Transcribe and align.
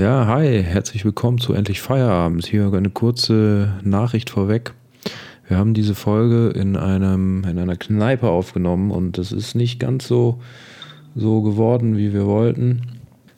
Ja, 0.00 0.26
hi, 0.26 0.62
herzlich 0.62 1.04
willkommen 1.04 1.36
zu 1.36 1.52
Endlich 1.52 1.82
Feierabend. 1.82 2.46
Hier 2.46 2.72
eine 2.72 2.88
kurze 2.88 3.74
Nachricht 3.82 4.30
vorweg. 4.30 4.72
Wir 5.46 5.58
haben 5.58 5.74
diese 5.74 5.94
Folge 5.94 6.58
in, 6.58 6.74
einem, 6.78 7.44
in 7.44 7.58
einer 7.58 7.76
Kneipe 7.76 8.30
aufgenommen 8.30 8.92
und 8.92 9.18
es 9.18 9.30
ist 9.30 9.54
nicht 9.54 9.78
ganz 9.78 10.08
so, 10.08 10.40
so 11.14 11.42
geworden, 11.42 11.98
wie 11.98 12.14
wir 12.14 12.24
wollten. 12.24 12.80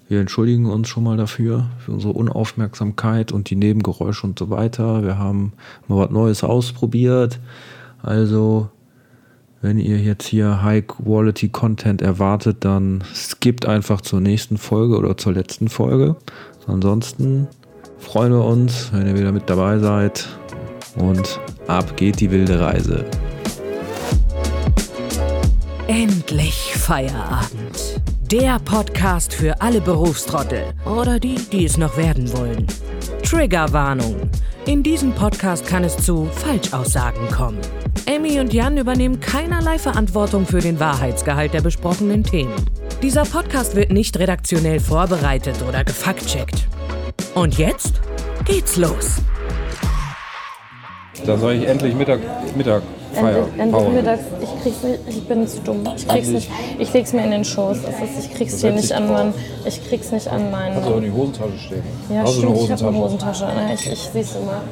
Wir 0.09 0.21
entschuldigen 0.21 0.67
uns 0.67 0.89
schon 0.89 1.03
mal 1.03 1.17
dafür, 1.17 1.67
für 1.81 1.91
unsere 1.91 2.13
Unaufmerksamkeit 2.13 3.33
und 3.33 3.51
die 3.51 3.57
Nebengeräusche 3.57 4.25
und 4.25 4.39
so 4.39 4.49
weiter. 4.49 5.03
Wir 5.03 5.19
haben 5.19 5.55
mal 5.89 5.99
was 5.99 6.11
Neues 6.13 6.45
ausprobiert. 6.45 7.41
Also, 8.05 8.71
wenn 9.63 9.79
ihr 9.79 9.99
jetzt 9.99 10.27
hier 10.27 10.63
High-Quality-Content 10.63 12.03
erwartet, 12.03 12.59
dann 12.65 13.03
skippt 13.15 13.67
einfach 13.67 14.01
zur 14.01 14.21
nächsten 14.21 14.59
Folge 14.59 14.97
oder 14.97 15.17
zur 15.17 15.33
letzten 15.33 15.69
Folge. 15.69 16.17
Ansonsten 16.67 17.49
freuen 17.99 18.33
wir 18.33 18.45
uns, 18.45 18.91
wenn 18.93 19.07
ihr 19.07 19.15
wieder 19.15 19.33
mit 19.33 19.49
dabei 19.49 19.79
seid. 19.79 20.29
Und 20.97 21.41
ab 21.67 21.97
geht 21.97 22.21
die 22.21 22.31
wilde 22.31 22.61
Reise. 22.61 23.05
Endlich 25.89 26.75
Feierabend. 26.75 28.01
Der 28.31 28.59
Podcast 28.61 29.35
für 29.35 29.61
alle 29.61 29.81
Berufstrottel 29.81 30.65
oder 30.87 31.19
die, 31.19 31.35
die 31.35 31.65
es 31.65 31.77
noch 31.77 31.97
werden 31.97 32.33
wollen. 32.33 32.67
Triggerwarnung. 33.23 34.17
In 34.65 34.85
diesem 34.85 35.13
Podcast 35.13 35.67
kann 35.67 35.83
es 35.83 35.97
zu 35.97 36.27
Falschaussagen 36.27 37.29
kommen. 37.31 37.59
Amy 38.09 38.39
und 38.39 38.55
Jan 38.55 38.79
übernehmen 38.79 39.19
keinerlei 39.19 39.77
Verantwortung 39.77 40.47
für 40.47 40.61
den 40.61 40.79
Wahrheitsgehalt 40.79 41.53
der 41.53 41.63
besprochenen 41.63 42.23
Themen. 42.23 42.55
Dieser 43.03 43.25
Podcast 43.25 43.75
wird 43.75 43.91
nicht 43.91 44.17
redaktionell 44.21 44.79
vorbereitet 44.79 45.57
oder 45.69 45.83
gefaktcheckt. 45.83 46.69
Und 47.35 47.59
jetzt 47.59 48.01
geht's 48.45 48.77
los. 48.77 49.17
Da 51.27 51.37
soll 51.37 51.53
ich 51.55 51.69
endlich 51.69 51.95
Mittag, 51.95 52.21
Mittag 52.57 52.83
feiern. 53.13 53.45
Endlich, 53.59 53.83
endlich 53.83 53.95
mittags, 53.95 54.23
ich 54.41 54.63
krieg's 54.63 54.83
nicht, 54.83 54.99
ich 55.09 55.29
bin 55.29 55.47
zu 55.47 55.61
dumm. 55.61 55.85
Ich 55.95 56.09
krieg's 56.09 56.29
nicht, 56.29 56.51
ich 56.79 56.93
leg's 56.93 57.13
mir 57.13 57.25
in 57.25 57.31
den 57.31 57.45
Schoß. 57.45 57.79
Ist, 57.79 58.27
ich 58.27 58.35
krieg's 58.35 58.61
hier 58.61 58.71
nicht 58.71 58.93
an 58.93 59.13
meinen, 59.13 59.35
ich 59.67 59.87
krieg's 59.87 60.11
nicht 60.11 60.29
an 60.29 60.51
meinen. 60.51 60.77
Hast 60.77 60.89
du 60.89 60.93
auch 60.93 60.97
in 60.97 61.05
die 61.05 61.13
Hosentasche 61.13 61.59
stehen? 61.59 61.83
Ja, 62.09 62.23
Hast 62.23 62.39
stimmt, 62.39 62.57
ich 62.57 62.73
habe 62.73 62.89
eine 62.89 62.99
Hosentasche? 62.99 63.47
Ich, 63.75 63.93
ich 63.93 63.99
sieh's 63.99 64.37
immer. 64.37 64.63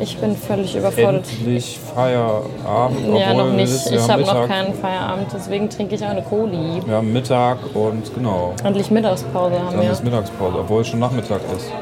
Ich 0.00 0.16
bin 0.18 0.36
völlig 0.36 0.76
überfordert. 0.76 1.24
Endlich 1.40 1.80
Feierabend. 1.94 3.18
Ja, 3.18 3.34
noch 3.34 3.52
nicht. 3.52 3.72
es 3.72 3.90
Ich 3.90 4.08
habe 4.08 4.22
noch 4.22 4.46
keinen 4.46 4.74
Feierabend, 4.74 5.26
deswegen 5.34 5.68
trinke 5.68 5.96
ich 5.96 6.04
auch 6.04 6.10
eine 6.10 6.22
Coli. 6.22 6.80
Wir 6.86 6.94
haben 6.94 7.12
Mittag 7.12 7.58
und 7.74 8.14
genau. 8.14 8.52
Endlich 8.62 8.90
Mittagspause 8.92 9.58
haben 9.58 9.72
Dann 9.72 9.82
wir. 9.82 9.90
ist 9.90 10.04
Mittagspause, 10.04 10.58
obwohl 10.60 10.82
es 10.82 10.88
schon 10.88 11.00
Nachmittag 11.00 11.40
ist. 11.56 11.72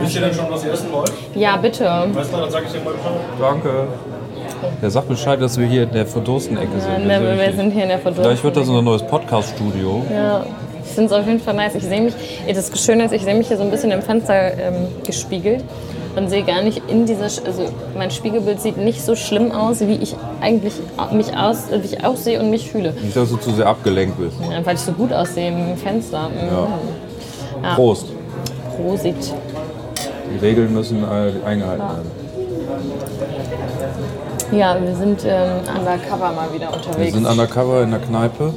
Wisst 0.00 0.14
ihr 0.16 0.20
denn 0.22 0.34
schon, 0.34 0.46
was 0.50 0.64
ihr 0.64 0.72
essen 0.72 0.86
wollt? 0.92 1.12
Ja, 1.34 1.56
bitte. 1.56 1.84
Weißt 2.12 2.32
du, 2.32 2.36
dann 2.38 2.50
sag 2.50 2.64
ich 2.66 2.72
dir 2.72 2.80
mal 2.80 2.92
Bescheid. 2.94 3.12
Danke. 3.40 3.70
Der 4.82 4.90
sagt 4.90 5.08
Bescheid, 5.08 5.40
dass 5.40 5.58
wir 5.58 5.66
hier 5.66 5.84
in 5.84 5.92
der 5.92 6.06
Verdursten-Ecke 6.06 6.80
sind. 6.80 7.06
Ne, 7.06 7.14
Das 7.14 7.16
ist 7.22 7.22
wir 7.22 7.30
richtig. 7.38 7.56
sind 7.56 7.70
hier 7.72 7.82
in 7.84 7.88
der 7.90 7.98
Verdurst. 7.98 8.22
Vielleicht 8.26 8.44
wird 8.44 8.56
das 8.56 8.68
unser 8.68 8.82
neues 8.82 9.02
Podcast-Studio. 9.02 10.02
Ja, 10.12 10.44
ich 10.84 10.90
finde 10.92 11.12
es 11.14 11.20
auf 11.20 11.26
jeden 11.26 11.40
Fall 11.40 11.54
nice. 11.54 11.74
Ich 11.76 11.84
sehe 11.84 12.00
mich, 12.00 12.14
das 12.52 12.84
Schöne 12.84 13.04
ist, 13.04 13.12
ich 13.12 13.22
sehe 13.22 13.34
mich 13.34 13.46
hier 13.48 13.56
so 13.56 13.62
ein 13.62 13.70
bisschen 13.70 13.90
im 13.92 14.02
Fenster 14.02 14.34
ähm, 14.58 14.88
gespiegelt 15.06 15.62
und 16.16 16.28
sehe 16.28 16.42
gar 16.42 16.62
nicht 16.62 16.82
in 16.88 17.06
dieser, 17.06 17.26
Sch- 17.26 17.44
also 17.44 17.66
mein 17.96 18.10
Spiegelbild 18.10 18.60
sieht 18.60 18.78
nicht 18.78 19.04
so 19.04 19.14
schlimm 19.14 19.52
aus, 19.52 19.80
wie 19.80 19.94
ich 19.96 20.16
eigentlich 20.40 20.72
mich 21.12 21.36
aus, 21.36 21.66
wie 21.70 21.94
ich 21.94 22.04
aussehe 22.04 22.40
und 22.40 22.50
mich 22.50 22.70
fühle. 22.70 22.94
Nicht, 23.00 23.16
dass 23.16 23.28
du 23.28 23.36
zu 23.36 23.52
sehr 23.52 23.66
abgelenkt 23.66 24.18
bist. 24.18 24.36
Ja, 24.50 24.64
weil 24.64 24.74
ich 24.74 24.80
so 24.80 24.92
gut 24.92 25.12
aussehe 25.12 25.48
im 25.48 25.76
Fenster. 25.76 26.30
Mhm. 26.30 27.62
Ja. 27.62 27.74
Prost. 27.74 28.06
Prosit. 28.76 29.16
Die 30.32 30.38
Regeln 30.38 30.72
müssen 30.74 31.02
äh, 31.04 31.32
eingehalten 31.46 31.84
werden. 31.84 32.10
Ja, 34.52 34.76
wir 34.80 34.94
sind 34.94 35.24
ähm, 35.26 35.60
undercover 35.76 36.32
mal 36.32 36.52
wieder 36.54 36.68
Wir 36.70 36.76
unterwegs. 36.76 37.14
sind 37.14 37.26
undercover 37.26 37.82
in 37.82 37.90
der 37.90 38.00
Kneipe, 38.00 38.54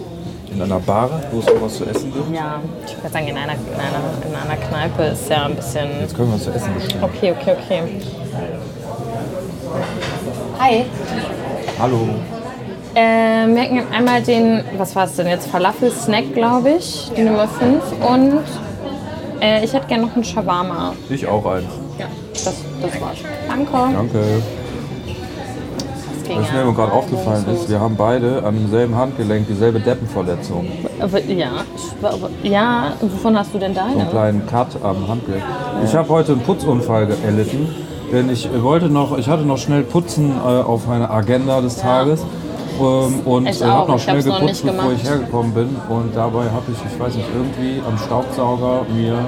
in 0.53 0.61
einer 0.61 0.79
Bar, 0.79 1.09
wo 1.31 1.39
es 1.39 1.47
auch 1.47 1.61
was 1.61 1.75
zu 1.77 1.85
essen 1.85 2.13
gibt. 2.13 2.33
ja, 2.33 2.59
ich 2.85 2.95
würde 2.97 3.09
sagen, 3.09 3.27
in 3.27 3.37
einer, 3.37 3.53
in, 3.53 3.79
einer, 3.79 4.01
in 4.29 4.35
einer 4.51 4.61
Kneipe 4.61 5.03
ist 5.03 5.29
ja 5.29 5.45
ein 5.45 5.55
bisschen. 5.55 5.87
Jetzt 6.01 6.15
können 6.15 6.29
wir 6.29 6.35
was 6.35 6.43
zu 6.43 6.51
essen 6.51 6.73
bestellen. 6.75 7.03
Okay, 7.03 7.33
okay, 7.37 7.55
okay. 7.63 7.81
Hi. 10.59 10.85
Hallo. 11.79 12.07
Äh, 12.93 13.47
wir 13.47 13.61
hätten 13.61 13.93
einmal 13.93 14.21
den, 14.21 14.63
was 14.77 14.95
war 14.95 15.05
es 15.05 15.15
denn 15.15 15.27
jetzt? 15.27 15.47
Falafel-Snack, 15.47 16.33
glaube 16.33 16.71
ich, 16.71 17.09
die 17.17 17.23
Nummer 17.23 17.47
5. 17.47 17.81
Und 18.07 18.43
äh, 19.41 19.63
ich 19.65 19.73
hätte 19.73 19.87
gerne 19.87 20.05
noch 20.05 20.13
einen 20.15 20.23
Shawarma. 20.23 20.93
Ich 21.09 21.25
auch 21.27 21.45
eins. 21.45 21.65
Ja, 21.97 22.05
das, 22.33 22.43
das 22.81 23.01
war's. 23.01 23.17
Danke. 23.47 23.71
Danke. 23.71 24.19
Das 26.27 26.37
Was 26.47 26.51
mir 26.53 26.61
aber 26.61 26.73
gerade 26.73 26.91
aufgefallen 26.93 27.45
ist, 27.53 27.69
wir 27.69 27.79
haben 27.81 27.97
beide 27.97 28.41
an 28.45 28.55
demselben 28.55 28.95
Handgelenk 28.95 29.47
dieselbe 29.47 29.81
Deppenverletzung. 29.81 30.65
Aber, 30.99 31.19
ja, 31.23 31.49
ich, 31.75 32.05
aber, 32.05 32.29
ja, 32.43 32.93
wovon 33.01 33.37
hast 33.37 33.53
du 33.53 33.57
denn 33.57 33.73
So 33.73 33.81
einen 33.81 33.97
deine? 33.97 34.09
kleinen 34.09 34.47
Cut 34.47 34.67
am 34.81 35.07
Handgelenk. 35.09 35.43
Ich 35.83 35.93
habe 35.93 36.07
heute 36.07 36.31
einen 36.33 36.41
Putzunfall 36.41 37.09
erlitten, 37.25 37.67
denn 38.13 38.29
ich 38.29 38.47
wollte 38.61 38.87
noch, 38.87 39.17
ich 39.17 39.27
hatte 39.27 39.43
noch 39.43 39.57
schnell 39.57 39.83
Putzen 39.83 40.31
äh, 40.37 40.39
auf 40.39 40.87
meiner 40.87 41.11
Agenda 41.11 41.59
des 41.59 41.75
Tages. 41.77 42.23
Ähm, 42.81 43.19
und 43.25 43.47
äh, 43.47 43.53
habe 43.63 43.91
noch 43.91 43.99
schnell 43.99 44.23
noch 44.23 44.39
geputzt, 44.39 44.65
nicht 44.65 44.75
bevor 44.75 44.91
ich 44.93 45.03
hergekommen 45.03 45.53
bin. 45.53 45.75
Und 45.89 46.15
dabei 46.15 46.45
habe 46.45 46.65
ich, 46.71 46.93
ich 46.93 46.99
weiß 46.99 47.15
nicht, 47.15 47.27
irgendwie 47.33 47.81
am 47.87 47.97
Staubsauger 47.97 48.85
mir 48.93 49.25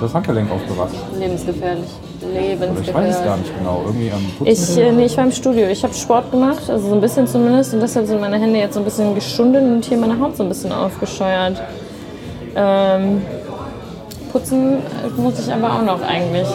das 0.00 0.14
Handgelenk 0.14 0.50
aufgewascht. 0.50 0.94
Lebensgefährlich. 1.18 1.88
Oder 2.22 2.40
Lebensgefährlich. 2.40 2.88
ich 2.88 2.94
weiß 2.94 3.16
es 3.16 3.24
gar 3.24 3.36
nicht 3.36 3.58
genau. 3.58 3.82
Irgendwie 3.86 4.10
am 4.10 4.24
Putzen. 4.38 4.52
Ich, 4.52 4.78
äh, 4.78 4.92
nee, 4.92 5.06
ich 5.06 5.16
war 5.16 5.24
im 5.24 5.32
Studio. 5.32 5.66
Ich 5.68 5.82
habe 5.82 5.94
Sport 5.94 6.30
gemacht, 6.30 6.68
also 6.68 6.88
so 6.88 6.94
ein 6.94 7.00
bisschen 7.00 7.26
zumindest. 7.26 7.74
Und 7.74 7.80
deshalb 7.80 8.06
sind 8.06 8.20
meine 8.20 8.38
Hände 8.38 8.58
jetzt 8.58 8.74
so 8.74 8.80
ein 8.80 8.84
bisschen 8.84 9.14
geschunden 9.14 9.76
und 9.76 9.84
hier 9.84 9.98
meine 9.98 10.18
Haut 10.20 10.36
so 10.36 10.42
ein 10.42 10.48
bisschen 10.48 10.72
aufgescheuert. 10.72 11.62
Ähm, 12.54 13.22
putzen 14.32 14.78
muss 15.16 15.38
ich 15.38 15.52
aber 15.52 15.72
auch 15.72 15.82
noch 15.82 16.02
eigentlich. 16.02 16.48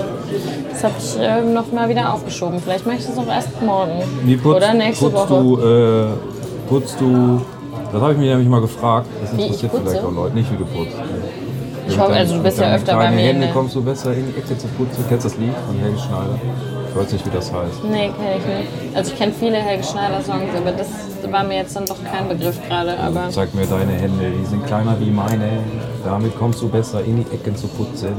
Das 0.72 0.84
habe 0.84 0.94
ich 1.00 1.20
äh, 1.20 1.42
noch 1.54 1.72
mal 1.72 1.90
wieder 1.90 2.14
aufgeschoben. 2.14 2.60
Vielleicht 2.62 2.86
mache 2.86 2.98
ich 2.98 3.06
das 3.06 3.18
auch 3.18 3.28
erst 3.28 3.62
morgen. 3.62 3.92
Wie 4.24 4.38
putzt, 4.38 4.58
Oder 4.58 4.74
nächste 4.74 5.10
putzt 5.10 5.30
Woche. 5.30 5.44
Du, 5.44 5.60
äh, 5.60 6.08
putzt 6.70 7.00
du, 7.02 7.42
das 7.92 8.02
habe 8.02 8.14
ich 8.14 8.20
mich 8.20 8.30
nämlich 8.30 8.48
mal 8.48 8.62
gefragt, 8.62 9.08
das 9.22 9.32
interessiert 9.34 9.72
vielleicht 9.84 10.04
auch 10.04 10.12
Leute, 10.12 10.36
nicht 10.36 10.52
wie 10.52 10.58
du 10.58 10.66
putzt. 10.66 10.96
Ich 11.88 12.00
hoffe, 12.00 12.14
also 12.14 12.36
du 12.36 12.44
bist 12.44 12.60
ja 12.60 12.76
öfter 12.76 12.96
bei 12.96 13.12
mir. 13.12 13.22
Hände 13.22 13.48
Ne? 13.48 13.54
kommst 13.54 13.76
du 13.76 13.84
besser 13.84 14.14
in 14.14 14.28
die 14.32 14.38
Ecke 14.40 14.58
zu 14.58 14.68
putzen. 14.68 15.04
Kennst 15.10 15.26
du 15.26 15.30
das 15.30 15.38
Lied 15.38 15.54
von 15.68 15.78
Helge 15.80 15.98
Schneider? 15.98 16.40
Ich 16.90 16.96
weiß 16.96 17.12
nicht, 17.14 17.26
wie 17.26 17.30
das 17.30 17.52
heißt. 17.52 17.84
Nee, 17.90 18.10
kenne 18.10 18.38
ich 18.38 18.46
nicht. 18.46 18.96
Also 18.98 19.12
ich 19.12 19.18
kenne 19.18 19.34
viele 19.38 19.58
Helge 19.58 19.84
Schneider-Songs, 19.84 20.50
aber 20.58 20.72
das 20.72 20.88
war 21.30 21.44
mir 21.44 21.58
jetzt 21.58 21.76
dann 21.76 21.86
doch 21.86 21.98
kein 22.04 22.28
Begriff 22.30 22.60
gerade. 22.68 22.98
Aber 23.00 23.30
Zeig 23.30 23.54
mir 23.56 23.66
deine 23.66 23.94
Hände, 23.94 24.26
die 24.40 24.46
sind 24.46 24.66
kleiner 24.68 24.98
wie 25.00 25.10
meine. 25.10 25.50
Damit 26.06 26.38
kommst 26.38 26.62
du 26.62 26.70
besser 26.70 27.04
in 27.04 27.18
die 27.18 27.34
Ecken 27.34 27.56
zu 27.56 27.68
putzen. 27.68 28.14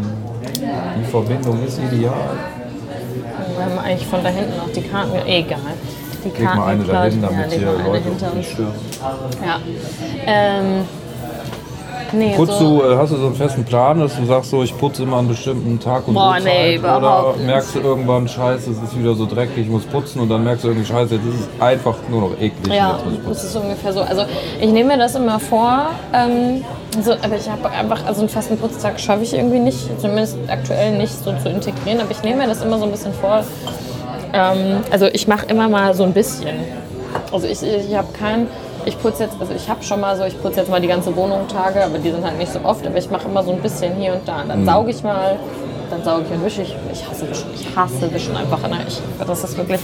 Die 0.63 1.11
Verbindung 1.11 1.65
ist 1.65 1.79
ideal. 1.79 2.15
wir 3.57 3.65
haben 3.65 3.79
eigentlich 3.79 4.07
von 4.07 4.23
da 4.23 4.31
hinten 4.31 4.61
auch 4.61 4.73
die 4.73 4.83
Karten. 4.83 5.17
Egal. 5.27 5.59
Die 6.25 6.29
Leg 6.29 6.55
mal 6.55 6.67
eine 6.69 6.85
dahin, 6.85 7.21
Ja, 7.21 7.29
damit 7.29 7.51
leg 7.51 7.59
hier 7.59 7.73
Leute 7.73 8.09
uns. 8.11 8.47
stören. 8.47 8.73
Ja. 9.45 9.61
Ähm, 10.27 10.85
nee, 12.13 12.35
Putzt 12.37 12.59
so, 12.59 12.81
du, 12.81 12.91
äh, 12.91 12.97
hast 12.97 13.13
du 13.13 13.17
so 13.17 13.27
einen 13.27 13.35
festen 13.35 13.65
Plan, 13.65 14.01
dass 14.01 14.17
du 14.17 14.25
sagst, 14.25 14.51
so 14.51 14.63
ich 14.63 14.77
putze 14.77 15.03
immer 15.03 15.19
an 15.19 15.29
bestimmten 15.29 15.79
Tag 15.81 16.07
und 16.09 16.15
Boah, 16.15 16.35
Uhrzeit? 16.37 16.45
nee, 16.45 16.79
Oder 16.79 17.35
merkst 17.45 17.75
du 17.75 17.81
irgendwann, 17.81 18.29
scheiße, 18.29 18.71
es 18.71 18.83
ist 18.83 18.99
wieder 18.99 19.15
so 19.15 19.27
dreckig, 19.27 19.59
ich 19.59 19.69
muss 19.69 19.85
putzen 19.85 20.21
und 20.21 20.29
dann 20.29 20.45
merkst 20.45 20.65
du 20.65 20.69
irgendwie, 20.69 20.87
scheiße, 20.87 21.15
jetzt 21.15 21.25
ist 21.25 21.41
es 21.41 21.61
einfach 21.63 21.97
nur 22.09 22.23
noch 22.23 22.33
eklig. 22.41 22.75
Ja, 22.75 22.99
das 23.29 23.45
ist 23.45 23.57
ungefähr 23.57 23.93
so. 23.93 24.01
Also 24.01 24.25
ich 24.61 24.71
nehme 24.71 24.91
mir 24.91 24.99
das 24.99 25.15
immer 25.15 25.39
vor, 25.41 25.87
ähm, 26.13 26.65
so, 27.03 27.13
aber 27.13 27.37
ich 27.37 27.49
habe 27.49 27.71
einfach, 27.71 28.05
also 28.07 28.21
einen 28.21 28.29
festen 28.29 28.59
Putztag 28.59 29.01
schaffe 29.01 29.23
ich 29.23 29.33
irgendwie 29.35 29.59
nicht, 29.59 29.79
zumindest 30.01 30.37
aktuell 30.49 30.99
nicht 30.99 31.13
so 31.25 31.33
zu 31.43 31.49
integrieren, 31.49 32.01
aber 32.01 32.11
ich 32.11 32.23
nehme 32.23 32.43
mir 32.43 32.49
das 32.49 32.63
immer 32.63 32.79
so 32.79 32.85
ein 32.85 32.91
bisschen 32.91 33.15
vor. 33.15 33.45
Ähm, 34.35 34.81
also 34.91 35.07
ich 35.07 35.27
mache 35.29 35.47
immer 35.47 35.69
mal 35.69 35.95
so 35.95 36.05
ein 36.05 36.13
bisschen. 36.13 36.57
Also 37.33 37.47
ich, 37.47 37.63
ich 37.63 37.95
habe 37.97 38.09
kein, 38.13 38.47
ich 38.85 39.01
putze 39.01 39.25
jetzt, 39.25 39.37
also 39.41 39.53
ich 39.55 39.69
habe 39.69 39.83
schon 39.83 40.01
mal 40.01 40.17
so, 40.17 40.25
ich 40.25 40.41
putze 40.41 40.61
jetzt 40.61 40.71
mal 40.71 40.81
die 40.81 40.89
ganze 40.89 41.15
Wohnung 41.15 41.47
Tage, 41.49 41.85
aber 41.85 41.99
die 41.99 42.11
sind 42.11 42.25
halt 42.25 42.39
nicht 42.39 42.53
so 42.53 42.61
oft, 42.65 42.87
aber 42.87 42.97
ich 42.97 43.11
mache 43.11 43.29
immer 43.29 43.43
so 43.43 43.53
ein 43.53 43.61
bisschen 43.61 43.95
hier 43.97 44.15
und 44.15 44.27
da. 44.27 44.43
Und 44.43 44.49
dann 44.49 44.65
sauge 44.65 44.91
ich 44.91 45.03
mal, 45.03 45.37
dann 45.91 46.03
sauge 46.03 46.25
ich 46.25 46.31
und 46.33 46.45
wische 46.45 46.63
ich. 46.63 46.75
Ich 46.93 47.09
hasse 47.09 47.29
Wischen, 47.29 47.51
ich 47.55 47.77
hasse 47.77 48.13
Wischen 48.13 48.37
einfach. 48.37 48.61
Ne? 48.69 48.79
Ich, 48.87 49.01
das 49.27 49.45
ist 49.45 49.57
wirklich, 49.57 49.81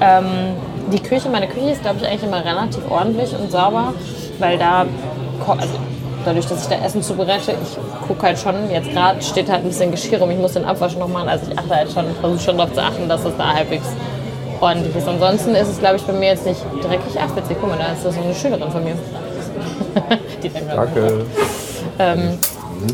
ähm, 0.00 0.56
die 0.92 1.00
Küche, 1.00 1.28
meine 1.28 1.48
Küche 1.48 1.70
ist, 1.70 1.82
glaube 1.82 1.98
ich, 2.00 2.06
eigentlich 2.06 2.24
immer 2.24 2.44
relativ 2.44 2.90
ordentlich 2.90 3.34
und 3.38 3.50
sauber, 3.50 3.94
weil 4.38 4.58
da, 4.58 4.86
also 5.46 5.74
dadurch, 6.24 6.46
dass 6.46 6.62
ich 6.62 6.68
da 6.68 6.84
Essen 6.84 7.02
zubereite, 7.02 7.52
ich 7.62 8.06
gucke 8.06 8.22
halt 8.22 8.38
schon, 8.38 8.70
jetzt 8.70 8.90
gerade 8.90 9.22
steht 9.22 9.50
halt 9.50 9.62
ein 9.62 9.68
bisschen 9.68 9.90
Geschirr 9.90 10.20
rum, 10.20 10.30
ich 10.30 10.38
muss 10.38 10.52
den 10.52 10.64
Abwasch 10.64 10.96
noch 10.96 11.08
machen, 11.08 11.28
also 11.28 11.50
ich 11.50 11.58
achte 11.58 11.74
halt 11.74 11.92
schon, 11.92 12.04
versuche 12.20 12.40
schon 12.40 12.58
darauf 12.58 12.72
zu 12.72 12.82
achten, 12.82 13.08
dass 13.08 13.24
es 13.24 13.36
da 13.36 13.52
halbwegs 13.54 13.86
ordentlich 14.62 14.94
ist. 14.96 15.08
Ansonsten 15.08 15.54
ist 15.54 15.68
es, 15.68 15.78
glaube 15.78 15.96
ich, 15.96 16.02
bei 16.02 16.12
mir 16.12 16.28
jetzt 16.30 16.46
nicht 16.46 16.60
dreckig. 16.82 17.18
Ach, 17.20 17.36
witzig, 17.36 17.56
guck 17.60 17.70
mal, 17.70 17.78
da 17.78 17.92
ist 17.92 18.04
das 18.04 18.14
so 18.14 18.20
eine 18.22 18.34
Schülerin 18.34 18.70
von 18.70 18.84
mir. 18.84 18.94
die 20.42 20.50
Danke. 20.74 21.26
Ähm, 21.98 22.38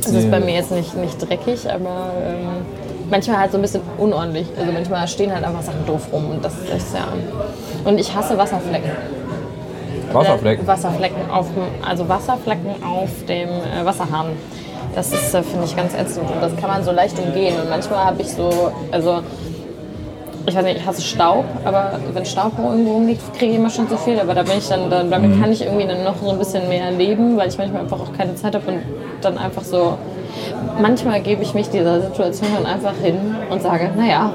Das 0.03 0.13
ist 0.13 0.31
bei 0.31 0.41
mir 0.41 0.55
jetzt 0.55 0.71
nicht, 0.73 0.97
nicht 0.97 1.19
dreckig, 1.29 1.71
aber 1.71 2.11
ähm, 2.27 2.67
manchmal 3.11 3.39
halt 3.39 3.53
so 3.53 3.59
ein 3.59 3.63
bisschen 3.63 3.83
unordentlich. 3.97 4.47
Also 4.59 4.73
manchmal 4.73 5.07
stehen 5.09 5.33
halt 5.33 5.45
einfach 5.45 5.63
Sachen 5.63 5.87
doof 5.87 6.09
rum 6.13 6.31
und 6.31 6.45
das 6.45 6.55
ist 6.55 6.71
echt 6.73 6.91
sehr. 6.91 7.05
Und 7.85 7.99
ich 7.99 8.15
hasse 8.15 8.37
Wasserflecken. 8.37 8.91
Wasserflecken. 10.13 10.67
Wasserflecken 10.67 11.31
auf 11.31 11.47
dem, 11.55 11.87
also 11.87 12.09
Wasserflecken 12.09 12.83
auf 12.83 13.11
dem 13.29 13.49
äh, 13.49 13.85
Wasserhahn. 13.85 14.29
Das 14.95 15.13
ist, 15.13 15.35
äh, 15.35 15.43
finde 15.43 15.65
ich, 15.67 15.77
ganz 15.77 15.95
ätzend 15.95 16.31
und 16.31 16.43
das 16.43 16.57
kann 16.57 16.71
man 16.71 16.83
so 16.83 16.93
leicht 16.93 17.19
umgehen. 17.19 17.55
Und 17.61 17.69
manchmal 17.69 18.05
habe 18.05 18.23
ich 18.23 18.29
so, 18.29 18.73
also 18.91 19.21
ich 20.47 20.55
weiß 20.55 20.65
nicht, 20.65 20.79
ich 20.79 20.87
hasse 20.87 21.03
Staub, 21.03 21.45
aber 21.65 21.99
wenn 22.15 22.25
Staub 22.25 22.53
irgendwo 22.59 22.93
rumliegt, 22.95 23.21
kriege 23.39 23.53
ich 23.53 23.59
immer 23.59 23.71
schon 23.71 23.89
zu 23.89 23.97
viel. 23.99 24.19
Aber 24.19 24.35
da 24.35 24.43
bin 24.43 24.59
ich 24.59 24.69
dann, 24.69 24.89
dann 24.91 25.11
damit 25.11 25.37
Mhm. 25.37 25.41
kann 25.41 25.53
ich 25.53 25.63
irgendwie 25.65 25.87
dann 25.87 26.05
noch 26.05 26.17
so 26.23 26.31
ein 26.31 26.39
bisschen 26.39 26.69
mehr 26.69 26.91
leben, 26.91 27.37
weil 27.37 27.49
ich 27.49 27.59
manchmal 27.59 27.83
einfach 27.83 28.01
auch 28.01 28.13
keine 28.17 28.35
Zeit 28.35 28.55
habe 28.55 28.65
und 28.71 28.79
dann 29.21 29.37
einfach 29.39 29.63
so. 29.63 29.95
Manchmal 30.81 31.21
gebe 31.21 31.43
ich 31.43 31.55
mich 31.55 31.69
dieser 31.69 32.01
Situation 32.01 32.49
dann 32.55 32.67
einfach 32.67 32.95
hin 33.03 33.17
und 33.51 33.61
sage, 33.63 33.91
naja, 33.97 34.33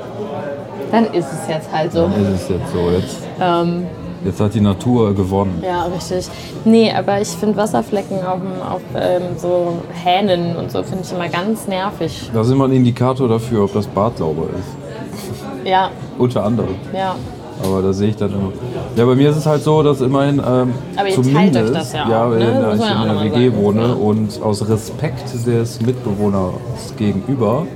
dann 0.91 1.05
ist 1.05 1.27
es 1.31 1.47
jetzt 1.47 1.71
halt 1.73 1.91
so. 1.93 2.03
Ist 2.05 2.43
es 2.43 2.49
jetzt 2.49 2.71
so? 2.73 2.89
Jetzt, 2.91 3.17
Ähm, 3.41 3.85
jetzt 4.25 4.39
hat 4.39 4.53
die 4.53 4.61
Natur 4.61 5.15
gewonnen. 5.15 5.63
ja, 5.65 5.83
richtig. 5.85 6.27
Nee, 6.65 6.91
aber 6.95 7.21
ich 7.21 7.29
finde 7.29 7.55
Wasserflecken 7.57 8.17
auf, 8.25 8.39
auf 8.69 8.81
ähm, 8.95 9.21
so 9.37 9.73
Hähnen 10.03 10.55
und 10.57 10.71
so 10.71 10.83
finde 10.83 11.03
ich 11.03 11.11
immer 11.13 11.29
ganz 11.29 11.67
nervig. 11.67 12.29
Das 12.33 12.47
ist 12.47 12.53
immer 12.53 12.65
ein 12.65 12.73
Indikator 12.73 13.27
dafür, 13.29 13.63
ob 13.63 13.73
das 13.73 13.87
Bad 13.87 14.17
sauber 14.17 14.43
ist. 14.59 14.82
Ja, 15.63 15.89
Unter 16.17 16.43
anderem. 16.43 16.75
ja. 16.93 17.15
Aber 17.63 17.81
da 17.83 17.93
sehe 17.93 18.09
ich 18.09 18.15
dann 18.15 18.31
immer. 18.33 18.51
Ja, 18.95 19.05
bei 19.05 19.13
mir 19.15 19.29
ist 19.29 19.37
es 19.37 19.45
halt 19.45 19.61
so, 19.61 19.83
dass 19.83 20.01
immerhin 20.01 20.39
ähm, 20.39 20.43
Aber 20.43 21.07
ihr 21.07 21.13
teilt 21.13 21.13
zumindest, 21.13 21.69
euch 21.69 21.71
das 21.77 21.93
ja 21.93 22.03
auch, 22.25 22.31
weil 22.31 22.39
ne? 22.39 22.71
ich 22.73 22.79
man 22.79 22.89
ja 22.89 22.99
auch 22.99 23.05
in 23.05 23.13
mal 23.13 23.25
WG 23.25 23.49
sagen. 23.51 23.63
wohne 23.63 23.81
Ja. 23.81 23.93
und 23.93 24.41
aus 24.41 24.67
Respekt 24.67 25.45
des 25.45 25.79
Mitbewohners 25.81 26.53
gegenüber 26.97 27.67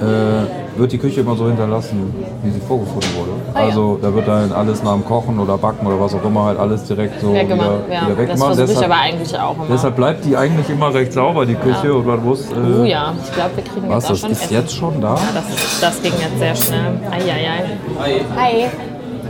äh, 0.00 0.59
wird 0.80 0.92
die 0.92 0.98
Küche 0.98 1.20
immer 1.20 1.36
so 1.36 1.46
hinterlassen, 1.46 2.12
wie 2.42 2.50
sie 2.50 2.60
vorgefunden 2.60 3.08
wurde. 3.16 3.30
Ah, 3.54 3.60
ja. 3.60 3.66
also 3.66 3.98
da 4.00 4.12
wird 4.14 4.26
dann 4.26 4.50
alles 4.52 4.82
nach 4.82 4.94
dem 4.94 5.04
Kochen 5.04 5.38
oder 5.38 5.56
Backen 5.58 5.86
oder 5.86 6.00
was 6.00 6.14
auch 6.14 6.24
immer 6.24 6.44
halt 6.44 6.58
alles 6.58 6.84
direkt 6.84 7.20
so 7.20 7.32
Weggemacht. 7.34 7.68
wieder, 7.86 7.94
Ja, 7.94 8.00
wieder 8.02 8.08
das 8.08 8.18
weggemacht. 8.18 8.54
versuche 8.54 8.62
ich 8.64 8.68
Deshalb, 8.78 8.90
aber 8.92 9.00
eigentlich 9.00 9.38
auch 9.38 9.54
immer. 9.56 9.64
deshalb 9.70 9.96
bleibt 9.96 10.24
die 10.24 10.36
eigentlich 10.36 10.70
immer 10.70 10.92
recht 10.94 11.12
sauber, 11.12 11.44
die 11.46 11.54
Küche. 11.54 11.86
Ja. 11.88 11.92
Und 11.92 12.06
man 12.06 12.24
muss. 12.24 12.50
Äh, 12.50 12.54
Oh 12.80 12.84
ja, 12.84 13.12
ich 13.22 13.32
glaube, 13.34 13.50
wir 13.56 13.64
kriegen 13.64 13.88
Was, 13.88 14.04
jetzt 14.04 14.04
auch 14.04 14.10
das 14.10 14.20
schon 14.20 14.30
ist 14.32 14.42
Essen. 14.42 14.54
jetzt 14.54 14.74
schon 14.76 15.00
da? 15.00 15.14
Ja, 15.14 15.20
das, 15.34 15.80
das 15.80 16.02
ging 16.02 16.12
jetzt 16.18 16.38
sehr 16.38 16.54
schnell. 16.56 17.00
Eieiei. 17.10 17.78
Hi. 18.00 18.12
Hi. 18.36 18.66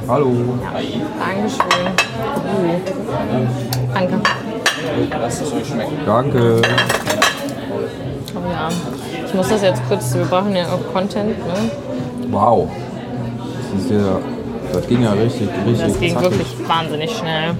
Hallo. 0.08 0.32
Dankeschön. 0.72 1.60
Uh. 2.46 2.80
Danke. 3.94 4.20
Danke. 6.06 6.62
Oh 8.34 8.50
ja. 8.50 8.68
Ich 9.30 9.34
muss 9.36 9.48
das 9.48 9.62
jetzt 9.62 9.80
kurz, 9.88 10.14
wir 10.14 10.24
brauchen 10.24 10.54
ja 10.56 10.64
auch 10.64 10.92
Content, 10.92 11.38
ne? 11.46 11.54
Wow. 12.30 12.68
Das, 13.74 13.84
ist 13.84 13.90
ja, 13.92 14.18
das 14.72 14.86
ging 14.88 15.02
ja 15.04 15.12
richtig, 15.12 15.48
richtig 15.66 15.86
Das 15.86 16.00
ging 16.00 16.14
zackig. 16.14 16.30
wirklich 16.30 16.68
wahnsinnig 16.68 17.16
schnell. 17.16 17.54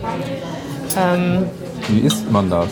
Ähm, 1.00 1.44
Wie 1.88 2.00
isst 2.00 2.30
man 2.30 2.50
das? 2.50 2.66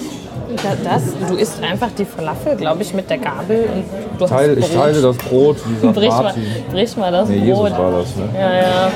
da- 0.62 0.90
das, 0.90 1.02
du 1.28 1.36
isst 1.36 1.62
einfach 1.62 1.88
die 1.96 2.04
Falafel, 2.04 2.56
glaube 2.56 2.82
ich, 2.82 2.92
mit 2.94 3.08
der 3.08 3.18
Gabel 3.18 3.68
und 3.72 3.84
du 4.20 4.26
Teil, 4.26 4.56
hast 4.56 4.58
ich 4.58 4.74
Brot. 4.74 4.82
teile 4.82 5.02
das 5.02 5.16
Brot, 5.18 5.56
wie 5.80 5.86
Brich 5.92 6.10
mal, 6.10 6.34
brich 6.72 6.96
mal 6.96 7.12
das 7.12 7.28
Nee, 7.28 7.36
Jesus 7.38 7.58
Brot. 7.70 7.78
war 7.78 7.90
das, 7.92 8.16
ne? 8.16 8.24
Ja, 8.34 8.52
ja. 8.54 8.90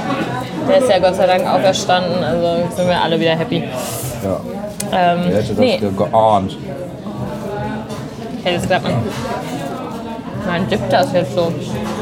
Der 0.69 0.79
ist 0.79 0.89
ja 0.89 0.99
Gott 0.99 1.15
sei 1.15 1.27
Dank 1.27 1.47
auferstanden, 1.47 2.25
also 2.25 2.69
sind 2.75 2.89
wir 2.89 3.01
alle 3.01 3.21
wieder 3.21 3.37
happy. 3.37 3.63
Ja. 4.25 4.41
Ähm, 4.93 5.21
Wer 5.29 5.37
hätte 5.37 5.49
das 5.51 5.59
nee, 5.59 5.79
ge- 5.79 5.91
geahnt? 5.97 6.57
hätte 8.45 8.57
es 8.57 8.63
geklappt. 8.63 8.87
Nein, 10.47 10.67
dippt 10.69 10.93
das 10.93 11.12
jetzt 11.12 11.35
so. 11.35 11.53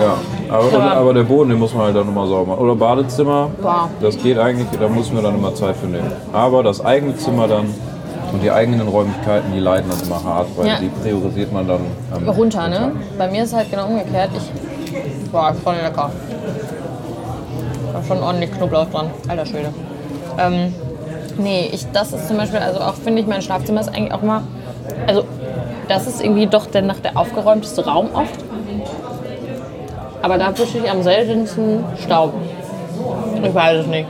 Ja. 0.00 0.14
Aber, 0.54 0.64
Aber- 0.72 0.92
aber 0.96 1.14
der 1.14 1.22
Boden, 1.24 1.50
den 1.50 1.58
muss 1.58 1.74
man 1.74 1.84
halt 1.86 1.96
dann 1.96 2.06
nochmal 2.06 2.26
sauber 2.26 2.52
machen. 2.52 2.64
Oder 2.64 2.74
Badezimmer, 2.74 3.50
Boah. 3.60 3.88
das 4.00 4.16
geht 4.18 4.38
eigentlich, 4.38 4.66
da 4.80 4.88
muss 4.88 5.12
man 5.12 5.22
dann 5.22 5.34
immer 5.36 5.54
Zeit 5.54 5.76
für 5.76 5.86
nehmen. 5.86 6.10
Aber 6.32 6.62
das 6.62 6.84
eigene 6.84 7.16
Zimmer 7.16 7.46
dann 7.46 7.66
und 8.32 8.42
die 8.42 8.50
eigenen 8.50 8.86
Räumlichkeiten, 8.88 9.52
die 9.52 9.58
leiden 9.60 9.90
dann 9.90 10.00
immer 10.06 10.22
hart, 10.24 10.46
weil 10.56 10.66
Ja. 10.66 10.78
die 10.80 10.88
priorisiert 10.88 11.52
man 11.52 11.66
dann 11.68 11.80
ähm, 12.16 12.28
Runter, 12.28 12.68
ne? 12.68 12.92
Bei 13.18 13.28
mir 13.30 13.42
ist 13.42 13.50
es 13.50 13.56
halt 13.56 13.70
genau 13.70 13.86
umgekehrt. 13.86 14.30
Ich. 14.36 15.30
Boah, 15.30 15.54
voll 15.62 15.74
lecker. 15.82 16.10
Da 17.92 17.98
ist 18.00 18.08
schon 18.08 18.22
ordentlich 18.22 18.50
Knoblauch 18.52 18.86
dran. 18.90 19.10
Alter 19.28 19.46
Schwede. 19.46 19.68
Ähm, 20.38 20.74
nee, 21.38 21.70
ich, 21.72 21.86
das 21.92 22.12
ist 22.12 22.26
zum 22.28 22.36
Beispiel, 22.36 22.58
also 22.60 22.80
auch 22.80 22.94
finde 22.94 23.20
ich, 23.22 23.26
mein 23.28 23.42
Schlafzimmer 23.42 23.80
ist 23.80 23.88
eigentlich 23.88 24.12
auch 24.12 24.22
mal. 24.22 24.42
Also, 25.06 25.24
das 25.90 26.06
ist 26.06 26.22
irgendwie 26.22 26.46
doch 26.46 26.66
der 26.66 26.82
nach 26.82 27.00
der 27.00 27.16
aufgeräumteste 27.16 27.84
Raum 27.84 28.08
oft. 28.14 28.38
Aber 30.22 30.38
da 30.38 30.56
wische 30.56 30.78
ich 30.78 30.90
am 30.90 31.02
seltensten 31.02 31.84
Staub. 32.02 32.32
Ich 33.42 33.54
weiß 33.54 33.80
es 33.80 33.86
nicht. 33.86 34.06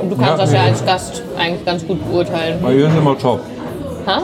Und 0.00 0.10
du 0.10 0.16
kannst 0.16 0.30
Ja, 0.30 0.36
das 0.36 0.52
ja 0.52 0.62
nee. 0.62 0.68
als 0.70 0.84
Gast 0.84 1.22
eigentlich 1.38 1.64
ganz 1.64 1.86
gut 1.86 1.98
beurteilen. 2.10 2.58
Bei 2.62 2.72
dir 2.72 2.86
ist 2.88 2.96
immer 2.96 3.18
top. 3.18 3.40
Ha? 4.06 4.22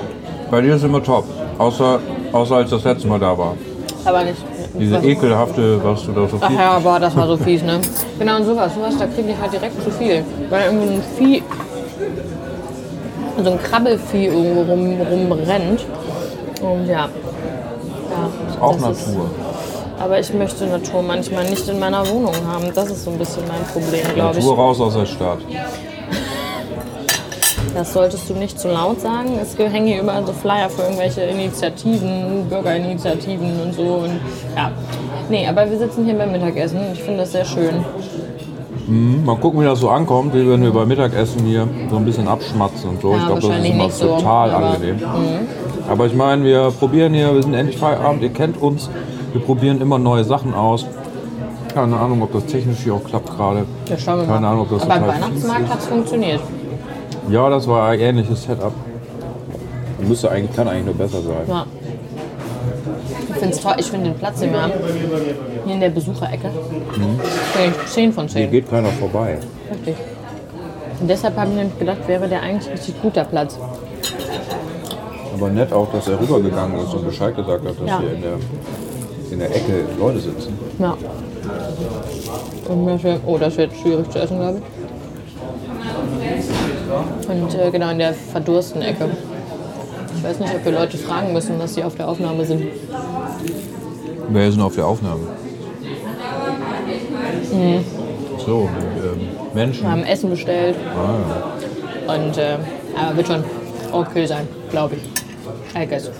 Bei 0.50 0.61
dir 0.61 0.75
ist 0.76 0.85
immer 0.85 1.02
top. 1.02 1.25
Außer, 1.58 1.99
außer 2.32 2.56
als 2.56 2.70
das 2.70 2.85
letzte 2.85 3.08
Mal 3.08 3.19
da 3.19 3.37
war. 3.37 3.55
Aber 4.05 4.23
nicht. 4.25 4.37
Diese 4.79 4.97
was- 4.97 5.05
ekelhafte, 5.05 5.81
was 5.85 6.05
du 6.06 6.12
da 6.12 6.29
so 6.29 6.38
Ach 6.41 6.47
viel. 6.49 6.56
ja, 6.56 6.79
boah, 6.79 6.99
das 7.00 7.17
war 7.17 7.26
so 7.26 7.37
fies, 7.37 7.62
ne? 7.62 7.81
Genau, 8.19 8.37
und 8.37 8.44
sowas, 8.44 8.73
sowas, 8.75 8.94
da 8.99 9.06
kriege 9.06 9.31
ich 9.31 9.37
halt 9.41 9.52
direkt 9.52 9.82
zu 9.82 9.91
viel. 9.91 10.25
Weil 10.49 10.67
irgendwo 10.67 10.93
ein 10.94 11.02
Vieh, 11.19 11.43
so 13.44 13.50
ein 13.52 13.62
Krabbelvieh 13.62 14.26
irgendwo 14.26 14.62
rum, 14.62 15.00
rumrennt. 15.00 15.84
Und 16.62 16.87
ja. 16.87 17.08
ja 17.08 18.60
Auch 18.60 18.76
das 18.76 18.98
ist- 19.00 19.08
Natur. 19.08 19.31
aber 19.98 20.19
ich 20.20 20.32
möchte 20.34 20.66
Natur 20.66 21.02
manchmal 21.02 21.44
nicht 21.48 21.69
in 21.69 21.78
meiner 21.78 22.06
Wohnung 22.08 22.34
haben. 22.46 22.70
Das 22.75 22.90
ist 22.90 23.04
so 23.04 23.10
ein 23.10 23.19
bisschen 23.19 23.42
mein 23.48 23.62
Problem, 23.72 24.14
glaube 24.14 24.38
ich. 24.38 24.44
Natur 24.44 24.56
raus 24.56 24.81
aus 24.81 24.94
der 24.94 25.06
Stadt. 25.06 25.38
Das 27.75 27.92
solltest 27.92 28.28
du 28.28 28.34
nicht 28.34 28.58
zu 28.58 28.69
laut 28.69 29.00
sagen. 29.00 29.38
Es 29.40 29.56
hängen 29.56 29.87
hier 29.87 30.02
überall 30.02 30.26
so 30.26 30.32
Flyer 30.32 30.69
für 30.69 30.82
irgendwelche 30.82 31.20
Initiativen, 31.22 32.46
Bürgerinitiativen 32.48 33.60
und 33.62 33.75
so. 33.75 33.82
Und 33.82 34.20
ja. 34.56 34.72
Nee, 35.28 35.46
aber 35.46 35.70
wir 35.70 35.78
sitzen 35.78 36.04
hier 36.04 36.14
beim 36.14 36.32
Mittagessen. 36.32 36.81
Ich 36.92 37.02
finde 37.02 37.20
das 37.20 37.32
sehr 37.32 37.44
schön. 37.44 37.84
Mal 38.90 39.37
gucken, 39.37 39.60
wie 39.60 39.64
das 39.64 39.78
so 39.81 39.88
ankommt, 39.88 40.34
wie 40.34 40.48
wenn 40.50 40.62
wir 40.62 40.72
beim 40.72 40.88
Mittagessen 40.88 41.44
hier 41.44 41.69
so 41.90 41.96
ein 41.96 42.04
bisschen 42.04 42.26
abschmatzen 42.26 42.90
und 42.90 43.00
so. 43.00 43.10
Ja, 43.12 43.19
ich 43.19 43.26
glaube, 43.26 43.40
das 43.40 43.50
ist 43.60 43.64
immer 43.69 43.90
so, 43.90 44.06
total 44.16 44.50
aber- 44.50 44.66
Mhm. 44.66 44.75
angenehm. 44.75 44.98
Aber 45.88 46.06
ich 46.06 46.14
meine, 46.14 46.44
wir 46.44 46.70
probieren 46.76 47.14
hier, 47.14 47.32
wir 47.34 47.42
sind 47.42 47.54
endlich 47.54 47.78
Feierabend, 47.78 48.22
ihr 48.22 48.31
kennt 48.31 48.60
uns. 48.60 48.90
Wir 49.32 49.40
probieren 49.42 49.80
immer 49.80 49.99
neue 49.99 50.25
Sachen 50.25 50.54
aus. 50.54 50.87
Keine 51.73 51.97
Ahnung, 51.99 52.20
ob 52.23 52.32
das 52.32 52.47
technisch 52.47 52.78
hier 52.82 52.94
auch 52.94 53.04
klappt 53.04 53.30
gerade. 53.37 53.64
Ja, 53.88 53.97
schauen 53.97 54.18
wir 54.20 54.26
Keine 54.26 54.40
mal. 54.40 54.49
Ahnung, 54.49 54.62
ob 54.62 54.70
das 54.70 54.82
Aber 54.82 54.94
beim 55.00 55.09
Weihnachtsmarkt 55.09 55.68
hat 55.70 55.78
es 55.78 55.87
funktioniert. 55.87 56.40
Ja, 57.30 57.49
das 57.49 57.68
war 57.68 57.90
ein 57.90 58.00
ähnliches 58.00 58.42
Setup. 58.42 58.73
Müsste 60.06 60.30
eigentlich, 60.32 60.56
kann 60.56 60.66
eigentlich 60.66 60.87
nur 60.87 60.94
besser 60.94 61.20
sein. 61.23 61.37
Ja. 61.47 61.64
Ich 63.40 63.47
finde 63.47 63.62
toll. 63.62 63.75
Ich 63.78 63.87
finde 63.87 64.11
den 64.11 64.18
Platz, 64.18 64.40
den 64.40 64.52
wir 64.52 64.62
haben, 64.62 64.73
hier 65.64 65.75
in 65.75 65.80
der 65.80 65.88
Besucherecke, 65.90 66.50
finde 66.92 67.75
ich 67.85 67.90
10 67.90 68.12
von 68.12 68.25
Mhm. 68.25 68.28
Hier 68.28 68.42
10. 68.42 68.50
geht 68.50 68.70
keiner 68.70 68.88
vorbei. 68.90 69.38
Richtig. 69.70 69.97
Und 71.00 71.09
deshalb 71.09 71.37
habe 71.38 71.49
ich 71.50 71.56
nämlich 71.56 71.78
gedacht, 71.78 72.06
wäre 72.06 72.28
der 72.28 72.42
eigentlich 72.42 72.70
richtig 72.70 73.00
guter 73.00 73.25
Platz. 73.25 73.56
Aber 75.35 75.49
nett 75.49 75.73
auch, 75.73 75.90
dass 75.92 76.09
er 76.09 76.20
rübergegangen 76.20 76.78
ist 76.85 76.92
und 76.92 77.06
Bescheid 77.06 77.35
gesagt 77.35 77.64
hat, 77.66 77.80
dass 77.80 77.88
Ja. 77.88 78.00
hier 78.00 78.12
in 78.12 78.20
der, 78.23 78.32
in 79.30 79.38
der 79.38 79.49
Ecke 79.49 79.85
Leute 79.99 80.18
sitzen. 80.20 80.59
Ja. 80.78 80.97
Oh, 83.26 83.38
das 83.38 83.56
wird 83.56 83.73
schwierig 83.82 84.11
zu 84.11 84.18
essen, 84.18 84.38
glaube 84.38 84.59
ich. 84.59 84.64
Und 87.30 87.54
äh, 87.54 87.70
genau 87.70 87.90
in 87.90 87.99
der 87.99 88.12
verdursten 88.12 88.82
Ecke. 88.82 89.09
Ich 90.21 90.27
weiß 90.27 90.39
nicht, 90.39 90.55
ob 90.55 90.62
wir 90.67 90.73
Leute 90.73 90.99
fragen 90.99 91.33
müssen, 91.33 91.59
dass 91.59 91.75
sie 91.75 91.83
auf 91.83 91.95
der 91.95 92.07
Aufnahme 92.07 92.45
sind. 92.45 92.65
Wer 94.29 94.49
ist 94.49 94.55
denn 94.55 94.62
auf 94.62 94.75
der 94.75 94.87
Aufnahme? 94.87 95.23
Mhm. 97.50 97.83
So, 98.45 98.69
ähm, 98.69 99.29
Menschen. 99.55 99.83
Wir 99.83 99.91
haben 99.91 100.05
Essen 100.05 100.29
bestellt. 100.29 100.77
Ah, 100.95 102.12
Und 102.15 102.37
äh, 102.37 102.59
aber 103.03 103.17
wird 103.17 103.29
schon 103.29 103.45
okay 103.93 104.27
sein, 104.27 104.47
glaube 104.71 104.97
ich. 104.97 105.81
I 105.83 105.87
guess. 105.87 106.11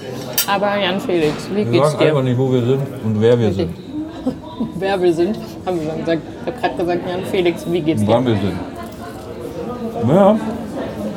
Aber 0.47 0.79
Jan 0.79 0.99
Felix, 0.99 1.35
wie 1.51 1.57
wir 1.57 1.65
geht's 1.67 1.91
sagen 1.93 2.03
einfach 2.05 2.19
dir? 2.21 2.25
nicht, 2.25 2.39
wo 2.39 2.51
wir 2.51 2.63
sind 2.63 2.81
und 3.05 3.21
wer 3.21 3.39
wir 3.39 3.53
sind. 3.53 3.71
Wer 4.79 5.01
wir 5.03 5.13
sind, 5.13 5.37
haben 5.67 5.79
wir 5.81 5.93
gesagt. 5.93 6.23
Ich 6.41 6.47
habe 6.47 6.61
gerade 6.61 6.77
gesagt, 6.77 7.01
Jan 7.07 7.25
Felix, 7.31 7.67
wie 7.71 7.81
geht's 7.83 8.01
dir? 8.01 8.09
wann 8.09 8.27
wir 8.27 8.35
sind. 8.35 8.59
Ja, 10.09 10.37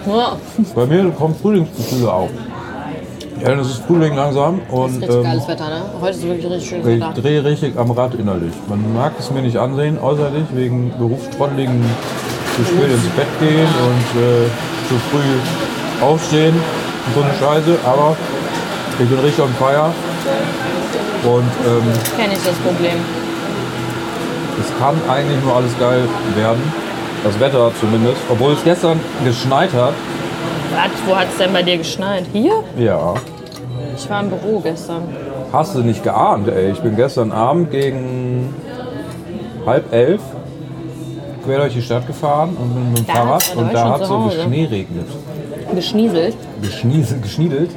Ja, 0.05 0.37
bei 0.75 0.85
mir 0.85 1.09
kommen 1.11 1.33
Frühlingsgefühle 1.35 2.11
auf. 2.11 2.29
Ja, 3.41 3.55
das 3.55 3.67
ist 3.67 3.83
Frühling 3.85 4.15
langsam 4.15 4.61
und 4.69 4.95
richtig 5.01 5.09
ähm, 5.15 5.23
geiles 5.23 5.47
Wetter, 5.47 5.67
ne? 5.69 5.81
Heute 5.99 6.11
ist 6.11 6.23
wirklich 6.23 6.45
richtig 6.49 6.69
schönes 6.69 6.87
ich 6.87 7.01
Wetter. 7.01 7.13
drehe 7.21 7.43
richtig 7.43 7.77
am 7.77 7.91
Rad 7.91 8.15
innerlich. 8.15 8.53
Man 8.69 8.93
mag 8.93 9.13
es 9.19 9.31
mir 9.31 9.41
nicht 9.41 9.57
ansehen, 9.57 9.97
äußerlich, 9.99 10.45
wegen 10.53 10.91
berufstrotteligen 10.97 11.83
zu 12.55 12.63
spät 12.63 12.91
ins 12.91 13.03
Bett 13.15 13.27
gehen 13.39 13.67
und 13.67 14.21
äh, 14.21 14.47
zu 14.87 14.95
früh 15.11 16.05
aufstehen 16.05 16.53
und 16.55 17.13
so 17.15 17.21
eine 17.21 17.33
Scheiße, 17.33 17.77
aber 17.85 18.15
Ich 18.99 19.09
bin 19.09 19.19
richtig 19.19 19.43
on 19.43 19.53
fire. 19.59 19.91
Und 21.23 21.51
ähm, 21.65 21.83
Kenne 22.17 22.33
ich 22.33 22.43
das 22.45 22.55
Problem. 22.57 22.97
es 24.61 24.79
kann 24.79 24.95
eigentlich 25.09 25.41
nur 25.43 25.55
alles 25.55 25.77
geil 25.79 26.03
werden. 26.35 26.61
Das 27.23 27.39
Wetter 27.39 27.71
zumindest. 27.79 28.17
Obwohl 28.29 28.53
es 28.53 28.63
gestern 28.63 28.99
geschneit 29.25 29.73
hat. 29.73 29.93
Was? 30.75 30.91
Wo 31.07 31.15
hat 31.15 31.27
es 31.31 31.37
denn 31.37 31.53
bei 31.53 31.63
dir 31.63 31.77
geschneit? 31.77 32.25
Hier? 32.33 32.63
Ja. 32.77 33.13
Ich 33.95 34.09
war 34.09 34.21
im 34.21 34.29
Büro 34.29 34.59
gestern. 34.59 35.03
Hast 35.51 35.75
du 35.75 35.79
nicht 35.81 36.03
geahnt, 36.03 36.47
ey. 36.47 36.71
Ich 36.71 36.79
bin 36.79 36.95
gestern 36.95 37.31
Abend 37.31 37.69
gegen 37.71 38.53
halb 39.65 39.91
elf 39.93 40.21
quer 41.45 41.59
durch 41.59 41.73
die 41.73 41.81
Stadt 41.81 42.07
gefahren 42.07 42.55
und 42.59 42.73
bin 42.73 42.89
mit 42.89 42.97
dem 42.99 43.07
Da 43.07 43.13
Fahrrad 43.13 43.53
da 43.55 43.59
und 43.59 43.73
da 43.73 43.89
hat 43.91 44.05
so 44.05 44.17
Hause. 44.25 44.37
geschneeregnet. 44.37 45.05
Geschnieselt. 45.75 46.35
Geschnies- 46.61 47.21
Geschniedelt. 47.21 47.69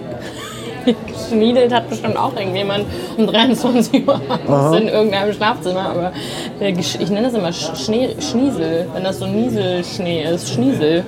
Geschniedelt 1.06 1.74
hat 1.74 1.90
bestimmt 1.90 2.16
auch 2.16 2.34
irgendjemand 2.36 2.84
um 3.18 3.26
23 3.26 4.06
Uhr 4.06 4.20
abends 4.48 4.78
in 4.80 4.88
irgendeinem 4.88 5.32
Schlafzimmer. 5.32 5.90
Aber 5.90 6.12
äh, 6.60 6.70
ich 6.70 7.10
nenne 7.10 7.24
das 7.26 7.34
immer 7.34 7.48
Sch- 7.48 7.76
Schnee, 7.84 8.10
Schniesel, 8.20 8.86
wenn 8.94 9.02
das 9.02 9.18
so 9.18 9.26
Nieselschnee 9.26 10.22
ist. 10.24 10.48
Schniesel. 10.52 11.04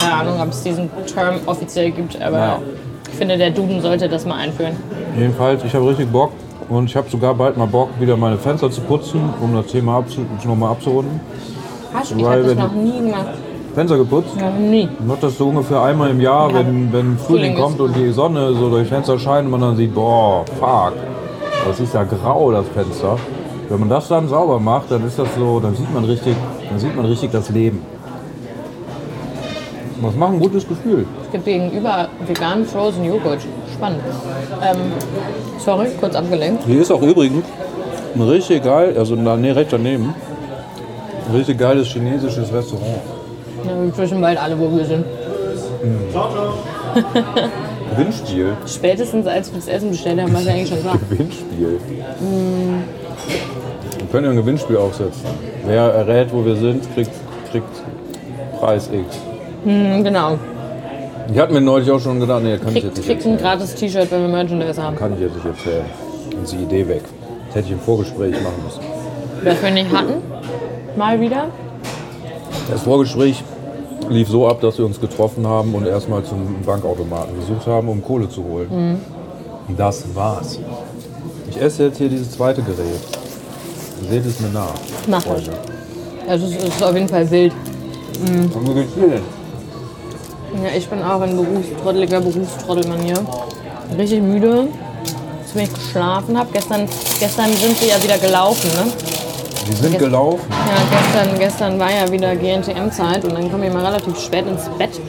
Keine 0.00 0.14
Ahnung, 0.14 0.40
ob 0.40 0.48
es 0.50 0.62
diesen 0.62 0.88
Term 1.12 1.36
offiziell 1.46 1.90
gibt, 1.90 2.20
aber 2.20 2.38
Ja. 2.38 2.58
ich 3.10 3.16
finde, 3.18 3.36
der 3.36 3.50
Duden 3.50 3.80
sollte 3.80 4.08
das 4.08 4.24
mal 4.26 4.36
einführen. 4.36 4.76
Jedenfalls, 5.16 5.62
ich 5.64 5.74
habe 5.74 5.88
richtig 5.88 6.10
Bock 6.10 6.32
und 6.68 6.86
ich 6.86 6.96
habe 6.96 7.08
sogar 7.10 7.34
bald 7.34 7.56
mal 7.56 7.66
Bock, 7.66 7.88
wieder 7.98 8.16
meine 8.16 8.36
Fenster 8.38 8.70
zu 8.70 8.80
putzen, 8.82 9.20
um 9.40 9.54
das 9.54 9.66
Thema 9.66 9.98
abzu 9.98 10.20
nochmal 10.44 10.72
abzurunden. 10.72 11.20
Hast 11.92 12.12
du? 12.12 12.18
Das 12.18 12.54
noch 12.56 12.72
nie 12.72 12.98
gemacht. 12.98 13.26
Fenster 13.74 13.96
geputzt. 13.98 14.36
Noch 14.40 14.52
nie. 14.58 14.88
Ich 14.98 15.06
mache 15.06 15.18
das 15.22 15.38
so 15.38 15.48
ungefähr 15.48 15.80
einmal 15.82 16.10
im 16.10 16.20
Jahr, 16.20 16.50
Ja. 16.50 16.58
wenn, 16.58 16.92
wenn 16.92 17.18
Frühling 17.18 17.54
Frühling 17.54 17.54
kommt 17.56 17.80
und 17.80 17.94
die 17.96 18.10
Sonne 18.12 18.52
so 18.54 18.68
durch 18.68 18.88
Fenster 18.88 19.18
scheint 19.18 19.44
und 19.46 19.50
man 19.52 19.60
dann 19.60 19.76
sieht, 19.76 19.94
boah, 19.94 20.44
fuck, 20.58 20.92
das 21.66 21.78
ist 21.78 21.94
ja 21.94 22.02
grau, 22.04 22.50
das 22.52 22.66
Fenster. 22.68 23.16
Wenn 23.68 23.78
man 23.80 23.88
das 23.88 24.08
dann 24.08 24.28
sauber 24.28 24.58
macht, 24.58 24.90
dann 24.90 25.06
ist 25.06 25.18
das 25.18 25.28
so, 25.38 25.60
dann 25.60 25.76
sieht 25.76 25.92
man 25.94 26.04
richtig, 26.04 26.34
dann 26.68 26.78
sieht 26.80 26.96
man 26.96 27.06
richtig 27.06 27.30
das 27.30 27.48
Leben. 27.50 27.80
Das 30.02 30.14
macht 30.14 30.32
ein 30.32 30.40
gutes 30.40 30.66
Gefühl. 30.66 31.06
Es 31.24 31.30
gibt 31.30 31.44
gegenüber 31.44 32.08
veganen 32.26 32.64
Frozen 32.64 33.04
Joghurt. 33.04 33.40
Spannend. 33.72 34.00
Ähm, 34.62 34.76
sorry, 35.58 35.88
kurz 36.00 36.14
abgelenkt. 36.14 36.64
Hier 36.64 36.80
ist 36.80 36.90
auch 36.90 37.02
übrigens 37.02 37.44
ein 38.14 38.22
richtig 38.22 38.64
geil, 38.64 38.96
also 38.96 39.14
nee, 39.14 39.50
recht 39.50 39.72
daneben, 39.72 40.14
ein 41.28 41.36
richtig 41.36 41.58
geiles 41.58 41.88
chinesisches 41.88 42.52
Restaurant. 42.52 43.00
Ja, 43.64 43.82
wir 43.82 43.96
wissen 43.96 44.20
bald 44.20 44.38
alle, 44.38 44.58
wo 44.58 44.74
wir 44.74 44.84
sind. 44.84 45.04
Gewinnspiel. 47.90 48.56
Spätestens 48.66 49.26
als 49.26 49.52
wir 49.52 49.58
das 49.58 49.68
Essen 49.68 49.90
bestellt 49.90 50.20
haben, 50.20 50.32
war 50.32 50.40
es 50.40 50.48
eigentlich 50.48 50.68
schon 50.68 50.80
klar. 50.80 50.98
Gewinnspiel. 51.10 51.80
Wir 53.98 54.06
können 54.10 54.24
ja 54.24 54.30
ein 54.30 54.36
Gewinnspiel 54.36 54.76
aufsetzen. 54.76 55.24
Wer 55.66 55.82
errät, 55.82 56.32
wo 56.32 56.44
wir 56.44 56.56
sind, 56.56 56.92
kriegt, 56.94 57.12
kriegt 57.50 57.68
Preis 58.58 58.90
X. 58.92 59.29
Hm, 59.64 60.04
genau. 60.04 60.38
Ich 61.32 61.38
hatte 61.38 61.52
mir 61.52 61.60
neulich 61.60 61.90
auch 61.90 62.00
schon 62.00 62.18
gedacht, 62.18 62.42
nee, 62.42 62.56
kann 62.56 62.68
ich 62.68 62.82
Kriegt, 62.82 62.84
jetzt 62.86 62.96
nicht 62.96 63.06
kriegt 63.06 63.26
ein 63.26 63.36
gratis 63.36 63.74
T-Shirt, 63.74 64.10
wenn 64.10 64.22
wir 64.22 64.28
Merchandise 64.28 64.82
haben. 64.82 64.96
Kann 64.96 65.14
ich 65.14 65.20
jetzt 65.20 65.34
nicht 65.36 65.46
erzählen. 65.46 65.84
Dann 66.32 66.42
ist 66.42 66.52
die 66.52 66.56
Idee 66.56 66.88
weg. 66.88 67.02
Das 67.46 67.56
hätte 67.56 67.66
ich 67.66 67.72
im 67.72 67.80
Vorgespräch 67.80 68.32
machen 68.42 68.62
müssen. 68.64 68.80
Das 69.44 69.62
wir 69.62 69.70
nicht 69.70 69.92
hatten. 69.92 70.14
Mal 70.96 71.20
wieder. 71.20 71.46
Das 72.70 72.82
Vorgespräch 72.82 73.42
lief 74.08 74.28
so 74.28 74.48
ab, 74.48 74.60
dass 74.60 74.78
wir 74.78 74.86
uns 74.86 75.00
getroffen 75.00 75.46
haben 75.46 75.74
und 75.74 75.86
erstmal 75.86 76.24
zum 76.24 76.56
Bankautomaten 76.66 77.34
gesucht 77.36 77.66
haben, 77.66 77.88
um 77.88 78.02
Kohle 78.02 78.28
zu 78.28 78.42
holen. 78.44 79.00
Und 79.68 79.78
Das 79.78 80.04
war's. 80.14 80.58
Ich 81.48 81.60
esse 81.60 81.84
jetzt 81.84 81.98
hier 81.98 82.08
dieses 82.08 82.32
zweite 82.32 82.62
Gerät. 82.62 83.00
Seht 84.08 84.26
es 84.26 84.40
mir 84.40 84.48
nach. 84.48 84.74
Mach 85.06 85.22
das. 85.22 85.42
Also 86.28 86.46
es 86.46 86.64
ist 86.64 86.82
auf 86.82 86.94
jeden 86.94 87.08
Fall 87.08 87.30
wild. 87.30 87.52
Und 88.26 88.68
wo 88.68 88.72
geht's 88.74 88.94
dir 88.94 89.08
denn? 89.08 89.39
Ja, 90.54 90.76
ich 90.76 90.88
bin 90.88 91.02
auch 91.02 91.22
in 91.22 91.36
berufstrotteliger 91.36 92.20
Berufstrottelmanier. 92.20 93.18
Richtig 93.96 94.20
müde. 94.20 94.66
Zu 95.46 95.54
wenig 95.54 95.72
geschlafen 95.72 96.36
habe. 96.36 96.48
Gestern, 96.52 96.88
gestern 97.18 97.52
sind 97.54 97.80
wir 97.80 97.88
ja 97.88 98.02
wieder 98.02 98.18
gelaufen, 98.18 98.68
ne? 98.74 98.92
Die 99.68 99.72
sind 99.72 99.98
gelaufen. 99.98 100.44
Ja, 100.50 100.98
gestern, 100.98 101.38
gestern 101.38 101.78
war 101.78 101.90
ja 101.90 102.10
wieder 102.10 102.34
GNTM-Zeit 102.34 103.24
und 103.24 103.34
dann 103.34 103.50
komme 103.50 103.68
ich 103.68 103.72
mal 103.72 103.84
relativ 103.86 104.18
spät 104.18 104.46
ins 104.46 104.68
Bett. 104.70 105.00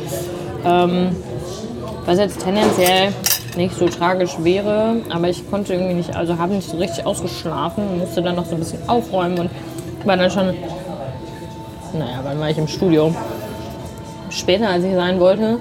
Ähm, 0.64 1.16
was 2.06 2.20
jetzt 2.20 2.44
tendenziell 2.44 3.12
nicht 3.58 3.76
so 3.76 3.88
tragisch 3.88 4.36
wäre, 4.40 4.98
aber 5.10 5.30
ich 5.30 5.50
konnte 5.50 5.74
irgendwie 5.74 5.96
nicht, 5.96 6.16
also 6.16 6.38
habe 6.38 6.54
nicht 6.54 6.70
so 6.70 6.78
richtig 6.78 7.06
ausgeschlafen 7.06 7.88
und 7.88 8.00
musste 8.00 8.22
dann 8.22 8.36
noch 8.36 8.46
so 8.46 8.54
ein 8.54 8.60
bisschen 8.60 8.88
aufräumen 8.88 9.40
und 9.40 9.50
war 10.06 10.18
dann 10.18 10.32
schon, 10.32 10.54
naja, 11.94 12.20
wann 12.24 12.40
war 12.40 12.50
ich 12.50 12.58
im 12.58 12.68
Studio? 12.68 13.14
Später, 14.32 14.70
als 14.70 14.84
ich 14.84 14.96
sein 14.96 15.20
wollte. 15.20 15.60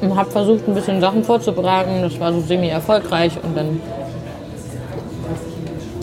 Und 0.00 0.16
habe 0.16 0.30
versucht, 0.30 0.68
ein 0.68 0.74
bisschen 0.74 1.00
Sachen 1.00 1.24
vorzubereiten. 1.24 2.02
Das 2.02 2.20
war 2.20 2.32
so 2.32 2.40
semi-erfolgreich 2.40 3.32
und 3.42 3.56
dann 3.56 3.80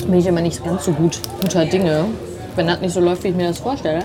bin 0.08 0.20
ich 0.20 0.26
immer 0.26 0.42
nicht 0.42 0.64
ganz 0.64 0.86
so 0.86 0.92
gut 0.92 1.20
guter 1.42 1.66
Dinge, 1.66 2.06
wenn 2.56 2.68
das 2.68 2.82
nicht 2.82 2.94
so 2.94 3.00
läuft, 3.00 3.24
wie 3.24 3.30
ich 3.30 3.36
mir 3.36 3.48
das 3.48 3.60
vorstelle. 3.60 4.04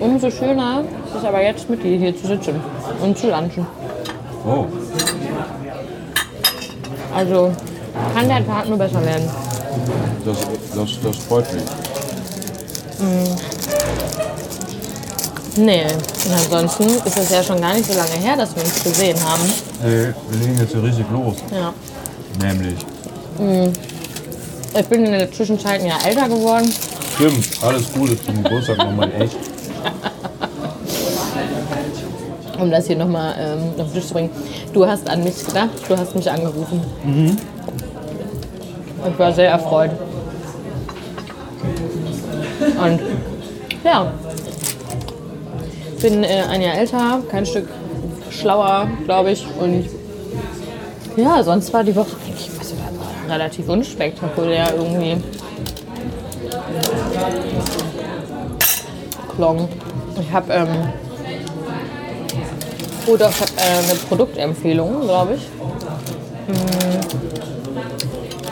Umso 0.00 0.30
schöner 0.30 0.82
ist 1.06 1.14
es 1.16 1.24
aber 1.24 1.42
jetzt 1.42 1.70
mit 1.70 1.82
dir 1.82 1.96
hier 1.96 2.16
zu 2.16 2.26
sitzen 2.26 2.60
und 3.02 3.16
zu 3.16 3.30
lunchen. 3.30 3.66
Oh. 4.46 4.64
Also 7.14 7.52
kann 8.14 8.28
der 8.28 8.46
Tag 8.46 8.68
nur 8.68 8.78
besser 8.78 9.04
werden. 9.04 9.28
Das, 10.24 10.38
das, 10.74 11.00
das 11.02 11.16
freut 11.24 11.52
mich. 11.54 11.62
Nee, 15.56 15.84
und 15.84 16.34
ansonsten 16.34 16.84
ist 16.84 17.18
es 17.18 17.30
ja 17.30 17.42
schon 17.42 17.60
gar 17.60 17.72
nicht 17.74 17.86
so 17.86 17.96
lange 17.96 18.12
her, 18.12 18.36
dass 18.36 18.54
wir 18.54 18.62
uns 18.62 18.82
gesehen 18.82 19.16
haben. 19.24 19.42
Hey, 19.80 20.12
wir 20.28 20.38
legen 20.38 20.58
jetzt 20.58 20.72
hier 20.72 20.82
richtig 20.82 21.06
los. 21.10 21.36
Ja. 21.50 21.72
Nämlich. 22.42 22.76
Ich 24.78 24.86
bin 24.86 25.04
in 25.06 25.12
der 25.12 25.32
Zwischenzeit 25.32 25.80
ein 25.80 25.86
Jahr 25.86 26.04
älter 26.06 26.28
geworden. 26.28 26.70
Stimmt, 27.14 27.46
alles 27.62 27.92
Gute 27.92 28.22
zum 28.22 28.42
Geburtstag 28.42 28.78
nochmal 28.78 29.10
echt. 29.18 29.36
um 32.58 32.70
das 32.70 32.86
hier 32.86 32.96
nochmal 32.96 33.34
ähm, 33.38 33.80
auf 33.80 33.86
den 33.86 33.94
Tisch 33.94 34.06
zu 34.06 34.14
bringen. 34.14 34.30
Du 34.72 34.86
hast 34.86 35.08
an 35.08 35.24
mich 35.24 35.44
gedacht, 35.44 35.70
du 35.88 35.96
hast 35.96 36.14
mich 36.14 36.30
angerufen. 36.30 36.80
Ich 39.10 39.18
war 39.18 39.32
sehr 39.32 39.50
erfreut. 39.50 39.90
Und 42.60 43.00
ja, 43.84 44.12
bin 46.00 46.24
äh, 46.24 46.42
ein 46.48 46.60
Jahr 46.62 46.74
älter, 46.74 47.22
kein 47.30 47.46
Stück 47.46 47.68
schlauer, 48.30 48.88
glaube 49.04 49.32
ich. 49.32 49.46
Und 49.60 49.88
ja, 51.16 51.42
sonst 51.42 51.72
war 51.72 51.84
die 51.84 51.94
Woche 51.94 52.16
eigentlich 52.26 52.50
also, 52.58 52.74
relativ 53.28 53.68
unspektakulär 53.68 54.74
irgendwie. 54.76 55.16
Klong. 59.34 59.68
Ich 60.20 60.32
habe 60.32 60.52
ähm, 60.52 60.68
Oh 63.08 63.16
doch, 63.16 63.30
ich 63.30 63.40
habe 63.40 63.52
äh, 63.56 63.88
eine 63.88 63.98
Produktempfehlung, 64.08 65.02
glaube 65.02 65.34
ich. 65.34 65.42
Hm. 66.48 67.00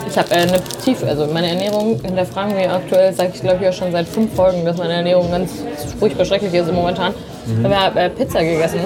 Ich 0.07 0.17
habe 0.17 0.31
äh, 0.31 0.43
eine 0.43 0.63
Tief, 0.81 1.03
also 1.03 1.27
meine 1.27 1.49
Ernährung 1.49 1.99
hinterfragen 2.01 2.55
wir 2.55 2.71
aktuell, 2.71 3.13
sage 3.13 3.31
ich 3.33 3.41
glaube 3.41 3.61
ich 3.61 3.69
auch 3.69 3.73
schon 3.73 3.91
seit 3.91 4.07
fünf 4.07 4.33
Folgen, 4.33 4.63
dass 4.63 4.77
meine 4.77 4.93
Ernährung 4.93 5.29
ganz 5.29 5.51
furchtbar 5.99 6.23
schrecklich 6.23 6.53
ist 6.53 6.71
momentan. 6.71 7.13
Mhm. 7.45 7.65
Ich 7.65 7.75
habe 7.75 7.99
äh, 7.99 8.09
Pizza 8.09 8.43
gegessen 8.43 8.79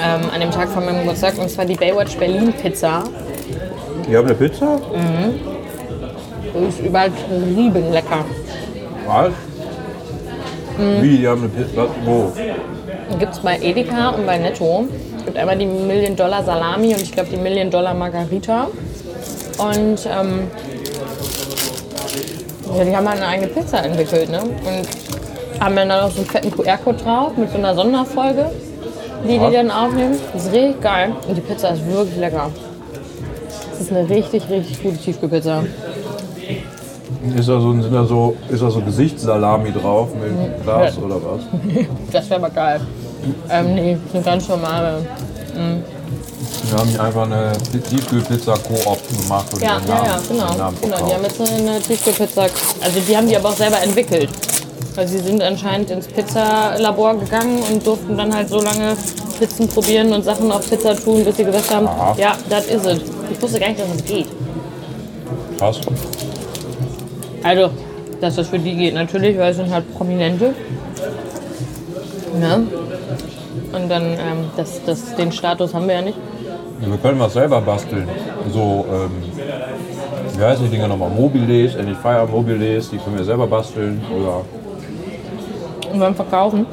ähm, 0.00 0.30
an 0.32 0.40
dem 0.40 0.50
Tag 0.50 0.68
von 0.68 0.84
meinem 0.84 1.00
Geburtstag 1.00 1.38
und 1.38 1.50
zwar 1.50 1.64
die 1.64 1.74
Baywatch 1.74 2.16
Berlin 2.16 2.52
Pizza. 2.52 3.04
Ihr 4.08 4.18
habt 4.18 4.28
eine 4.28 4.36
Pizza? 4.36 4.80
Die 6.54 6.68
ist 6.68 6.80
übertrieben 6.80 7.92
lecker. 7.92 8.24
Was? 9.06 9.32
Mhm. 10.78 11.02
Wie, 11.02 11.18
die 11.18 11.28
haben 11.28 11.40
eine 11.40 11.48
Pizza? 11.48 11.86
Wo? 12.04 12.32
Gibt 13.18 13.32
es 13.32 13.38
bei 13.40 13.58
Edeka 13.60 14.10
und 14.10 14.26
bei 14.26 14.38
Netto. 14.38 14.86
Es 15.18 15.26
gibt 15.26 15.36
einmal 15.36 15.56
die 15.56 15.66
Million 15.66 16.16
Dollar 16.16 16.42
Salami 16.42 16.94
und 16.94 17.02
ich 17.02 17.12
glaube 17.12 17.30
die 17.30 17.36
Million 17.36 17.70
Dollar 17.70 17.94
Margarita. 17.94 18.68
Und 19.58 20.06
ähm, 20.06 20.50
ja, 22.76 22.84
die 22.84 22.96
haben 22.96 23.08
halt 23.08 23.18
eine 23.18 23.26
eigene 23.26 23.48
Pizza 23.48 23.84
entwickelt. 23.84 24.30
Ne? 24.30 24.40
Und 24.40 24.88
haben 25.62 25.76
dann 25.76 25.88
noch 25.88 26.10
so 26.10 26.18
einen 26.18 26.26
fetten 26.26 26.50
QR-Code 26.50 26.98
drauf 27.02 27.36
mit 27.36 27.50
so 27.50 27.58
einer 27.58 27.74
Sonderfolge, 27.74 28.50
die 29.24 29.38
die 29.38 29.52
dann 29.52 29.70
aufnehmen. 29.70 30.18
Das 30.32 30.46
ist 30.46 30.52
richtig 30.52 30.80
geil. 30.80 31.12
Und 31.28 31.36
die 31.36 31.40
Pizza 31.40 31.68
ist 31.70 31.86
wirklich 31.86 32.16
lecker. 32.18 32.50
Das 33.70 33.80
ist 33.80 33.90
eine 33.92 34.08
richtig, 34.08 34.48
richtig 34.50 34.82
gute 34.82 34.96
Tiefkühlpizza. 34.98 35.62
Ist 37.36 37.48
da 37.48 37.60
so, 37.60 37.72
sind 37.72 37.92
da 37.94 38.04
so, 38.04 38.34
ist 38.48 38.62
da 38.62 38.70
so 38.70 38.80
Gesichtssalami 38.80 39.72
drauf 39.72 40.08
mit 40.14 40.62
Glas 40.64 40.96
Ja. 40.96 41.02
oder 41.02 41.16
was? 41.16 41.40
Das 42.12 42.28
wäre 42.28 42.40
aber 42.40 42.50
geil. 42.50 42.80
Ähm, 43.48 43.74
nee, 43.74 43.96
eine 44.12 44.22
ganz 44.22 44.48
normale 44.48 44.98
Wir 45.54 46.78
haben 46.78 46.88
hier 46.88 47.02
einfach 47.04 47.22
eine 47.22 47.52
Tiefkühlpizza 47.88 48.54
Koop 48.54 48.98
gemacht. 49.22 49.46
Und 49.54 49.62
Ja, 49.62 49.68
ja, 49.68 49.94
Namen- 49.94 50.06
ja, 50.06 50.18
genau. 50.28 50.48
den 50.48 50.58
Namen 50.58 50.76
genau. 50.82 50.96
Die 51.06 51.14
haben 51.14 51.22
jetzt 51.22 51.40
eine 51.40 51.80
Tiefkühlpizza. 51.80 52.42
Also 52.42 53.00
die 53.06 53.16
haben 53.16 53.28
die 53.28 53.36
aber 53.36 53.50
auch 53.50 53.56
selber 53.56 53.80
entwickelt. 53.80 54.28
Also 54.96 55.16
sie 55.16 55.24
sind 55.24 55.42
anscheinend 55.42 55.90
ins 55.90 56.06
Pizzalabor 56.06 57.18
gegangen 57.18 57.62
und 57.70 57.86
durften 57.86 58.16
dann 58.16 58.34
halt 58.34 58.48
so 58.48 58.60
lange 58.60 58.96
Pizzen 59.38 59.68
probieren 59.68 60.12
und 60.12 60.22
Sachen 60.24 60.52
auf 60.52 60.68
Pizza 60.68 60.94
tun, 60.94 61.24
bis 61.24 61.36
sie 61.36 61.44
gesagt 61.44 61.74
haben, 61.74 61.86
Aha. 61.86 62.14
ja, 62.18 62.36
das 62.48 62.66
ist 62.66 62.86
es. 62.86 63.00
Ich 63.30 63.40
wusste 63.40 63.58
gar 63.58 63.68
nicht, 63.68 63.80
dass 63.80 63.88
es 63.94 64.04
geht. 64.04 64.26
Krass. 65.58 65.80
Also, 67.42 67.70
dass 68.20 68.36
das 68.36 68.48
für 68.48 68.58
die 68.58 68.76
geht 68.76 68.94
natürlich, 68.94 69.36
weil 69.38 69.50
es 69.50 69.56
sind 69.56 69.70
halt 69.70 69.92
Prominente. 69.96 70.54
Ne? 72.38 72.66
Und 73.72 73.88
dann, 73.88 74.02
ähm, 74.12 74.50
das, 74.56 74.80
das, 74.84 75.16
den 75.16 75.32
Status 75.32 75.74
haben 75.74 75.88
wir 75.88 75.94
ja 75.94 76.02
nicht. 76.02 76.18
Ja, 76.80 76.90
Wir 76.90 76.98
können 76.98 77.18
was 77.18 77.32
selber 77.32 77.60
basteln. 77.60 78.08
So, 78.52 78.84
ähm, 78.92 79.10
wie 80.38 80.44
heißen 80.44 80.64
die 80.64 80.70
Dinger 80.70 80.88
nochmal? 80.88 81.10
Mobiles, 81.10 81.74
endlich 81.74 81.98
Fire 81.98 82.26
Mobiles, 82.30 82.90
die 82.90 82.98
können 82.98 83.16
wir 83.16 83.24
selber 83.24 83.46
basteln. 83.46 84.02
Oder, 84.14 84.42
Und 85.92 86.00
beim 86.00 86.14
Verkaufen, 86.14 86.66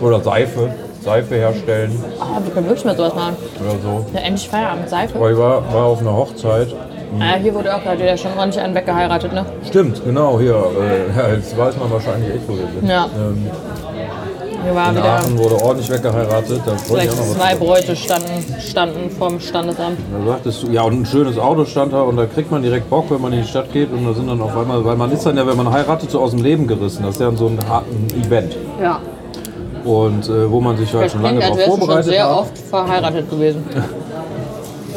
oder 0.00 0.20
Seife, 0.20 0.70
Seife 1.02 1.34
herstellen 1.34 1.92
ah, 2.18 2.38
wir 2.42 2.52
können 2.52 2.66
wirklich 2.66 2.84
mal 2.84 2.96
sowas 2.96 3.14
machen. 3.14 3.36
oder 3.60 3.78
so. 3.82 4.06
Ja, 4.14 4.20
endlich 4.20 4.48
Feierabend, 4.48 4.88
Seife. 4.88 5.16
Aber 5.16 5.30
ich 5.30 5.38
war, 5.38 5.72
war 5.72 5.84
auf 5.84 6.00
einer 6.00 6.14
Hochzeit. 6.14 6.74
Ah, 7.18 7.34
hier 7.36 7.52
wurde 7.54 7.74
auch 7.74 7.82
gerade 7.82 8.00
wieder 8.00 8.16
schon 8.16 8.30
ordentlich 8.38 8.62
einen 8.62 8.74
weggeheiratet, 8.74 9.32
ne? 9.32 9.44
Stimmt, 9.66 10.04
genau, 10.04 10.38
hier. 10.38 10.54
Äh, 10.54 11.18
ja, 11.18 11.34
jetzt 11.34 11.56
weiß 11.58 11.76
man 11.78 11.90
wahrscheinlich 11.90 12.34
echt, 12.34 12.48
wo 12.48 12.52
wir 12.52 12.66
sind. 12.66 12.88
Ja. 12.88 13.06
Ähm, 13.16 13.50
Hier 14.62 14.74
war 14.74 14.90
in 14.90 14.96
wieder 14.96 15.04
Aachen 15.14 15.38
wurde 15.38 15.54
ordentlich 15.62 15.90
weggeheiratet. 15.90 16.60
Da 16.66 16.74
ich 16.74 16.80
vielleicht 16.82 17.12
auch 17.12 17.16
noch 17.16 17.22
was 17.22 17.34
zwei. 17.34 17.54
Bräute 17.54 17.96
standen, 17.96 18.44
standen 18.60 19.10
vorm 19.10 19.40
Standesamt. 19.40 19.98
Da 20.12 20.32
sagtest 20.32 20.62
du, 20.62 20.70
ja, 20.70 20.82
und 20.82 21.00
ein 21.02 21.06
schönes 21.06 21.38
Auto 21.38 21.64
stand 21.64 21.92
da 21.92 22.02
und 22.02 22.16
da 22.16 22.26
kriegt 22.26 22.50
man 22.50 22.62
direkt 22.62 22.90
Bock, 22.90 23.06
wenn 23.10 23.20
man 23.20 23.32
in 23.32 23.42
die 23.42 23.48
Stadt 23.48 23.72
geht 23.72 23.90
und 23.92 24.04
da 24.04 24.12
sind 24.12 24.28
dann 24.28 24.40
auf 24.40 24.56
einmal, 24.56 24.84
weil 24.84 24.96
man 24.96 25.10
ist 25.12 25.24
dann 25.24 25.36
ja, 25.36 25.46
wenn 25.46 25.56
man 25.56 25.70
heiratet, 25.70 26.10
so 26.10 26.20
aus 26.20 26.32
dem 26.32 26.42
Leben 26.42 26.66
gerissen. 26.66 27.02
Das 27.04 27.14
ist 27.14 27.20
ja 27.20 27.30
so 27.32 27.46
ein, 27.46 27.58
ein 27.58 28.24
Event. 28.24 28.56
Ja. 28.82 29.00
Und 29.84 30.28
äh, 30.28 30.50
wo 30.50 30.60
man 30.60 30.76
sich 30.76 30.92
halt 30.92 31.06
Das 31.06 31.12
schon 31.12 31.22
lange 31.22 31.40
darauf 31.40 31.56
wärst 31.56 31.66
du 31.68 31.70
schon 31.72 31.78
vorbereitet 31.80 32.10
sehr 32.12 32.28
hat. 32.28 32.36
oft 32.38 32.58
verheiratet 32.58 33.30
gewesen. 33.30 33.64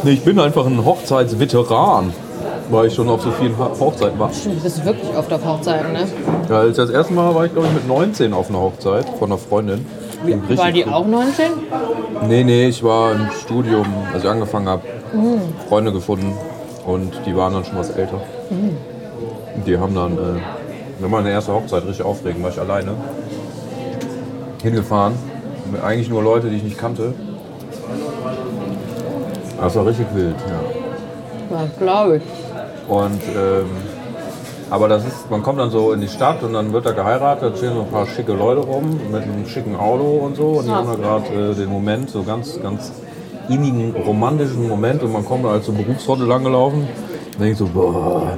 Nee, 0.06 0.12
ich 0.12 0.24
bin 0.26 0.38
einfach 0.38 0.66
ein 0.66 0.84
Hochzeitsveteran, 0.84 2.12
weil 2.70 2.88
ich 2.88 2.94
schon 2.94 3.10
auf 3.10 3.22
so 3.22 3.32
vielen 3.32 3.58
Ho- 3.58 3.72
Hochzeiten 3.80 4.18
war. 4.20 4.30
Du 4.44 4.50
bist 4.62 4.86
wirklich 4.86 5.16
oft 5.16 5.32
auf 5.34 5.46
Hochzeiten, 5.46 5.94
ne? 5.94 6.08
Ja, 6.50 6.60
als 6.60 6.78
das 6.78 6.90
erste 6.90 7.14
Mal 7.14 7.34
war 7.36 7.46
ich, 7.46 7.54
glaube 7.54 7.68
ich, 7.68 7.74
mit 7.74 7.88
19 7.88 8.34
auf 8.34 8.50
einer 8.50 8.60
Hochzeit 8.60 9.06
von 9.20 9.30
einer 9.32 9.38
Freundin. 9.38 9.86
War 10.56 10.72
die 10.72 10.86
auch 10.86 11.06
19? 11.06 11.46
Nee, 12.28 12.44
nee, 12.44 12.68
ich 12.68 12.82
war 12.84 13.12
im 13.12 13.30
Studium, 13.44 13.86
als 14.14 14.24
ich 14.24 14.30
angefangen 14.30 14.70
habe, 14.70 14.82
Freunde 15.68 15.92
gefunden 15.92 16.34
und 16.86 17.12
die 17.26 17.36
waren 17.36 17.54
dann 17.54 17.66
schon 17.66 17.78
was 17.78 17.90
älter. 17.92 18.20
Und 18.50 19.68
Die 19.68 19.78
haben 19.78 19.94
dann, 19.94 20.14
äh, 20.14 20.18
wir 20.18 20.42
waren 21.02 21.12
meine 21.12 21.30
erste 21.32 21.54
Hochzeit, 21.54 21.86
richtig 21.86 22.06
aufregend, 22.06 22.44
war 22.44 22.50
ich 22.52 22.60
alleine. 22.60 22.92
Hingefahren, 24.64 25.14
mit 25.72 25.84
eigentlich 25.84 26.10
nur 26.10 26.24
Leute, 26.24 26.50
die 26.50 26.56
ich 26.56 26.64
nicht 26.64 26.78
kannte. 26.78 27.14
Das 29.60 29.76
war 29.76 29.86
richtig 29.86 30.08
wild, 30.14 30.36
ja. 30.48 31.58
Ja, 31.58 31.66
glaube 31.80 32.18
ich. 32.18 32.24
Und, 32.88 33.22
ähm, 33.36 33.68
aber 34.70 34.88
das 34.88 35.06
ist, 35.06 35.30
man 35.30 35.44
kommt 35.44 35.60
dann 35.60 35.70
so 35.70 35.94
in 35.94 36.02
die 36.02 36.08
Stadt 36.08 36.44
und 36.44 36.54
dann 36.54 36.74
wird 36.74 36.86
da 36.86 36.92
geheiratet, 36.92 37.54
da 37.54 37.58
stehen 37.58 37.74
so 37.74 37.82
ein 37.82 37.90
paar 37.90 38.08
schicke 38.08 38.34
Leute 38.34 38.62
rum 38.62 39.00
mit 39.12 39.24
einem 39.24 39.46
schicken 39.48 39.76
Auto 39.76 40.04
und 40.04 40.36
so. 40.36 40.48
Und 40.48 40.66
die 40.66 40.72
haben 40.72 40.88
da 40.88 40.96
gerade 40.96 41.52
äh, 41.52 41.56
den 41.56 41.70
Moment, 41.70 42.10
so 42.10 42.24
ganz, 42.24 42.60
ganz 42.62 42.92
innigen, 43.50 43.96
romantischen 43.96 44.68
Moment. 44.68 45.04
Und 45.04 45.14
man 45.14 45.26
kommt 45.26 45.46
da 45.46 45.52
als 45.52 45.66
so 45.66 45.72
Berufsrotte 45.72 46.24
langgelaufen. 46.24 46.88
Und 47.38 47.42
denkt 47.42 47.58
so, 47.58 47.68
boah, 47.68 48.38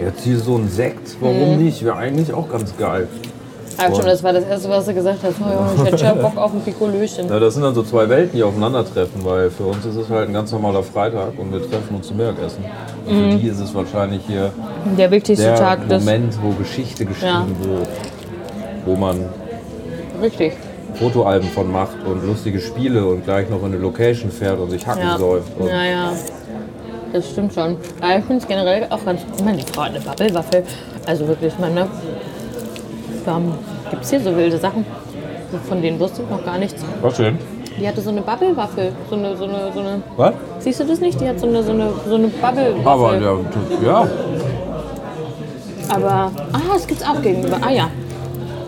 jetzt 0.00 0.22
hier 0.22 0.38
so 0.38 0.56
ein 0.56 0.68
Sekt, 0.68 1.16
warum 1.20 1.58
nicht? 1.58 1.84
Wäre 1.84 1.96
eigentlich 1.96 2.32
auch 2.32 2.48
ganz 2.48 2.76
geil. 2.76 3.08
Aber 3.78 3.94
schon, 3.96 4.04
das 4.04 4.22
war 4.22 4.32
das 4.32 4.44
Erste, 4.44 4.68
was 4.68 4.86
du 4.86 4.94
gesagt 4.94 5.18
hast. 5.22 5.36
Oh, 5.40 5.44
ja, 5.50 5.70
ich 5.76 5.84
hätte 5.92 6.04
ja 6.04 6.14
Bock 6.14 6.36
auf 6.36 6.52
ein 6.52 6.60
Pikolöchen. 6.60 7.28
Ja, 7.28 7.38
das 7.38 7.54
sind 7.54 7.62
dann 7.62 7.74
so 7.74 7.82
zwei 7.82 8.08
Welten, 8.08 8.36
die 8.36 8.42
aufeinandertreffen, 8.42 9.24
weil 9.24 9.50
für 9.50 9.64
uns 9.64 9.84
ist 9.84 9.96
es 9.96 10.08
halt 10.08 10.28
ein 10.28 10.34
ganz 10.34 10.52
normaler 10.52 10.82
Freitag 10.82 11.38
und 11.38 11.52
wir 11.52 11.60
treffen 11.60 11.96
uns 11.96 12.08
zum 12.08 12.16
Mittagessen. 12.16 12.64
Und 13.06 13.32
für 13.32 13.38
die 13.38 13.48
ist 13.48 13.60
es 13.60 13.74
wahrscheinlich 13.74 14.22
hier 14.26 14.52
Der 14.98 15.10
wichtigste 15.10 15.46
der 15.46 15.56
Tag. 15.56 15.88
Moment, 15.88 16.34
wo 16.42 16.50
Geschichte 16.50 17.04
geschrieben 17.04 17.56
wird, 17.62 17.88
wo 18.84 18.96
man 18.96 19.24
Richtig. 20.20 20.52
Fotoalben 20.94 21.48
von 21.48 21.70
macht 21.70 21.96
und 22.04 22.26
lustige 22.26 22.60
Spiele 22.60 23.06
und 23.06 23.24
gleich 23.24 23.48
noch 23.48 23.60
in 23.60 23.66
eine 23.66 23.78
Location 23.78 24.30
fährt 24.30 24.58
und 24.58 24.70
sich 24.70 24.86
hacken 24.86 25.02
Ja. 25.02 25.18
säuft. 25.18 25.48
Ja, 25.60 25.84
ja. 25.84 26.12
Das 27.12 27.28
stimmt 27.30 27.54
schon. 27.54 27.76
Aber 28.00 28.18
ich 28.18 28.24
finde 28.24 28.42
es 28.42 28.46
generell 28.46 28.86
auch 28.90 29.04
ganz 29.04 29.22
meine, 29.44 29.62
Frau 29.62 29.82
hat 29.82 29.90
eine 29.90 30.00
Bubble-Waffel. 30.00 30.64
Also 31.06 31.26
wirklich, 31.26 31.52
ich 31.52 31.58
meine, 31.58 31.88
warum 33.30 33.54
gibt 33.90 34.02
es 34.02 34.10
hier 34.10 34.20
so 34.20 34.36
wilde 34.36 34.58
Sachen? 34.58 34.84
Von 35.68 35.80
denen 35.82 35.98
wusste 35.98 36.22
ich 36.22 36.30
noch 36.30 36.44
gar 36.44 36.58
nichts. 36.58 36.84
Was 37.00 37.16
denn? 37.16 37.38
Die 37.78 37.86
hatte 37.88 38.00
so 38.00 38.10
eine 38.10 38.20
Bubble-Waffel. 38.22 38.92
So 39.08 39.16
eine, 39.16 39.36
so 39.36 39.44
eine, 39.44 39.72
so 39.72 39.80
eine. 39.80 40.02
Was? 40.16 40.34
Siehst 40.58 40.80
du 40.80 40.84
das 40.84 41.00
nicht? 41.00 41.20
Die 41.20 41.28
hat 41.28 41.40
so 41.40 41.46
eine, 41.46 41.62
so 41.62 41.72
eine, 41.72 41.92
so 42.08 42.16
eine 42.16 42.28
Bubble-Waffel. 42.28 42.86
Aber 42.86 43.16
ja, 43.16 43.38
ja, 43.82 44.08
Aber, 45.88 46.30
ah, 46.52 46.60
das 46.72 46.86
gibt's 46.86 47.04
auch 47.04 47.20
gegenüber. 47.22 47.58
Ah 47.60 47.70
ja. 47.70 47.88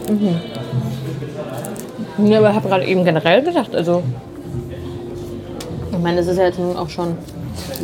Mhm. 0.09 0.40
Ja, 2.27 2.38
aber 2.38 2.51
ich 2.51 2.57
habe 2.57 2.68
gerade 2.68 2.85
eben 2.85 3.05
generell 3.05 3.42
gedacht, 3.42 3.75
also. 3.75 4.03
Ich 5.90 5.98
meine, 5.98 6.20
es 6.20 6.27
ist 6.27 6.38
ja 6.38 6.44
jetzt 6.44 6.59
nun 6.59 6.77
auch 6.77 6.88
schon 6.88 7.16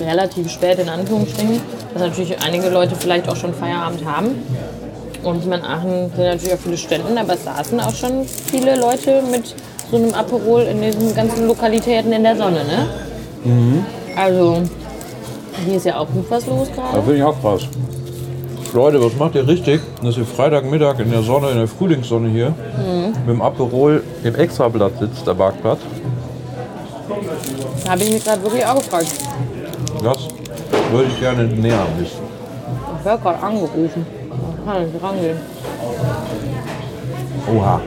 relativ 0.00 0.50
spät 0.50 0.78
in 0.78 0.88
Anführungsstrichen, 0.88 1.60
dass 1.92 2.02
natürlich 2.02 2.42
einige 2.42 2.68
Leute 2.68 2.94
vielleicht 2.96 3.28
auch 3.28 3.36
schon 3.36 3.54
Feierabend 3.54 4.04
haben. 4.04 4.30
Und 5.22 5.40
ich 5.40 5.46
meine, 5.46 5.64
Aachen 5.64 6.10
sind 6.14 6.24
natürlich 6.24 6.54
auch 6.54 6.58
viele 6.58 6.76
Ständen, 6.76 7.18
aber 7.18 7.34
es 7.34 7.44
saßen 7.44 7.80
auch 7.80 7.94
schon 7.94 8.24
viele 8.24 8.76
Leute 8.76 9.22
mit 9.30 9.54
so 9.90 9.96
einem 9.96 10.14
Aperol 10.14 10.62
in 10.62 10.80
diesen 10.80 11.14
ganzen 11.14 11.46
Lokalitäten 11.46 12.12
in 12.12 12.22
der 12.22 12.36
Sonne, 12.36 12.60
ne? 12.64 13.84
Also, 14.16 14.62
hier 15.64 15.76
ist 15.76 15.86
ja 15.86 15.98
auch 15.98 16.06
gut 16.08 16.26
was 16.28 16.46
los 16.46 16.68
da 16.74 16.82
gerade. 16.82 17.02
finde 17.02 17.16
ich 17.16 17.22
auch 17.22 17.40
krass. 17.40 17.62
Leute, 18.74 19.02
was 19.02 19.16
macht 19.16 19.34
ihr 19.34 19.48
richtig, 19.48 19.80
dass 20.02 20.18
ihr 20.18 20.26
Freitagmittag 20.26 20.98
in 20.98 21.10
der 21.10 21.22
Sonne, 21.22 21.50
in 21.50 21.58
der 21.58 21.68
Frühlingssonne 21.68 22.28
hier, 22.28 22.54
mit 23.26 23.34
dem 23.34 23.40
Aperol 23.40 24.02
im 24.22 24.34
Extrablatt 24.34 24.92
sitzt, 24.98 25.26
der 25.26 25.34
Parkplatz? 25.34 25.78
Da 27.84 27.92
habe 27.92 28.02
ich 28.02 28.12
mich 28.12 28.24
gerade 28.24 28.42
wirklich 28.42 28.66
auch 28.66 28.74
gefragt. 28.74 29.06
Das 30.04 30.28
würde 30.92 31.08
ich 31.10 31.18
gerne 31.18 31.44
näher 31.44 31.86
wissen. 31.98 32.18
Ich 32.98 33.04
werde 33.04 33.22
gerade 33.22 33.42
angerufen. 33.42 34.17
Kann 34.68 34.86
ich 34.86 35.02
rangehen. 35.02 35.38
Oha. 37.50 37.80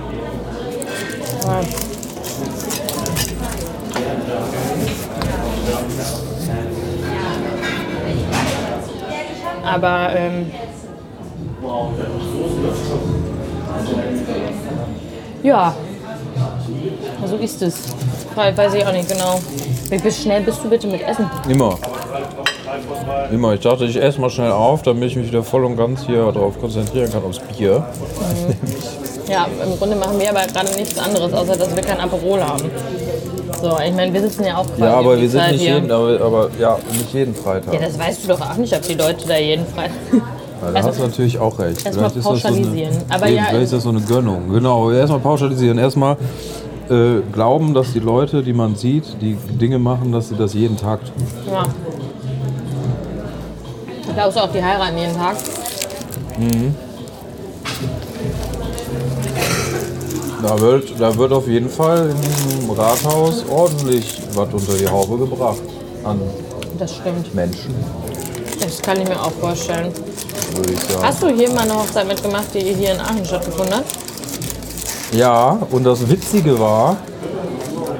Ja. 1.46 1.62
Aber 9.64 10.10
ähm, 10.16 10.52
ja, 15.44 15.76
so 17.28 17.36
ist 17.36 17.62
es. 17.62 17.76
Weiß 18.34 18.74
ich 18.74 18.84
auch 18.88 18.92
nicht 18.92 19.08
genau. 19.08 19.40
Wie 19.88 20.12
schnell 20.12 20.42
bist 20.42 20.64
du 20.64 20.70
bitte 20.70 20.88
mit 20.88 21.04
Essen? 21.04 21.30
Immer. 21.48 21.78
Immer. 23.32 23.54
Ich 23.54 23.60
dachte, 23.62 23.86
ich 23.86 24.02
esse 24.02 24.20
mal 24.22 24.30
schnell 24.30 24.52
auf, 24.52 24.82
damit 24.84 25.04
ich 25.10 25.16
mich 25.16 25.28
wieder 25.28 25.44
voll 25.44 25.66
und 25.66 25.78
ganz 25.78 26.06
hier 26.06 26.32
darauf 26.32 26.60
konzentrieren 26.60 27.12
kann, 27.12 27.24
aufs 27.24 27.40
Bier. 27.40 27.84
Ja, 29.30 29.48
im 29.64 29.78
Grunde 29.78 29.96
machen 29.96 30.20
wir 30.20 30.30
aber 30.30 30.42
gerade 30.52 30.74
nichts 30.76 30.98
anderes, 31.00 31.32
außer 31.34 31.56
dass 31.56 31.76
wir 31.76 31.84
kein 31.84 32.00
Aperol 32.00 32.42
haben. 32.44 32.70
So, 33.62 33.78
ich 33.86 33.94
meine, 33.94 34.12
wir 34.14 34.22
sitzen 34.22 34.44
ja 34.46 34.58
auch 34.58 34.66
quasi 34.66 34.82
Ja, 34.82 34.94
aber 34.98 35.20
wir 35.22 35.30
sind 35.30 35.52
nicht 35.52 35.62
hier. 35.62 35.76
jeden, 35.76 35.92
aber, 35.92 36.20
aber 36.22 36.50
ja, 36.60 36.78
nicht 36.92 37.14
jeden 37.14 37.36
Freitag. 37.36 37.74
Ja, 37.74 37.80
das 37.80 37.98
weißt 38.00 38.24
du 38.24 38.28
doch 38.30 38.42
auch 38.42 38.58
nicht, 38.58 38.74
ob 38.76 38.82
die 38.82 38.96
Leute 38.96 39.28
da 39.28 39.38
jeden 39.38 39.66
Freitag. 39.68 39.94
Ja, 40.14 40.72
da 40.74 40.84
hast 40.88 41.00
du 41.00 41.04
natürlich 41.04 41.38
auch 41.40 41.58
recht. 41.60 41.86
Erstmal 41.86 42.10
Vielleicht 42.12 42.16
ist 42.18 42.26
das 42.26 42.42
so 42.42 42.48
eine- 42.48 42.58
pauschalisieren. 42.58 42.98
Aber 43.10 43.28
Eben, 43.28 43.36
ja, 43.38 43.44
vielleicht 43.50 43.64
ist 43.66 43.74
das 43.74 43.84
so 43.84 43.90
eine 43.90 44.02
Gönnung. 44.02 44.50
Genau, 44.52 44.92
erstmal 44.92 45.20
pauschalisieren. 45.20 45.78
Erstmal 45.78 46.18
äh, 46.90 47.22
glauben, 47.32 47.74
dass 47.74 47.94
die 47.94 48.00
Leute, 48.00 48.44
die 48.44 48.54
man 48.54 48.76
sieht, 48.76 49.06
die 49.22 49.36
Dinge 49.36 49.80
machen, 49.80 50.12
dass 50.12 50.30
sie 50.30 50.36
das 50.36 50.54
jeden 50.54 50.78
Tag 50.78 51.00
tun. 51.06 51.28
Ja. 51.52 51.64
Glaubst 54.14 54.38
du 54.38 54.42
auch, 54.44 54.52
die 54.52 54.64
heiraten 54.64 54.98
jeden 54.98 55.16
Tag? 55.16 55.36
Da 60.42 60.60
wird, 60.60 61.00
da 61.00 61.16
wird 61.16 61.32
auf 61.32 61.48
jeden 61.48 61.70
Fall 61.70 62.10
in 62.10 62.22
diesem 62.22 62.72
Rathaus 62.72 63.44
ordentlich 63.48 64.22
was 64.34 64.52
unter 64.54 64.74
die 64.74 64.88
Haube 64.88 65.18
gebracht. 65.18 65.62
An 66.04 66.20
Das 66.80 66.96
stimmt. 66.96 67.34
Menschen, 67.36 67.76
Das 68.60 68.82
kann 68.82 69.00
ich 69.02 69.08
mir 69.08 69.22
auch 69.22 69.32
vorstellen. 69.40 69.92
würde 70.56 70.74
ich 70.74 70.80
sagen. 70.80 71.04
Hast 71.04 71.22
du 71.22 71.28
hier 71.30 71.50
mal 71.52 71.62
eine 71.62 71.76
Hochzeit 71.76 72.08
mitgemacht, 72.08 72.54
die 72.56 72.60
hier 72.74 72.94
in 72.94 73.00
Aachen 73.00 73.24
stattgefunden 73.26 73.76
hat? 73.76 73.86
Ja, 75.14 75.60
und 75.70 75.84
das 75.84 76.10
Witzige 76.10 76.60
war, 76.60 76.98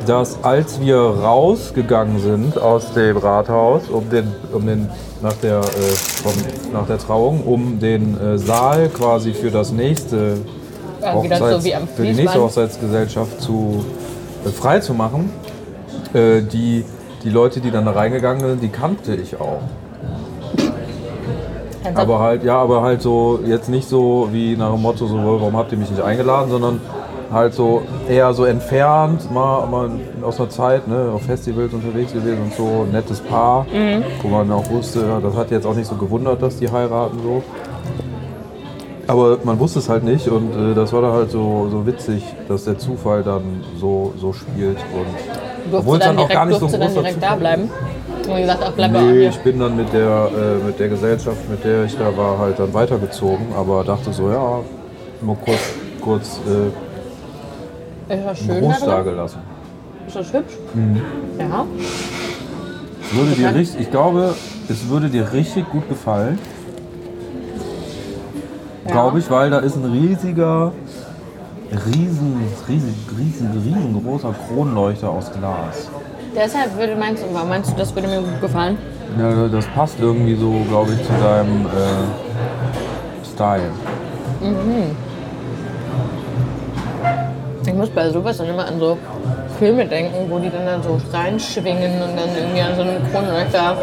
dass 0.06 0.44
als 0.44 0.80
wir 0.82 0.98
rausgegangen 0.98 2.20
sind 2.20 2.58
aus 2.60 2.94
dem 2.94 3.18
Rathaus, 3.18 3.84
um 3.90 4.10
den, 4.10 4.32
um 4.52 4.66
den 4.66 4.90
nach, 5.22 5.34
der, 5.34 5.60
äh, 5.60 5.62
vom, 5.62 6.34
nach 6.74 6.88
der 6.88 6.98
Trauung, 6.98 7.44
um 7.44 7.80
den 7.80 8.20
äh, 8.20 8.38
Saal 8.38 8.90
quasi 8.90 9.34
für 9.34 9.52
das 9.52 9.72
nächste 9.72 10.38
Ja, 11.02 11.22
wieder 11.22 11.38
so 11.38 11.60
für 11.96 12.04
die 12.04 12.14
nächste. 12.14 12.42
Hochzeitsgesellschaft 12.42 13.42
zu, 13.42 13.86
äh, 14.46 14.50
frei 14.50 14.80
zu 14.80 14.94
machen, 14.94 15.32
äh, 16.14 16.42
die, 16.42 16.86
die 17.24 17.30
Leute, 17.30 17.60
die 17.60 17.72
dann 17.72 17.86
da 17.86 17.92
reingegangen 17.92 18.42
sind, 18.42 18.64
die 18.64 18.70
kannte 18.70 19.16
ich 19.16 19.40
auch. 19.40 19.62
Aber 21.96 22.20
halt, 22.20 22.44
ja, 22.44 22.58
aber 22.58 22.82
halt 22.82 23.02
so, 23.02 23.40
jetzt 23.46 23.70
nicht 23.70 23.90
so 23.90 24.30
wie 24.32 24.56
nach 24.56 24.72
dem 24.72 24.82
Motto, 24.82 25.08
so, 25.08 25.18
warum 25.18 25.58
habt 25.58 25.72
ihr 25.72 25.78
mich 25.78 25.90
nicht 25.90 26.02
eingeladen, 26.02 26.52
sondern 26.52 26.80
halt 27.32 27.54
so 27.54 27.84
eher 28.10 28.34
so 28.34 28.46
entfernt, 28.46 29.32
mal, 29.32 29.66
mal 29.68 29.90
aus 30.22 30.40
einer 30.40 30.50
Zeit, 30.50 30.88
ne, 30.88 31.12
auf 31.14 31.24
Festivals 31.24 31.74
unterwegs 31.74 32.14
gewesen 32.14 32.42
und 32.44 32.54
so, 32.54 32.86
ein 32.86 32.92
nettes 32.92 33.20
Paar, 33.20 33.66
wo 34.22 34.28
man 34.28 34.52
auch 34.52 34.70
wusste, 34.70 35.20
das 35.22 35.36
hat 35.36 35.52
jetzt 35.52 35.66
auch 35.66 35.76
nicht 35.76 35.88
so 35.88 35.96
gewundert, 35.96 36.42
dass 36.42 36.58
die 36.58 36.70
heiraten 36.70 37.20
so. 37.24 37.44
Aber 39.08 39.40
man 39.44 39.60
wusste 39.60 39.80
es 39.80 39.90
halt 39.90 40.04
nicht 40.04 40.28
und 40.28 40.54
äh, 40.54 40.74
das 40.74 40.94
war 40.94 41.02
dann 41.02 41.12
halt 41.12 41.32
so, 41.32 41.68
so 41.70 41.86
witzig, 41.86 42.24
dass 42.48 42.66
der 42.66 42.78
Zufall 42.78 43.24
dann 43.24 43.42
so, 43.78 44.14
so 44.18 44.32
spielt. 44.32 44.78
Und 44.78 45.76
obwohl 45.76 45.98
es 45.98 46.06
dann 46.06 46.16
dann 46.16 46.24
auch 46.24 46.28
direkt, 46.28 46.34
gar 46.34 46.46
nicht 46.46 46.60
so 46.60 46.66
ein 46.68 46.80
dann 46.80 46.94
direkt 46.94 47.24
da 47.24 47.36
bleiben. 47.36 47.70
Und 48.28 48.38
gesagt, 48.38 48.64
ach, 48.64 48.72
bleib 48.72 48.92
Nee, 48.92 49.28
ich 49.28 49.40
bin 49.40 49.60
dann 49.60 49.76
mit 49.76 49.92
der, 49.92 50.30
äh, 50.34 50.66
mit 50.66 50.80
der 50.80 50.90
Gesellschaft, 50.90 51.50
mit 51.50 51.64
der 51.64 51.86
ich 51.86 51.98
da 51.98 52.16
war, 52.16 52.38
halt 52.38 52.60
dann 52.60 52.74
weitergezogen, 52.74 53.48
aber 53.58 53.84
dachte 53.84 54.14
so, 54.14 54.30
ja, 54.30 54.60
mal 55.22 55.36
kurz, 55.44 55.74
kurz 56.02 56.40
äh, 56.48 56.91
Ist 58.12 58.26
das 58.26 58.40
schön 58.40 58.62
Gruß 58.62 58.80
da 58.86 59.02
gelassen. 59.02 59.40
Ist 60.06 60.16
das 60.18 60.34
hübsch? 60.34 60.54
Mhm. 60.74 61.02
Ja. 61.40 61.66
Würde 63.14 63.32
dir 63.32 63.56
richtig, 63.56 63.82
ich 63.82 63.92
glaube, 63.92 64.36
es 64.68 64.90
würde 64.90 65.08
dir 65.10 65.32
richtig 65.32 65.70
gut 65.70 65.88
gefallen. 65.88 66.38
Ja. 68.86 68.92
Glaube 68.92 69.20
ich, 69.20 69.32
weil 69.32 69.50
da 69.50 69.60
ist 69.60 69.78
ein 69.78 69.86
riesiger, 69.86 70.74
riesen, 71.72 72.42
riesig, 72.68 72.96
riesen, 73.18 73.64
riesengroßer 73.66 74.36
Kronleuchter 74.48 75.10
aus 75.10 75.32
Glas. 75.32 75.90
Deshalb 76.36 76.78
würde 76.78 76.96
meinst 76.98 77.24
du, 77.24 77.28
meinst 77.48 77.72
du, 77.72 77.76
das 77.78 77.96
würde 77.96 78.10
mir 78.10 78.20
gut 78.20 78.42
gefallen? 78.42 78.78
Ja, 79.18 79.48
das 79.48 79.66
passt 79.68 80.00
irgendwie 80.00 80.36
so, 80.36 80.52
glaube 80.68 80.92
ich, 80.94 81.06
zu 81.06 81.14
deinem 81.22 81.66
äh, 81.66 83.26
Style. 83.26 83.72
Ich 84.42 85.11
muss 87.82 87.90
bei 87.90 88.10
sowas 88.12 88.38
dann 88.38 88.48
immer 88.48 88.68
an 88.68 88.80
so 88.80 88.96
Filme 89.58 89.86
denken, 89.86 90.30
wo 90.30 90.38
die 90.38 90.50
dann, 90.52 90.66
dann 90.68 90.84
so 90.84 91.00
reinschwingen 91.12 91.94
und 92.02 92.16
dann 92.16 92.30
irgendwie 92.38 92.62
an 92.62 92.76
so 92.76 92.82
einem 92.84 93.12
Kronleuchter. 93.12 93.76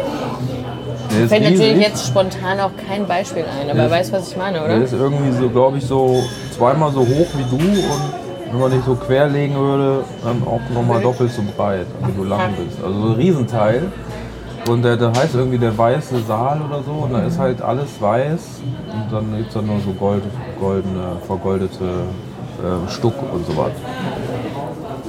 Der 1.11 1.23
ist 1.23 1.29
Fällt 1.29 1.43
natürlich 1.43 1.59
riesig. 1.73 1.81
jetzt 1.87 2.07
spontan 2.07 2.59
auch 2.61 2.71
kein 2.87 3.05
Beispiel 3.05 3.43
ein, 3.43 3.69
aber 3.69 3.83
Ja. 3.83 3.91
weißt 3.91 4.13
was 4.13 4.31
ich 4.31 4.37
meine, 4.37 4.59
Der 4.59 4.65
oder? 4.65 4.75
ist 4.77 4.93
irgendwie 4.93 5.31
so, 5.33 5.49
glaube 5.49 5.77
ich, 5.79 5.85
so 5.85 6.23
zweimal 6.55 6.91
so 6.93 7.01
hoch 7.01 7.27
wie 7.35 7.43
du 7.57 7.57
und 7.57 8.01
wenn 8.51 8.59
man 8.59 8.71
dich 8.71 8.83
so 8.85 8.95
querlegen 8.95 9.55
würde, 9.57 10.03
dann 10.23 10.41
auch 10.47 10.61
nochmal 10.73 11.01
doppelt 11.01 11.31
so 11.31 11.41
breit, 11.57 11.85
wie 12.05 12.11
du 12.13 12.23
lang 12.23 12.53
bist. 12.55 12.77
Also 12.83 13.01
so 13.01 13.07
ein 13.09 13.15
Riesenteil. 13.15 13.83
Und 14.69 14.83
der, 14.83 14.97
der 14.97 15.11
heißt 15.11 15.35
irgendwie 15.35 15.57
der 15.57 15.75
weiße 15.77 16.19
Saal 16.27 16.61
oder 16.61 16.83
so 16.83 16.91
und 16.91 17.13
da 17.13 17.23
ist 17.23 17.37
halt 17.39 17.61
alles 17.61 17.87
weiß 17.99 18.61
und 18.93 19.11
dann 19.11 19.35
gibt 19.37 19.47
es 19.49 19.53
dann 19.55 19.65
nur 19.65 19.79
so 19.79 19.91
gold, 19.91 20.21
goldene, 20.59 21.17
vergoldete 21.25 22.03
äh, 22.63 22.91
Stuck 22.91 23.13
und 23.33 23.45
sowas. 23.47 23.71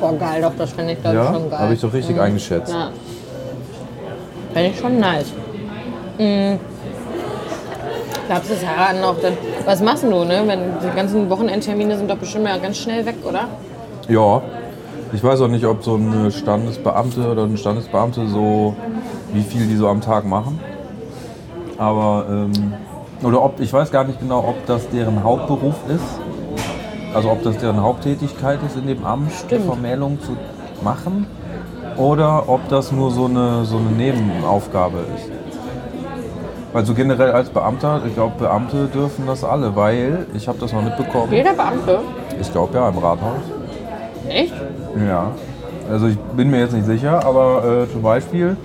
Boah, 0.01 0.13
geil, 0.19 0.41
doch, 0.43 0.53
das 0.57 0.71
finde 0.73 0.93
ich 0.95 1.01
glaube 1.03 1.17
Ja, 1.19 1.33
schon 1.33 1.51
geil. 1.51 1.59
habe 1.59 1.75
ich 1.75 1.81
doch 1.81 1.93
richtig 1.93 2.17
Mhm. 2.17 2.23
eingeschätzt. 2.23 2.73
Ja. 2.73 2.91
Finde 4.55 4.69
ich 4.71 4.79
schon 4.79 4.99
nice. 4.99 5.33
Mhm. 6.19 6.59
Glaubst 8.27 8.51
du, 8.51 8.55
heiraten 8.67 9.03
auch 9.05 9.17
dann. 9.21 9.33
Was 9.67 9.83
machst 9.83 10.05
du, 10.05 10.25
ne? 10.25 10.43
Wenn 10.47 10.61
die 10.83 10.95
ganzen 10.97 11.29
Wochenendtermine 11.29 11.97
sind 11.97 12.09
doch 12.11 12.17
bestimmt 12.17 12.47
ja 12.47 12.57
ganz 12.59 12.79
schnell 12.79 13.05
weg, 13.05 13.17
oder? 13.29 13.49
Ja, 14.09 14.41
ich 15.13 15.23
weiß 15.23 15.41
auch 15.41 15.49
nicht, 15.49 15.65
ob 15.67 15.83
so 15.83 15.95
eine 15.97 16.31
Standesbeamte 16.31 17.29
oder 17.31 17.43
ein 17.45 17.57
Standesbeamte 17.57 18.29
so, 18.29 18.75
wie 19.33 19.43
viel 19.43 19.67
die 19.67 19.77
so 19.77 19.89
am 19.89 20.01
Tag 20.01 20.25
machen. 20.25 20.61
Aber, 21.79 22.27
ähm, 22.29 22.53
oder 23.23 23.43
ob, 23.43 23.59
ich 23.61 23.73
weiß 23.73 23.91
gar 23.91 24.05
nicht 24.05 24.21
genau, 24.21 24.39
ob 24.47 24.65
das 24.67 24.89
deren 24.91 25.23
Hauptberuf 25.25 25.75
ist. 25.89 26.21
Also 27.15 27.31
ob 27.31 27.43
das 27.43 27.59
deren 27.59 27.81
Haupttätigkeit 27.83 28.61
ist, 28.67 28.77
in 28.77 28.87
dem 28.87 29.05
Amt 29.05 29.33
Stimmt. 29.33 29.65
Vermählung 29.67 30.21
zu 30.21 30.37
machen. 30.83 31.27
Oder 31.97 32.49
ob 32.49 32.69
das 32.69 32.93
nur 32.93 33.11
so 33.11 33.27
eine, 33.27 33.65
so 33.65 33.79
eine 33.79 33.91
Nebenaufgabe 33.91 34.99
ist. 35.17 35.31
Weil 36.73 36.87
so 36.87 36.95
generell 36.95 37.33
als 37.33 37.49
Beamter, 37.51 38.01
ich 38.07 38.15
glaube, 38.15 38.35
Beamte 38.39 38.87
dürfen 38.87 39.27
das 39.27 39.43
alle, 39.43 39.75
weil 39.75 40.27
ich 40.35 40.47
habe 40.47 40.59
das 40.59 40.73
mal 40.73 40.83
mitbekommen. 40.83 41.33
Jeder 41.33 41.53
Beamte? 41.53 41.99
Ich 42.41 42.51
glaube 42.53 42.79
ja, 42.79 42.89
im 42.89 42.99
Rathaus. 42.99 43.41
Echt? 44.29 44.55
Ja, 45.09 45.33
also 45.91 46.07
ich 46.07 46.17
bin 46.17 46.49
mir 46.49 46.61
jetzt 46.61 46.73
nicht 46.73 46.87
sicher, 46.87 47.25
aber 47.25 47.83
äh, 47.89 47.93
zum 47.93 48.03
Beispiel 48.03 48.57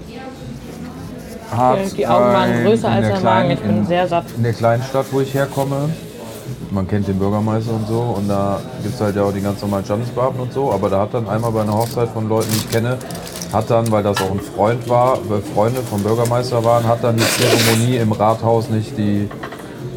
hat 1.56 1.78
Die 1.98 2.06
Augen 2.06 2.26
waren 2.26 2.64
größer 2.64 2.90
als 2.90 3.08
der 3.08 3.20
Magen. 3.22 3.52
Ich 3.52 3.60
bin 3.60 3.78
in, 3.78 3.86
sehr 3.86 4.08
satt. 4.08 4.26
in 4.38 4.44
der 4.44 4.54
kleinen 4.54 4.84
Stadt, 4.84 5.06
wo 5.12 5.22
ich 5.22 5.34
herkomme, 5.34 5.90
man 6.76 6.88
kennt 6.88 7.08
den 7.08 7.18
Bürgermeister 7.18 7.74
und 7.74 7.88
so 7.88 8.02
und 8.18 8.28
da 8.30 8.60
gibt 8.84 8.94
es 8.94 9.02
halt 9.02 9.16
ja 9.16 9.24
auch 9.24 9.34
die 9.34 9.42
ganz 9.42 9.62
normalen 9.62 9.86
Standesbeamten 9.86 10.42
und 10.42 10.54
so, 10.54 10.72
aber 10.72 10.90
da 10.90 11.00
hat 11.00 11.14
dann 11.14 11.28
einmal 11.28 11.52
bei 11.52 11.62
einer 11.62 11.74
Hochzeit 11.74 12.10
von 12.10 12.30
Leuten, 12.30 12.52
die 12.52 12.58
ich 12.58 12.70
kenne, 12.70 12.98
hat 13.52 13.70
dann, 13.70 13.90
weil 13.92 14.04
das 14.04 14.22
auch 14.22 14.30
ein 14.30 14.42
Freund 14.42 14.88
war, 14.90 15.18
weil 15.30 15.42
Freunde 15.42 15.82
vom 15.82 16.04
Bürgermeister 16.04 16.64
waren, 16.64 16.86
hat 16.86 17.04
dann 17.04 17.16
die 17.16 17.24
Zeremonie 17.24 17.98
im 17.98 18.12
Rathaus 18.12 18.70
nicht 18.70 18.98
die 18.98 19.30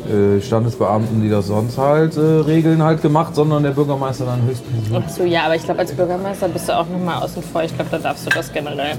äh, 0.08 0.40
Standesbeamten, 0.40 1.20
die 1.20 1.28
das 1.28 1.48
sonst 1.48 1.76
halt 1.76 2.16
äh, 2.16 2.20
regeln, 2.20 2.82
halt 2.82 3.02
gemacht, 3.02 3.34
sondern 3.34 3.64
der 3.64 3.72
Bürgermeister 3.72 4.24
dann 4.24 4.40
höchstpersönlich. 4.46 5.04
Ach 5.04 5.10
so, 5.10 5.24
ja, 5.24 5.44
aber 5.44 5.56
ich 5.56 5.64
glaube, 5.64 5.80
als 5.80 5.92
Bürgermeister 5.92 6.48
bist 6.48 6.68
du 6.68 6.78
auch 6.78 6.88
nochmal 6.88 7.22
außen 7.22 7.42
vor. 7.42 7.62
Ich 7.64 7.74
glaube, 7.74 7.90
da 7.90 7.98
darfst 7.98 8.24
du 8.24 8.30
das 8.30 8.52
generell. 8.52 8.96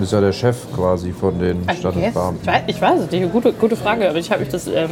Ist 0.00 0.12
ja 0.12 0.20
der 0.20 0.32
Chef 0.32 0.56
quasi 0.74 1.12
von 1.12 1.38
den. 1.38 1.62
Standesbeamten. 1.78 2.40
Ich 2.42 2.46
weiß, 2.48 2.62
ich 2.66 2.82
weiß 2.82 3.00
es 3.02 3.10
nicht. 3.12 3.32
Gute, 3.32 3.52
gute 3.52 3.76
Frage, 3.76 4.08
aber 4.10 4.18
ich 4.18 4.30
habe 4.30 4.40
mich 4.40 4.50
das. 4.50 4.66
Ähm, 4.66 4.90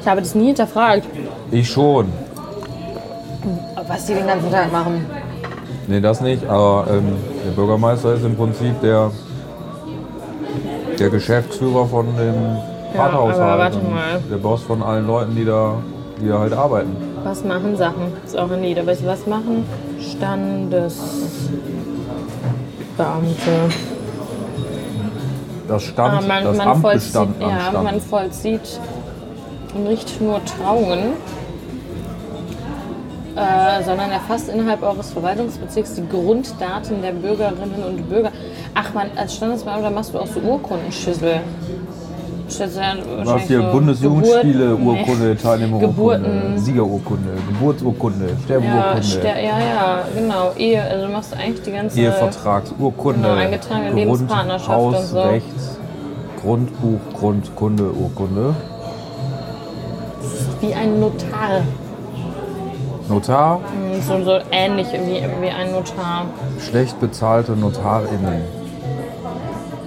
ich 0.00 0.06
habe 0.08 0.20
das 0.20 0.34
nie 0.34 0.46
hinterfragt, 0.48 1.04
Ich 1.50 1.70
schon. 1.70 2.06
was 3.86 4.06
die 4.06 4.14
den 4.14 4.26
ganzen 4.26 4.50
Tag 4.50 4.70
machen. 4.72 5.06
Nee, 5.86 6.00
das 6.00 6.20
nicht, 6.20 6.44
aber 6.46 6.86
ähm, 6.90 7.16
der 7.46 7.52
Bürgermeister 7.52 8.14
ist 8.14 8.24
im 8.24 8.36
Prinzip 8.36 8.78
der, 8.82 9.10
der 10.98 11.08
Geschäftsführer 11.08 11.86
von 11.86 12.06
dem 12.16 12.34
Ja, 12.94 13.06
Rathaus 13.06 13.34
aber 13.36 13.44
halt. 13.50 13.58
warte 13.60 13.78
und 13.78 13.94
mal. 13.94 14.20
Der 14.30 14.36
Boss 14.36 14.62
von 14.62 14.82
allen 14.82 15.06
Leuten, 15.06 15.34
die 15.34 15.46
da, 15.46 15.76
die 16.20 16.28
da 16.28 16.38
halt 16.40 16.52
arbeiten. 16.52 16.94
Was 17.24 17.42
machen 17.44 17.74
Sachen? 17.76 18.12
Ist 18.24 18.38
auch 18.38 18.50
ein 18.50 18.62
Lied. 18.62 18.78
Aber 18.78 18.88
was 18.92 19.26
machen 19.26 19.64
Standesbeamte? 19.98 20.98
Das 25.68 25.82
Stand, 25.82 26.14
Ah, 26.14 26.20
man, 26.26 26.44
das 26.44 26.56
man, 26.56 26.68
Amt 26.68 26.80
vollzieht, 26.82 27.12
bestand 27.12 27.42
am 27.42 27.50
ja, 27.50 27.60
Stand. 27.68 27.84
man 27.84 28.00
vollzieht 28.00 28.80
nicht 29.74 30.20
nur 30.20 30.40
Trauungen, 30.44 31.12
äh, 33.36 33.82
sondern 33.84 34.10
erfasst 34.10 34.48
innerhalb 34.48 34.82
eures 34.82 35.10
Verwaltungsbezirks 35.12 35.94
die 35.94 36.08
Grunddaten 36.08 37.02
der 37.02 37.12
Bürgerinnen 37.12 37.82
und 37.86 38.08
Bürger. 38.08 38.32
Ach 38.74 38.92
man, 38.94 39.08
als 39.16 39.36
Standesbeamter 39.36 39.90
machst 39.90 40.12
du 40.14 40.18
auch 40.18 40.26
so 40.26 40.40
Urkundenschüssel. 40.40 41.40
Schüssel, 42.50 42.82
Was 43.24 43.42
hier 43.42 43.60
Bundesjugendspiele, 43.60 44.70
Geburt- 44.70 44.80
nee. 44.80 45.00
Urkunde, 45.00 45.36
Teilnehmerurkunde, 45.36 46.28
Geburten. 46.30 46.58
Siegerurkunde, 46.58 47.28
Geburtsurkunde, 47.46 48.24
Ja, 48.26 48.36
Sterbeurkunde, 48.42 49.02
Ster 49.02 49.38
ja, 49.42 49.58
ja, 49.60 49.98
genau. 50.16 50.52
Ehe, 50.56 50.82
also 50.82 51.06
du 51.08 51.12
machst 51.12 51.34
eigentlich 51.36 51.60
die 51.62 51.72
ganze. 51.72 52.00
Ehevertragsurkunde, 52.00 53.20
Genau, 53.20 53.34
eingetragene 53.34 53.92
Lebenspartnerschaft 53.92 54.70
und 54.80 54.96
so. 54.96 55.18
Hausrechts, 55.18 55.78
Grundbuch, 56.40 57.00
Grundkunde, 57.18 57.82
Urkunde. 57.92 58.54
Wie 60.60 60.74
ein 60.74 61.00
Notar. 61.00 61.62
Notar, 63.08 63.60
So, 64.06 64.22
so 64.22 64.38
ähnlich 64.50 64.88
wie, 64.92 65.22
wie 65.40 65.48
ein 65.50 65.72
Notar. 65.72 66.26
schlecht 66.60 67.00
bezahlte 67.00 67.52
NotarInnen. 67.52 68.42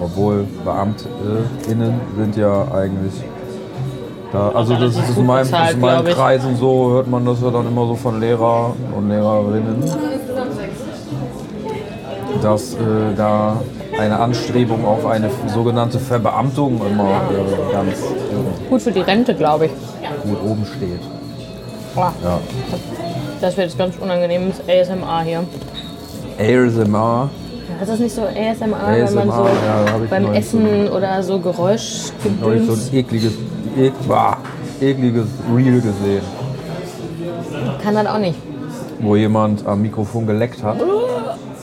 Obwohl 0.00 0.44
BeamtInnen 0.64 2.00
sind 2.16 2.36
ja 2.36 2.66
eigentlich. 2.74 3.12
Da, 4.32 4.48
also 4.48 4.74
das 4.74 4.96
ist 4.96 5.16
in 5.16 5.26
meinem, 5.26 5.44
bezahlt, 5.44 5.74
in 5.74 5.80
meinen. 5.80 6.06
Kreisen 6.06 6.56
so, 6.56 6.90
hört 6.90 7.06
man 7.06 7.24
das 7.26 7.40
ja 7.42 7.50
dann 7.50 7.68
immer 7.68 7.86
so 7.86 7.94
von 7.94 8.18
Lehrer 8.18 8.72
und 8.96 9.08
Lehrerinnen. 9.08 9.84
Dass 12.42 12.74
äh, 12.74 12.78
da 13.16 13.56
eine 13.98 14.18
Anstrebung 14.18 14.84
auf 14.84 15.06
eine 15.06 15.30
sogenannte 15.48 15.98
Verbeamtung 16.00 16.80
immer 16.84 17.20
äh, 17.30 17.72
ganz 17.72 17.98
äh, 18.00 18.68
Gut 18.68 18.82
für 18.82 18.90
die 18.90 19.00
Rente, 19.00 19.34
glaube 19.34 19.66
ich. 19.66 19.72
Gut 20.22 20.38
oben 20.44 20.66
steht. 20.66 21.00
Boah, 21.94 22.12
Ja. 22.22 22.38
Das 23.40 23.56
wird 23.56 23.68
jetzt 23.68 23.78
ganz 23.78 23.96
unangenehmes 24.00 24.60
ASMR 24.68 25.22
hier. 25.24 25.44
ASMR. 26.38 27.28
Ist 27.80 27.90
das 27.90 27.98
nicht 27.98 28.14
so 28.14 28.22
ASMR, 28.22 28.88
wenn 28.88 29.14
man 29.14 29.26
so 29.28 29.32
ASMR, 29.42 29.50
ja, 29.66 30.04
ich 30.04 30.10
beim 30.10 30.22
neulich 30.22 30.48
so 30.48 30.58
Essen 30.58 30.88
oder 30.88 31.22
so 31.22 31.38
Geräusch 31.40 32.10
Neulich 32.40 32.66
so 32.66 32.72
ein 32.74 32.80
ekliges, 32.96 33.32
ek, 33.76 33.92
bah, 34.06 34.36
ekliges 34.80 35.26
Reel 35.54 35.80
gesehen, 35.80 36.22
Kann 37.82 37.94
das 37.96 38.06
auch 38.06 38.18
nicht. 38.18 38.38
wo 39.00 39.16
jemand 39.16 39.66
am 39.66 39.82
Mikrofon 39.82 40.26
geleckt 40.26 40.62
hat. 40.62 40.76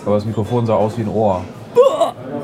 Aber 0.06 0.16
das 0.16 0.26
Mikrofon 0.26 0.66
sah 0.66 0.76
aus 0.76 0.98
wie 0.98 1.02
ein 1.04 1.10
Ohr. 1.10 1.42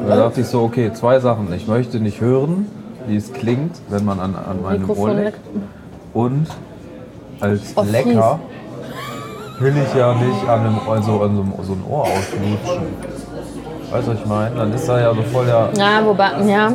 Da 0.08 0.16
dachte 0.16 0.42
ich 0.42 0.48
so, 0.48 0.62
okay, 0.62 0.92
zwei 0.94 1.20
Sachen. 1.20 1.52
Ich 1.54 1.68
möchte 1.68 2.00
nicht 2.00 2.22
hören, 2.22 2.68
wie 3.08 3.18
es 3.18 3.34
klingt, 3.34 3.76
wenn 3.90 4.06
man 4.06 4.20
an, 4.20 4.36
an 4.36 4.62
meinem 4.62 4.84
Ohr 4.84 4.88
Mikrofon 4.88 5.18
leckt. 5.18 5.40
Und 6.16 6.48
als 7.42 7.60
Oh, 7.76 7.84
Lecker 7.84 8.40
will 9.60 9.74
ich 9.78 9.94
ja 9.94 10.14
nicht 10.16 10.48
an 10.50 10.60
einem, 10.62 10.80
also 10.90 11.22
an 11.22 11.36
so, 11.36 11.42
einem- 11.42 11.54
so 11.64 11.74
ein 11.74 11.84
Ohr 11.88 12.04
auslutschen. 12.04 12.84
Weißt 13.92 14.08
du, 14.08 14.12
was 14.14 14.20
ich 14.20 14.26
meine? 14.26 14.56
Dann 14.56 14.74
ist 14.74 14.88
da 14.90 15.00
ja 15.00 15.14
so 15.14 15.22
voll 15.24 15.46
der. 15.46 15.70
Ja, 15.78 16.04
wobei, 16.06 16.32
ja. 16.48 16.72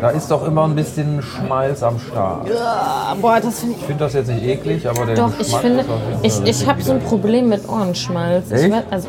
Da 0.00 0.10
ist 0.10 0.30
doch 0.30 0.46
immer 0.46 0.64
ein 0.64 0.74
bisschen 0.74 1.20
Schmalz 1.20 1.82
am 1.82 1.98
Start. 1.98 2.48
Ah, 2.58 3.14
Boah, 3.20 3.38
das 3.40 3.58
finde 3.60 3.74
ich. 3.74 3.80
Ich 3.82 3.86
finde 3.86 4.04
das 4.04 4.14
jetzt 4.14 4.28
nicht 4.28 4.44
eklig, 4.44 4.88
aber 4.88 5.04
der 5.04 5.16
Doch, 5.16 5.30
ich 5.32 5.38
Geschmack 5.38 5.60
finde, 5.60 5.80
ist 5.80 5.90
auf 5.90 5.98
jeden 6.24 6.46
ich, 6.46 6.62
ich 6.62 6.66
habe 6.68 6.82
so 6.82 6.92
ein 6.92 7.00
Problem 7.00 7.48
mit 7.50 7.68
Ohrenschmalz. 7.68 8.46
Ich 8.50 8.62
Echt? 8.62 8.72
weiß, 8.72 8.84
also, 8.90 9.08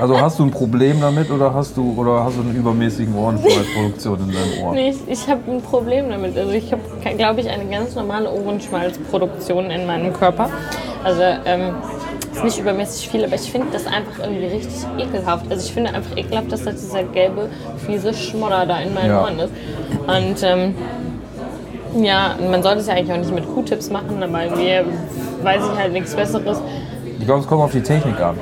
Also 0.00 0.20
hast 0.20 0.38
du 0.38 0.44
ein 0.44 0.50
Problem 0.50 1.00
damit 1.00 1.30
oder 1.30 1.52
hast 1.52 1.76
du 1.76 1.94
oder 1.96 2.24
hast 2.24 2.36
du 2.36 2.42
eine 2.42 2.52
übermäßigen 2.52 3.14
Ohrenschmalzproduktion 3.14 4.20
in 4.20 4.32
deinem 4.32 4.64
Ohr? 4.66 4.72
nee, 4.74 4.90
ich, 4.90 4.96
ich 5.08 5.28
habe 5.28 5.40
ein 5.50 5.60
Problem 5.60 6.10
damit. 6.10 6.36
Also 6.36 6.52
ich 6.52 6.70
habe, 6.72 6.82
glaube 7.16 7.40
ich, 7.40 7.48
eine 7.48 7.64
ganz 7.66 7.94
normale 7.94 8.30
Ohrenschmalzproduktion 8.30 9.70
in 9.70 9.86
meinem 9.86 10.12
Körper. 10.12 10.48
Also 11.02 11.22
ähm, 11.44 11.74
ist 12.32 12.44
nicht 12.44 12.58
übermäßig 12.58 13.08
viel, 13.08 13.24
aber 13.24 13.34
ich 13.34 13.50
finde 13.50 13.68
das 13.72 13.86
einfach 13.86 14.20
irgendwie 14.22 14.46
richtig 14.46 14.86
ekelhaft. 14.98 15.50
Also 15.50 15.66
ich 15.66 15.72
finde 15.72 15.92
einfach 15.94 16.16
ekelhaft, 16.16 16.52
dass 16.52 16.64
da 16.64 16.70
dieser 16.70 17.02
gelbe, 17.02 17.48
fiese 17.86 18.14
Schmodder 18.14 18.66
da 18.66 18.78
in 18.80 18.94
meinen 18.94 19.10
Ja. 19.10 19.22
Ohren 19.22 19.38
ist. 19.40 19.52
Und 20.06 20.42
ähm, 20.42 20.74
ja, 22.04 22.36
man 22.50 22.62
sollte 22.62 22.80
es 22.80 22.86
ja 22.86 22.94
eigentlich 22.94 23.12
auch 23.12 23.18
nicht 23.18 23.34
mit 23.34 23.46
Q-Tips 23.52 23.90
machen, 23.90 24.22
aber 24.22 24.56
mir 24.56 24.84
weiß 25.42 25.62
ich 25.72 25.78
halt 25.78 25.92
nichts 25.92 26.14
Besseres. 26.14 26.60
Ich 27.18 27.24
glaube, 27.24 27.40
es 27.40 27.46
kommt 27.46 27.62
auf 27.62 27.72
die 27.72 27.82
Technik 27.82 28.20
an. 28.20 28.36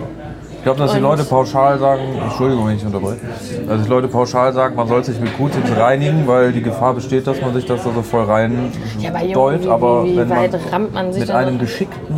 Ich 0.66 0.68
glaube, 0.68 0.80
dass 0.80 0.94
die 0.94 0.98
Leute 1.00 1.22
pauschal 1.22 1.78
sagen, 1.78 2.02
Entschuldigung, 2.24 2.66
wenn 2.66 2.76
ich 2.76 2.84
unterbreche, 2.84 3.20
dass 3.68 3.84
die 3.84 3.88
Leute 3.88 4.08
pauschal 4.08 4.52
sagen, 4.52 4.74
man 4.74 4.88
soll 4.88 5.04
sich 5.04 5.20
mit 5.20 5.36
Q-Tips 5.36 5.70
reinigen, 5.78 6.26
weil 6.26 6.50
die 6.50 6.60
Gefahr 6.60 6.92
besteht, 6.92 7.24
dass 7.28 7.40
man 7.40 7.54
sich 7.54 7.64
das 7.66 7.84
da 7.84 7.90
so 7.94 8.02
voll 8.02 8.24
rein 8.24 8.72
Ja, 8.98 9.10
aber 9.10 9.28
deut. 9.28 9.62
wie, 9.62 9.68
Aber 9.68 10.04
wie, 10.04 10.14
wie 10.14 10.16
wenn 10.16 10.28
man 10.28 10.92
man 10.92 11.10
mit 11.16 11.30
einem 11.30 11.60
geschickten 11.60 12.16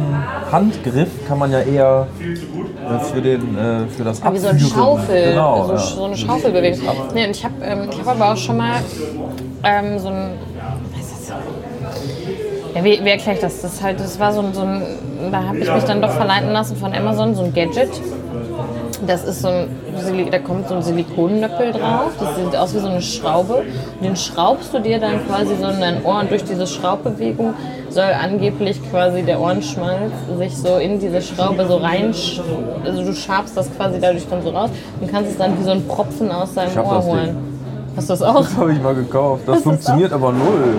Handgriff 0.50 1.10
kann 1.28 1.38
man 1.38 1.52
ja 1.52 1.60
eher 1.60 2.06
äh, 2.22 2.98
für, 3.12 3.20
den, 3.20 3.54
äh, 3.54 3.86
für 3.86 4.04
das 4.04 4.16
Wie 4.16 4.38
so 4.38 4.48
Abführen. 4.48 4.56
eine 4.56 4.60
Schaufel, 4.60 5.24
Genau, 5.32 5.66
so, 5.66 5.72
ja. 5.72 5.78
so 5.78 6.04
eine 6.04 6.16
Schaufelbewegung. 6.16 6.88
Nee, 7.12 7.26
und 7.26 7.30
ich 7.32 7.44
habe 7.44 7.54
ähm, 7.60 7.80
ich 7.90 7.98
hab 8.00 8.08
aber 8.08 8.32
auch 8.32 8.36
schon 8.38 8.56
mal 8.56 8.76
ähm, 9.62 9.98
so 9.98 10.08
ein. 10.08 10.30
Ja, 12.74 12.82
wie, 12.82 13.04
wie 13.04 13.10
erkläre 13.10 13.34
ich 13.34 13.42
das? 13.42 13.60
Das, 13.60 13.82
halt, 13.82 14.00
das 14.00 14.18
war 14.18 14.32
so 14.32 14.42
so 14.54 14.62
ein. 14.62 14.82
Da 15.30 15.42
habe 15.42 15.58
ich 15.58 15.70
mich 15.70 15.84
dann 15.84 16.00
doch 16.00 16.12
verleiten 16.12 16.50
lassen 16.50 16.76
von 16.76 16.94
Amazon, 16.94 17.34
so 17.34 17.42
ein 17.42 17.52
Gadget. 17.52 17.90
Das 19.06 19.24
ist 19.24 19.42
so 19.42 19.48
ein, 19.48 19.68
da 20.30 20.38
kommt 20.38 20.68
so 20.68 20.74
ein 20.74 20.82
Silikonnöppel 20.82 21.72
drauf. 21.72 22.12
Das 22.18 22.36
sieht 22.36 22.56
aus 22.56 22.74
wie 22.74 22.78
so 22.80 22.88
eine 22.88 23.02
Schraube. 23.02 23.64
Und 23.98 24.04
den 24.04 24.16
schraubst 24.16 24.74
du 24.74 24.80
dir 24.80 24.98
dann 24.98 25.26
quasi 25.26 25.54
so 25.56 25.68
in 25.68 25.80
dein 25.80 26.04
Ohr 26.04 26.20
und 26.20 26.30
durch 26.30 26.44
diese 26.44 26.66
Schraubbewegung 26.66 27.54
soll 27.90 28.04
angeblich 28.04 28.80
quasi 28.90 29.22
der 29.22 29.40
Ohrenschmalz 29.40 30.12
sich 30.36 30.56
so 30.56 30.76
in 30.76 30.98
diese 31.00 31.22
Schraube 31.22 31.66
so 31.66 31.76
rein, 31.76 32.14
also 32.84 33.04
du 33.04 33.14
schabst 33.14 33.56
das 33.56 33.74
quasi 33.74 33.98
dadurch 34.00 34.26
dann 34.28 34.42
so 34.42 34.50
raus 34.50 34.70
und 35.00 35.10
kannst 35.10 35.30
es 35.30 35.38
dann 35.38 35.58
wie 35.58 35.62
so 35.62 35.70
ein 35.70 35.86
Propfen 35.86 36.30
aus 36.30 36.54
deinem 36.54 36.76
Ohr 36.76 36.94
das 36.96 37.04
Ding. 37.04 37.14
holen. 37.14 37.36
Hast 37.96 38.08
du 38.10 38.12
das 38.12 38.22
auch? 38.22 38.42
Das 38.42 38.56
habe 38.56 38.72
ich 38.72 38.82
mal 38.82 38.94
gekauft. 38.94 39.42
Das 39.46 39.58
ist 39.58 39.62
funktioniert 39.64 40.12
aber 40.12 40.32
null. 40.32 40.76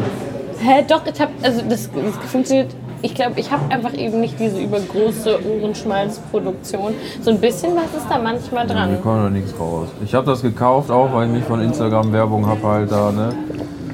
Hä, 0.59 0.83
doch, 0.87 1.01
ich 1.05 1.19
hab, 1.19 1.29
also 1.41 1.61
das, 1.67 1.89
das 1.91 2.31
funktioniert. 2.31 2.67
Ich 3.01 3.15
glaube, 3.15 3.39
ich 3.39 3.49
habe 3.51 3.61
einfach 3.69 3.93
eben 3.93 4.19
nicht 4.19 4.39
diese 4.39 4.59
übergroße 4.59 5.39
Ohrenschmalzproduktion. 5.49 6.93
So 7.21 7.31
ein 7.31 7.39
bisschen 7.39 7.71
was 7.75 7.85
ist 7.97 8.09
da 8.09 8.17
manchmal 8.17 8.67
Da 8.67 8.73
dran. 8.73 9.01
kommt 9.01 9.23
noch 9.23 9.29
nichts 9.29 9.53
raus. 9.59 9.87
Ich 10.03 10.13
habe 10.13 10.25
das 10.25 10.41
gekauft, 10.41 10.91
auch 10.91 11.13
weil 11.13 11.27
ich 11.27 11.33
mich 11.33 11.43
von 11.45 11.61
Instagram-Werbung 11.61 12.45
habe 12.47 12.67
halt 12.67 12.91
da 12.91 13.11
ne, 13.11 13.33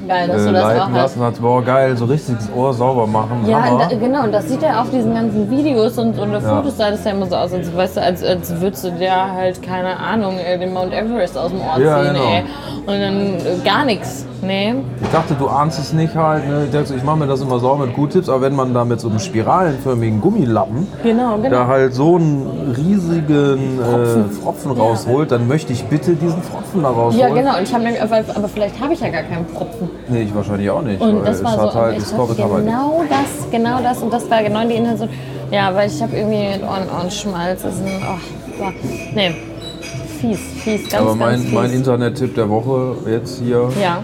Geil, 0.08 0.28
dass 0.28 0.42
äh, 0.42 0.46
du 0.46 0.52
das 0.52 0.62
leiten 0.62 0.82
hast. 0.92 0.92
lassen. 0.94 1.20
Hat, 1.22 1.40
boah 1.40 1.62
geil, 1.64 1.96
so 1.96 2.04
richtig 2.04 2.36
das 2.36 2.48
Ohr 2.54 2.72
sauber 2.72 3.06
machen. 3.06 3.44
Ja, 3.48 3.76
da, 3.76 3.88
genau, 3.96 4.22
und 4.24 4.32
das 4.32 4.48
sieht 4.48 4.62
ja 4.62 4.80
auf 4.82 4.90
diesen 4.90 5.12
ganzen 5.14 5.50
Videos 5.50 5.98
und, 5.98 6.16
und 6.18 6.32
Fotos 6.42 6.76
sah 6.76 6.90
das 6.90 7.04
ja 7.04 7.10
immer 7.12 7.26
so 7.26 7.34
aus, 7.36 7.52
als, 7.52 7.74
weißt 7.76 7.96
du, 7.96 8.02
als, 8.02 8.22
als 8.22 8.60
würdest 8.60 8.84
du 8.84 8.90
dir 8.92 9.12
halt, 9.12 9.60
keine 9.62 9.96
Ahnung, 9.98 10.38
äh, 10.38 10.58
den 10.58 10.72
Mount 10.72 10.92
Everest 10.92 11.36
aus 11.36 11.50
dem 11.50 11.60
Ohr 11.60 11.78
Ja, 11.80 12.02
ziehen, 12.02 12.12
genau. 12.14 12.28
ey. 12.30 12.42
Und 12.86 13.00
dann 13.00 13.34
äh, 13.34 13.64
gar 13.64 13.84
nichts. 13.84 14.26
Nee. 14.42 14.74
Ich 15.02 15.08
dachte, 15.10 15.34
du 15.34 15.48
ahnst 15.48 15.78
es 15.78 15.92
nicht 15.92 16.14
halt. 16.14 16.46
Ne? 16.48 16.64
Ich 16.66 16.70
dachte, 16.70 16.94
ich 16.94 17.02
mache 17.02 17.16
mir 17.16 17.26
das 17.26 17.40
immer 17.40 17.58
sauber 17.58 17.86
mit 17.86 17.94
Q-Tips, 17.94 18.28
aber 18.28 18.42
wenn 18.42 18.54
man 18.54 18.74
da 18.74 18.84
mit 18.84 19.00
so 19.00 19.08
einem 19.08 19.18
spiralenförmigen 19.18 20.20
Gummilappen 20.20 20.86
Genau, 21.02 21.36
genau. 21.36 21.50
da 21.50 21.66
halt 21.66 21.94
so 21.94 22.16
einen 22.16 22.74
riesigen 22.76 23.78
äh, 23.80 24.32
Pfropfen 24.34 24.72
rausholt, 24.72 25.30
dann 25.32 25.48
möchte 25.48 25.72
ich 25.72 25.84
bitte 25.84 26.14
diesen 26.14 26.42
Pfropfen 26.42 26.82
da 26.82 26.90
rausholen. 26.90 27.34
Ja, 27.34 27.34
genau. 27.42 27.56
Und 27.56 27.62
ich 27.62 27.72
nämlich, 27.72 28.02
aber, 28.02 28.22
aber 28.34 28.48
vielleicht 28.48 28.80
habe 28.80 28.94
ich 28.94 29.00
ja 29.00 29.08
gar 29.08 29.22
keinen 29.22 29.46
Propfen. 29.46 29.90
Nee, 30.08 30.22
ich 30.22 30.34
wahrscheinlich 30.34 30.70
auch 30.70 30.82
nicht. 30.82 31.00
Und 31.00 31.24
das 31.26 31.42
war 31.42 31.52
so, 31.52 31.74
halt, 31.74 32.00
dachte, 32.00 32.16
kommt 32.16 32.38
halt 32.38 32.64
genau 32.64 33.02
das, 33.08 33.50
genau 33.50 33.80
das. 33.82 34.02
Und 34.02 34.12
das 34.12 34.30
war 34.30 34.42
genau 34.42 34.66
die 34.66 34.74
Intention. 34.74 35.08
Ja, 35.50 35.74
weil 35.74 35.88
ich 35.88 36.02
habe 36.02 36.16
irgendwie 36.16 36.48
mit 36.58 36.62
Ohren, 36.62 36.82
Ohrenschmalz. 36.94 37.62
Das 37.62 37.74
ist 37.74 37.82
ein, 37.84 38.02
oh, 38.02 38.64
nee, 39.14 39.34
fies, 40.34 40.38
fies, 40.62 40.88
ganz, 40.88 40.94
Aber 40.94 41.10
ganz 41.10 41.18
mein, 41.18 41.40
fies. 41.40 41.52
mein 41.52 41.70
Internet-Tipp 41.72 42.34
der 42.34 42.48
Woche 42.48 42.96
jetzt 43.08 43.38
hier 43.38 43.68
ja, 43.80 44.02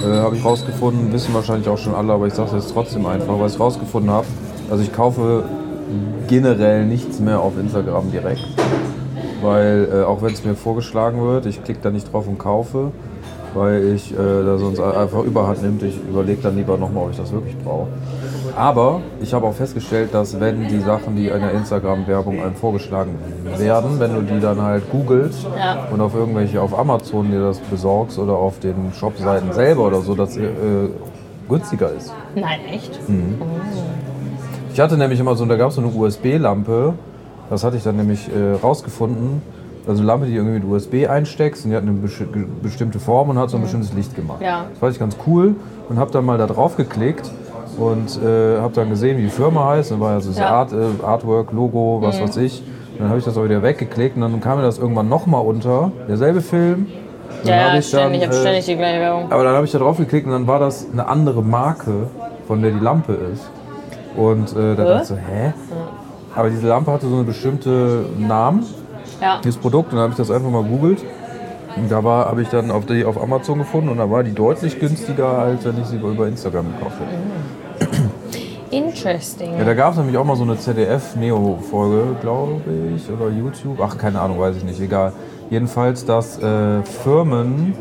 äh, 0.00 0.18
habe 0.18 0.36
ich 0.36 0.44
rausgefunden, 0.44 1.12
wissen 1.12 1.34
wahrscheinlich 1.34 1.68
auch 1.68 1.78
schon 1.78 1.94
alle, 1.94 2.12
aber 2.12 2.26
ich 2.26 2.34
sage 2.34 2.56
es 2.56 2.64
jetzt 2.64 2.72
trotzdem 2.72 3.06
einfach, 3.06 3.38
weil 3.38 3.48
ich 3.48 3.58
rausgefunden 3.58 4.10
habe. 4.10 4.26
Also 4.70 4.82
ich 4.82 4.92
kaufe 4.92 5.44
generell 6.28 6.86
nichts 6.86 7.20
mehr 7.20 7.40
auf 7.40 7.58
Instagram 7.58 8.10
direkt, 8.10 8.46
weil 9.42 9.88
äh, 9.92 10.02
auch 10.04 10.22
wenn 10.22 10.32
es 10.32 10.44
mir 10.44 10.54
vorgeschlagen 10.54 11.20
wird, 11.22 11.46
ich 11.46 11.62
klicke 11.62 11.80
da 11.82 11.90
nicht 11.90 12.12
drauf 12.12 12.26
und 12.26 12.38
kaufe, 12.38 12.90
weil 13.54 13.92
ich 13.94 14.12
äh, 14.12 14.16
da 14.16 14.56
sonst 14.56 14.80
einfach 14.80 15.22
Überhand 15.24 15.62
nimmt. 15.62 15.82
Ich 15.82 15.98
überlege 16.08 16.40
dann 16.42 16.56
lieber 16.56 16.78
nochmal, 16.78 17.04
ob 17.04 17.10
ich 17.10 17.18
das 17.18 17.32
wirklich 17.32 17.56
brauche. 17.58 17.88
Aber 18.56 19.00
ich 19.20 19.32
habe 19.32 19.46
auch 19.46 19.54
festgestellt, 19.54 20.12
dass 20.12 20.38
wenn 20.38 20.68
die 20.68 20.80
Sachen, 20.80 21.16
die 21.16 21.28
in 21.28 21.40
der 21.40 21.52
Instagram-Werbung 21.52 22.40
einem 22.40 22.54
vorgeschlagen 22.54 23.14
werden, 23.56 23.98
wenn 23.98 24.14
du 24.14 24.22
die 24.34 24.40
dann 24.40 24.60
halt 24.60 24.90
googelst 24.90 25.46
Ja. 25.58 25.86
und 25.90 26.00
auf 26.00 26.14
irgendwelche, 26.14 26.60
auf 26.60 26.78
Amazon 26.78 27.30
dir 27.30 27.40
das 27.40 27.58
besorgst 27.58 28.18
oder 28.18 28.34
auf 28.34 28.58
den 28.58 28.92
Shopseiten 28.94 29.52
selber 29.52 29.86
oder 29.86 30.00
so, 30.02 30.14
dass 30.14 30.36
äh, 30.36 30.48
günstiger 31.48 31.92
ist. 31.92 32.12
nein, 32.34 32.60
echt? 32.70 33.08
Mhm. 33.08 33.36
Ich 34.72 34.80
hatte 34.80 34.96
nämlich 34.96 35.20
immer 35.20 35.34
so, 35.34 35.44
da 35.46 35.56
gab 35.56 35.68
es 35.70 35.74
so 35.76 35.82
eine 35.82 35.90
USB-Lampe, 35.90 36.94
das 37.50 37.64
hatte 37.64 37.76
ich 37.76 37.82
dann 37.82 37.96
nämlich 37.96 38.28
äh, 38.34 38.54
rausgefunden. 38.62 39.42
Also 39.86 39.98
eine 40.00 40.06
Lampe, 40.06 40.26
die 40.26 40.36
irgendwie 40.36 40.60
mit 40.60 40.64
USB 40.64 41.08
einsteckst 41.10 41.64
und 41.64 41.72
die 41.72 41.76
hat 41.76 41.82
eine 41.82 41.92
bestimmte 42.62 43.00
Form 43.00 43.30
und 43.30 43.38
hat 43.38 43.50
so 43.50 43.56
ein 43.56 43.62
bestimmtes 43.62 43.92
Licht 43.94 44.14
gemacht. 44.14 44.40
Ja. 44.40 44.66
Das 44.70 44.78
fand 44.78 44.92
ich 44.92 44.98
ganz 45.00 45.16
cool 45.26 45.56
und 45.88 45.98
habe 45.98 46.10
dann 46.12 46.24
mal 46.24 46.38
da 46.38 46.46
drauf 46.46 46.76
geklickt 46.76 47.30
und 47.78 48.18
äh, 48.22 48.58
habe 48.60 48.72
dann 48.74 48.90
gesehen, 48.90 49.18
wie 49.18 49.22
die 49.22 49.28
Firma 49.30 49.68
heißt. 49.70 49.90
Dann 49.90 50.00
war 50.00 50.12
ja 50.12 50.20
so 50.20 50.30
das 50.30 50.38
Ja. 50.38 50.46
Mhm. 50.48 50.52
Art, 50.52 50.72
äh, 50.72 51.04
Artwork, 51.04 51.52
Logo, 51.52 51.98
was 52.02 52.20
weiß 52.20 52.36
ich. 52.38 52.62
Dann 52.98 53.08
habe 53.08 53.18
ich 53.18 53.24
das 53.24 53.36
auch 53.36 53.44
wieder 53.44 53.62
weggeklickt 53.62 54.16
und 54.16 54.22
dann 54.22 54.40
kam 54.40 54.58
mir 54.58 54.64
das 54.64 54.78
irgendwann 54.78 55.08
nochmal 55.08 55.44
unter. 55.44 55.90
Derselbe 56.08 56.40
Film. 56.40 56.86
Dann 57.44 57.48
Ja, 57.48 57.66
ich 57.78 57.90
dann, 57.90 58.00
ständig, 58.12 58.20
ich 58.22 58.26
habe 58.28 58.36
äh, 58.36 58.40
ständig 58.40 58.64
die 58.66 58.76
gleiche 58.76 59.00
Werbung. 59.00 59.32
aber 59.32 59.42
dann 59.44 59.54
habe 59.54 59.64
ich 59.66 59.72
da 59.72 59.78
drauf 59.78 59.96
geklickt 59.96 60.26
und 60.26 60.32
dann 60.32 60.46
war 60.46 60.58
das 60.60 60.86
eine 60.92 61.08
andere 61.08 61.42
Marke, 61.42 62.06
von 62.46 62.62
der 62.62 62.70
die 62.70 62.78
Lampe 62.78 63.14
ist. 63.32 63.50
Und 64.16 64.52
äh, 64.54 64.76
da 64.76 64.84
dachte 64.84 65.02
ich 65.02 65.08
so, 65.08 65.16
hä? 65.16 65.52
Aber 66.36 66.50
diese 66.50 66.68
Lampe 66.68 66.92
hatte 66.92 67.08
so 67.08 67.14
eine 67.14 67.24
bestimmte 67.24 68.04
Namen, 68.18 68.64
Ja. 69.20 69.40
dieses 69.42 69.58
Produkt, 69.58 69.90
und 69.92 69.96
dann 69.96 70.02
habe 70.02 70.12
ich 70.12 70.18
das 70.18 70.30
einfach 70.30 70.50
mal 70.50 70.62
googelt. 70.62 71.02
Und 71.74 71.90
da 71.90 72.02
habe 72.02 72.42
ich 72.42 72.48
dann 72.48 72.70
auf, 72.70 72.84
die, 72.84 73.04
auf 73.04 73.20
Amazon 73.20 73.58
gefunden 73.58 73.88
und 73.88 73.96
da 73.96 74.10
war 74.10 74.22
die 74.22 74.34
deutlich 74.34 74.78
günstiger, 74.78 75.38
als 75.38 75.64
wenn 75.64 75.80
ich 75.80 75.86
sie 75.86 75.96
über 75.96 76.28
Instagram 76.28 76.66
gekauft 76.74 76.96
hätte. 77.00 77.14
Interesting. 78.72 79.58
Ja, 79.58 79.64
da 79.64 79.74
gab 79.74 79.92
es 79.92 79.98
nämlich 79.98 80.16
auch 80.16 80.24
mal 80.24 80.34
so 80.36 80.44
eine 80.44 80.58
ZDF-Neo-Folge, 80.58 82.16
glaube 82.22 82.60
ich, 82.96 83.08
oder 83.10 83.28
YouTube. 83.28 83.78
Ach, 83.82 83.96
keine 83.98 84.18
Ahnung, 84.20 84.40
weiß 84.40 84.56
ich 84.56 84.64
nicht, 84.64 84.80
egal. 84.80 85.12
Jedenfalls, 85.50 86.06
dass 86.06 86.38
äh, 86.42 86.82
Firmen, 86.82 87.74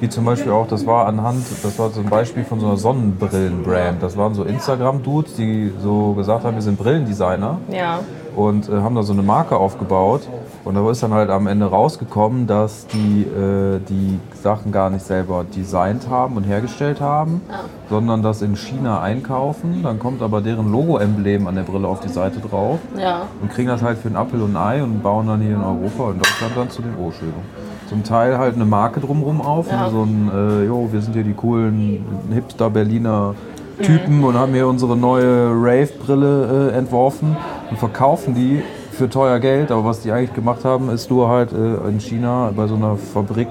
die 0.00 0.08
zum 0.08 0.24
Beispiel 0.24 0.50
auch, 0.50 0.66
das 0.66 0.84
war 0.84 1.06
anhand, 1.06 1.44
das 1.62 1.78
war 1.78 1.90
so 1.90 2.00
ein 2.00 2.08
Beispiel 2.08 2.42
von 2.44 2.58
so 2.58 2.66
einer 2.66 2.76
Sonnenbrillen-Brand. 2.76 4.02
Das 4.02 4.16
waren 4.16 4.34
so 4.34 4.42
Instagram-Dudes, 4.42 5.36
die 5.36 5.72
so 5.80 6.12
gesagt 6.14 6.44
haben, 6.44 6.56
wir 6.56 6.62
sind 6.62 6.76
Brillendesigner 6.76 7.58
Ja. 7.70 8.00
und 8.34 8.68
äh, 8.68 8.72
haben 8.72 8.96
da 8.96 9.04
so 9.04 9.12
eine 9.12 9.22
Marke 9.22 9.56
aufgebaut. 9.56 10.22
Und 10.66 10.74
da 10.74 10.90
ist 10.90 11.00
dann 11.00 11.12
halt 11.14 11.30
am 11.30 11.46
Ende 11.46 11.66
rausgekommen, 11.66 12.48
dass 12.48 12.88
die 12.88 13.22
äh, 13.22 13.78
die 13.88 14.18
Sachen 14.42 14.72
gar 14.72 14.90
nicht 14.90 15.04
selber 15.06 15.44
designt 15.44 16.10
haben 16.10 16.36
und 16.36 16.42
hergestellt 16.42 17.00
haben, 17.00 17.40
sondern 17.88 18.20
das 18.20 18.42
in 18.42 18.56
China 18.56 19.00
einkaufen. 19.00 19.84
Dann 19.84 20.00
kommt 20.00 20.22
aber 20.22 20.40
deren 20.40 20.72
Logo-Emblem 20.72 21.46
an 21.46 21.54
der 21.54 21.62
Brille 21.62 21.86
auf 21.86 22.00
die 22.00 22.08
Seite 22.08 22.40
drauf 22.40 22.80
Ja. 23.00 23.22
und 23.40 23.52
kriegen 23.52 23.68
das 23.68 23.80
halt 23.80 23.98
für 23.98 24.08
einen 24.08 24.16
Apfel 24.16 24.42
und 24.42 24.56
ein 24.56 24.80
Ei 24.80 24.82
und 24.82 25.04
bauen 25.04 25.28
dann 25.28 25.40
hier 25.40 25.54
in 25.54 25.62
Europa 25.62 26.02
und 26.10 26.18
Deutschland 26.18 26.52
dann 26.56 26.68
zu 26.68 26.82
den 26.82 26.94
Rohschilden. 26.94 27.40
Zum 27.88 28.02
Teil 28.02 28.36
halt 28.36 28.56
eine 28.56 28.64
Marke 28.64 28.98
drumrum 28.98 29.40
auf, 29.40 29.70
Ja. 29.70 29.88
so 29.88 30.02
ein, 30.02 30.28
äh, 30.34 30.64
jo, 30.64 30.88
wir 30.90 31.00
sind 31.00 31.12
hier 31.12 31.22
die 31.22 31.34
coolen 31.34 32.04
Hipster-Berliner 32.32 33.36
Typen 33.82 34.24
und 34.24 34.34
haben 34.36 34.52
hier 34.54 34.66
unsere 34.66 34.96
neue 34.96 35.50
Rave-Brille 35.52 36.70
äh, 36.72 36.76
entworfen 36.76 37.36
und 37.70 37.78
verkaufen 37.78 38.34
die 38.34 38.62
für 38.96 39.08
teuer 39.08 39.38
Geld. 39.38 39.70
Aber 39.70 39.84
was 39.84 40.00
die 40.00 40.10
eigentlich 40.10 40.34
gemacht 40.34 40.64
haben, 40.64 40.90
ist 40.90 41.10
nur 41.10 41.28
halt 41.28 41.52
äh, 41.52 41.88
in 41.88 42.00
China 42.00 42.52
bei 42.56 42.66
so 42.66 42.74
einer 42.74 42.96
Fabrik 42.96 43.48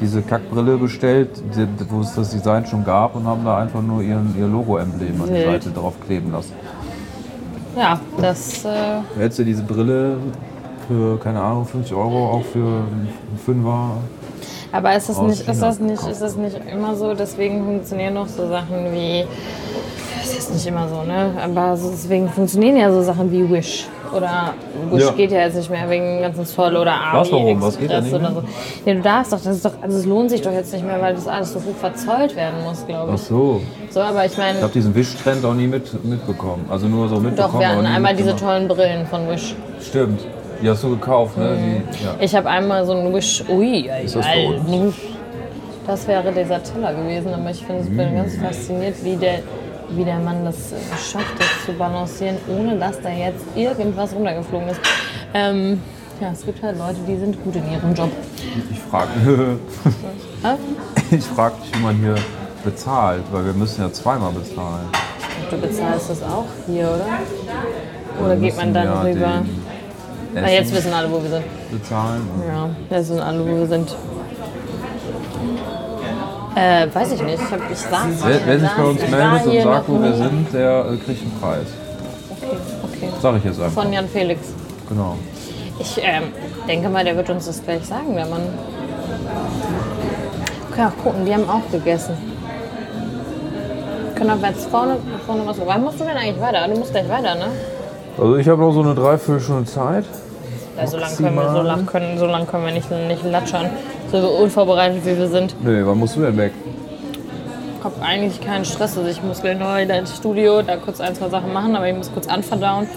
diese 0.00 0.22
Kackbrille 0.22 0.76
bestellt, 0.76 1.30
die, 1.56 1.66
wo 1.90 2.00
es 2.00 2.14
das 2.14 2.30
Design 2.30 2.66
schon 2.66 2.84
gab 2.84 3.14
und 3.14 3.26
haben 3.26 3.44
da 3.44 3.58
einfach 3.58 3.82
nur 3.82 4.02
ihren, 4.02 4.34
ihr 4.38 4.46
Logo-Emblem 4.46 5.22
an 5.22 5.34
die. 5.34 5.42
Seite 5.42 5.70
drauf 5.70 5.94
kleben 6.04 6.32
lassen. 6.32 6.52
Ja, 7.76 8.00
das. 8.20 8.64
Äh, 8.64 8.70
Hättest 9.18 9.40
du 9.40 9.44
diese 9.44 9.62
Brille 9.62 10.16
für, 10.86 11.18
keine 11.18 11.40
Ahnung, 11.40 11.64
50 11.64 11.94
Euro 11.94 12.30
auch 12.30 12.44
für 12.44 12.58
einen 12.58 13.08
Fünfer. 13.44 13.96
aber 14.72 14.96
ist 14.96 15.08
das, 15.08 15.20
nicht, 15.20 15.48
ist, 15.48 15.62
das 15.62 15.80
nicht, 15.80 16.06
ist 16.06 16.20
das 16.20 16.36
nicht 16.36 16.60
immer 16.70 16.94
so? 16.94 17.14
Deswegen 17.14 17.64
funktionieren 17.64 18.14
noch 18.14 18.28
so 18.28 18.46
Sachen 18.48 18.92
wie. 18.92 19.24
Das 20.20 20.38
ist 20.38 20.52
nicht 20.54 20.66
immer 20.66 20.88
so, 20.88 21.02
ne? 21.02 21.32
Aber 21.42 21.76
deswegen 21.76 22.28
funktionieren 22.28 22.76
ja 22.76 22.92
so 22.92 23.02
Sachen 23.02 23.30
wie 23.30 23.48
Wish. 23.50 23.88
Oder 24.16 24.54
Wish 24.90 25.02
Ja. 25.04 25.10
geht 25.12 25.32
ja 25.32 25.40
jetzt 25.40 25.56
nicht 25.56 25.70
mehr 25.70 25.88
wegen 25.90 26.04
dem 26.04 26.22
ganzen 26.22 26.46
Zoll 26.46 26.76
oder 26.76 26.92
Was, 27.12 27.30
warum? 27.32 27.60
Was 27.62 27.78
geht 27.78 27.90
da 27.90 28.00
nicht 28.00 28.12
oder 28.14 28.30
so. 28.32 28.42
Ja, 28.84 28.94
du 28.94 29.00
darfst 29.00 29.32
doch, 29.32 29.38
das 29.42 29.56
ist 29.56 29.64
doch, 29.64 29.72
also 29.82 29.98
es 29.98 30.06
lohnt 30.06 30.30
sich 30.30 30.42
doch 30.42 30.52
jetzt 30.52 30.72
nicht 30.72 30.84
mehr, 30.84 31.00
weil 31.00 31.14
das 31.14 31.26
alles 31.26 31.52
so 31.52 31.58
hoch 31.60 31.76
verzollt 31.80 32.36
werden 32.36 32.62
muss, 32.64 32.86
glaube 32.86 33.10
Ach 33.12 33.16
ich. 33.16 33.22
so. 33.22 33.60
So, 33.90 34.00
aber 34.00 34.24
ich 34.24 34.36
meine, 34.36 34.58
Ich 34.58 34.62
habe 34.62 34.72
diesen 34.72 34.94
Wischtrend 34.94 35.44
auch 35.44 35.54
nie 35.54 35.66
mit, 35.66 36.04
mitbekommen. 36.04 36.64
Also 36.70 36.86
nur 36.86 37.08
so 37.08 37.16
mitbekommen. 37.20 37.52
doch, 37.54 37.60
wir 37.60 37.68
hatten 37.68 37.86
einmal 37.86 38.14
diese 38.16 38.34
tollen 38.36 38.68
Brillen 38.68 39.06
von 39.06 39.28
Wish. 39.28 39.54
Stimmt. 39.80 40.20
Die 40.62 40.68
hast 40.70 40.82
du 40.84 40.90
gekauft, 40.90 41.36
ne? 41.36 41.56
Die, 41.58 42.04
ja. 42.04 42.14
Ich 42.20 42.34
habe 42.34 42.48
einmal 42.48 42.86
so 42.86 42.92
ein 42.92 43.12
Wish. 43.12 43.44
Ui, 43.48 43.90
Ist 44.04 44.16
das 44.16 44.26
für 44.26 44.48
uns? 44.70 44.94
Das 45.86 46.08
wäre 46.08 46.32
dieser 46.32 46.62
Teller 46.62 46.94
gewesen, 46.94 47.34
aber 47.34 47.50
ich 47.50 47.62
finde, 47.66 47.82
ich 47.82 47.94
bin 47.94 48.14
Mm. 48.14 48.16
ganz 48.16 48.36
fasziniert, 48.36 48.94
wie 49.02 49.16
der, 49.16 49.40
wie 49.96 50.04
der 50.04 50.18
Mann 50.18 50.44
das 50.44 50.72
äh, 50.72 50.76
schafft, 50.98 51.38
das 51.38 51.66
zu 51.66 51.72
balancieren, 51.72 52.36
ohne 52.48 52.78
dass 52.78 53.00
da 53.00 53.10
jetzt 53.10 53.44
irgendwas 53.54 54.14
runtergeflogen 54.14 54.68
ist. 54.68 54.80
Ähm, 55.32 55.80
ja, 56.20 56.30
es 56.32 56.44
gibt 56.44 56.62
halt 56.62 56.78
Leute, 56.78 56.98
die 57.08 57.16
sind 57.16 57.42
gut 57.42 57.56
in 57.56 57.72
ihrem 57.72 57.94
Job. 57.94 58.10
Ich 58.70 58.78
frage 58.80 59.10
ich 61.10 61.24
frag 61.24 61.60
dich, 61.60 61.74
wie 61.76 61.82
man 61.82 61.96
hier 61.96 62.14
bezahlt, 62.64 63.22
weil 63.32 63.46
wir 63.46 63.52
müssen 63.52 63.82
ja 63.82 63.92
zweimal 63.92 64.32
bezahlen. 64.32 64.86
Du 65.50 65.58
bezahlst 65.58 66.10
das 66.10 66.22
auch 66.22 66.46
hier, 66.66 66.88
oder? 66.88 68.24
Oder 68.24 68.36
geht 68.36 68.56
man 68.56 68.72
dann 68.72 68.86
ja 68.86 69.02
rüber? 69.02 69.42
Na, 70.34 70.50
jetzt 70.50 70.74
wissen 70.74 70.92
alle, 70.92 71.10
wo 71.10 71.22
wir 71.22 71.30
sind. 71.30 71.44
bezahlen. 71.70 72.22
Ja, 72.46 72.70
jetzt 72.90 73.10
wissen 73.10 73.20
alle, 73.20 73.40
wo 73.40 73.46
wir 73.46 73.66
sind. 73.66 73.94
Äh, 76.56 76.86
weiß 76.94 77.12
ich 77.12 77.22
nicht. 77.22 77.42
Ich, 77.42 77.50
hab, 77.50 77.70
ich 77.70 77.78
saß 77.78 78.06
Wer, 78.24 78.40
wer 78.46 78.60
sich 78.60 78.70
bei 78.70 78.84
uns 78.84 79.00
meldet 79.00 79.46
und 79.46 79.62
sagt, 79.62 79.88
wo 79.88 80.00
wir 80.00 80.14
sind, 80.14 80.52
der 80.52 80.86
äh, 80.92 80.96
kriegt 80.96 81.22
einen 81.22 81.40
Preis. 81.40 81.66
Okay, 82.30 82.56
okay. 82.84 83.08
Sag 83.20 83.36
ich 83.36 83.44
jetzt 83.44 83.60
einfach. 83.60 83.82
Von 83.82 83.92
Jan 83.92 84.08
Felix. 84.08 84.40
Genau. 84.88 85.16
Ich 85.80 85.98
ähm, 85.98 86.24
denke 86.68 86.88
mal, 86.88 87.04
der 87.04 87.16
wird 87.16 87.28
uns 87.30 87.46
das 87.46 87.62
gleich 87.64 87.84
sagen, 87.84 88.14
der 88.14 88.26
Mann. 88.26 88.42
Wir 90.68 90.76
können 90.76 90.88
auch 90.88 91.02
gucken, 91.02 91.26
die 91.26 91.34
haben 91.34 91.48
auch 91.48 91.68
gegessen. 91.72 92.16
Können 94.14 94.30
auch 94.30 94.46
jetzt 94.46 94.66
vorne, 94.66 94.96
vorne 95.26 95.42
was. 95.46 95.56
Wann 95.64 95.82
musst 95.82 95.98
du 95.98 96.04
denn 96.04 96.16
eigentlich 96.16 96.40
weiter? 96.40 96.68
Du 96.68 96.78
musst 96.78 96.92
gleich 96.92 97.08
weiter, 97.08 97.34
ne? 97.34 97.46
Also 98.16 98.36
ich 98.36 98.48
habe 98.48 98.62
noch 98.62 98.72
so 98.72 98.82
eine 98.82 98.94
Dreiviertelstunde 98.94 99.64
Zeit. 99.64 100.04
Ja, 100.76 100.86
so 100.86 100.96
lange 100.96 101.14
können, 101.16 101.34
wir- 101.36 101.52
so 101.52 101.62
lang 101.62 101.86
können, 101.86 102.18
so 102.18 102.26
lang 102.26 102.46
können 102.46 102.64
wir 102.66 102.72
nicht, 102.72 102.90
nicht 102.90 103.24
latschern. 103.24 103.70
So 104.10 104.18
unvorbereitet 104.18 105.04
wie 105.04 105.16
wir 105.16 105.28
sind. 105.28 105.54
Nee, 105.64 105.82
wann 105.84 105.98
musst 105.98 106.16
du 106.16 106.20
denn 106.22 106.36
weg? 106.36 106.52
Ich 107.78 107.84
habe 107.84 107.94
eigentlich 108.02 108.40
keinen 108.40 108.64
Stress. 108.64 108.96
Also 108.96 109.08
ich 109.08 109.22
muss 109.22 109.40
gleich 109.42 109.58
noch 109.58 109.76
wieder 109.76 109.98
ins 109.98 110.16
Studio, 110.16 110.62
da 110.62 110.76
kurz 110.76 111.00
ein, 111.00 111.14
zwei 111.14 111.28
Sachen 111.28 111.52
machen, 111.52 111.76
aber 111.76 111.88
ich 111.88 111.94
muss 111.96 112.10
kurz 112.12 112.26
anverdauen. 112.26 112.88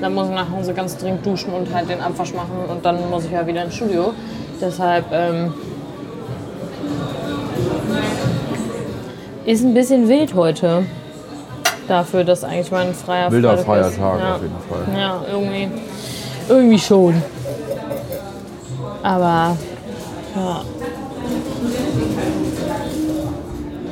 Dann 0.00 0.14
muss 0.14 0.28
ich 0.28 0.34
nach 0.34 0.50
Hause 0.50 0.74
ganz 0.74 0.96
dringend 0.98 1.24
duschen 1.24 1.54
und 1.54 1.72
halt 1.72 1.88
den 1.88 2.00
Abwasch 2.00 2.34
machen 2.34 2.56
und 2.68 2.84
dann 2.84 3.08
muss 3.08 3.24
ich 3.24 3.30
ja 3.30 3.46
wieder 3.46 3.64
ins 3.64 3.76
Studio. 3.76 4.12
Deshalb 4.60 5.04
ähm, 5.12 5.54
ist 9.44 9.64
ein 9.64 9.74
bisschen 9.74 10.08
wild 10.08 10.34
heute. 10.34 10.84
Dafür, 11.88 12.24
dass 12.24 12.44
eigentlich 12.44 12.70
mein 12.70 12.94
freier 12.94 13.30
Wilder 13.30 13.58
Freitag 13.58 13.90
ist. 13.90 13.96
Feiertag 13.98 14.20
ja. 14.20 14.34
auf 14.34 14.42
jeden 14.42 14.54
Fall. 14.68 15.00
Ja, 15.00 15.20
irgendwie, 15.30 15.68
irgendwie 16.48 16.78
schon. 16.78 17.14
Aber 19.02 19.56
ja. 20.36 20.60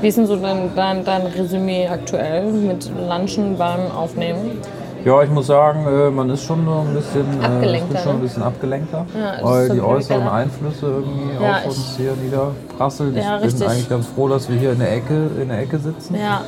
Wie 0.01 0.09
ist 0.09 0.17
denn 0.17 0.27
so 0.27 0.37
dein, 0.37 0.75
dein, 0.75 1.05
dein 1.05 1.27
Resümee 1.27 1.87
aktuell 1.87 2.51
mit 2.53 2.91
Lunchen 3.09 3.59
beim 3.59 3.91
Aufnehmen? 3.91 4.59
Ja, 5.05 5.23
ich 5.23 5.31
muss 5.31 5.47
sagen, 5.47 5.87
äh, 5.87 6.11
man 6.11 6.29
ist 6.31 6.45
schon 6.45 6.67
ein 6.69 6.95
bisschen, 6.95 7.25
äh, 7.41 7.47
Abgelenkter, 7.47 7.89
bin 7.95 8.03
schon 8.03 8.13
ein 8.13 8.17
ne? 8.17 8.23
bisschen 8.23 8.43
abgelenkter, 8.43 9.07
Ja, 9.19 9.45
weil 9.45 9.71
die 9.71 9.81
äußeren 9.81 10.21
Keller. 10.21 10.33
Einflüsse 10.33 10.87
irgendwie 10.87 11.43
Ja, 11.43 11.57
auf 11.57 11.67
uns 11.67 11.95
hier 11.97 12.13
niederprasseln. 12.23 13.17
Ja, 13.17 13.37
ich 13.37 13.41
bin 13.41 13.51
richtig. 13.51 13.69
eigentlich 13.69 13.89
ganz 13.89 14.07
froh, 14.07 14.29
dass 14.29 14.49
wir 14.51 14.59
hier 14.59 14.73
in 14.73 14.79
der 14.79 14.93
Ecke, 14.95 15.31
in 15.41 15.49
der 15.49 15.61
Ecke 15.61 15.79
sitzen. 15.79 16.17
Ja, 16.17 16.43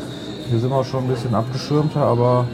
Hier 0.50 0.58
sind 0.58 0.68
wir 0.70 0.84
schon 0.84 1.04
ein 1.04 1.08
bisschen 1.08 1.34
abgeschirmter, 1.34 2.00
aber 2.00 2.44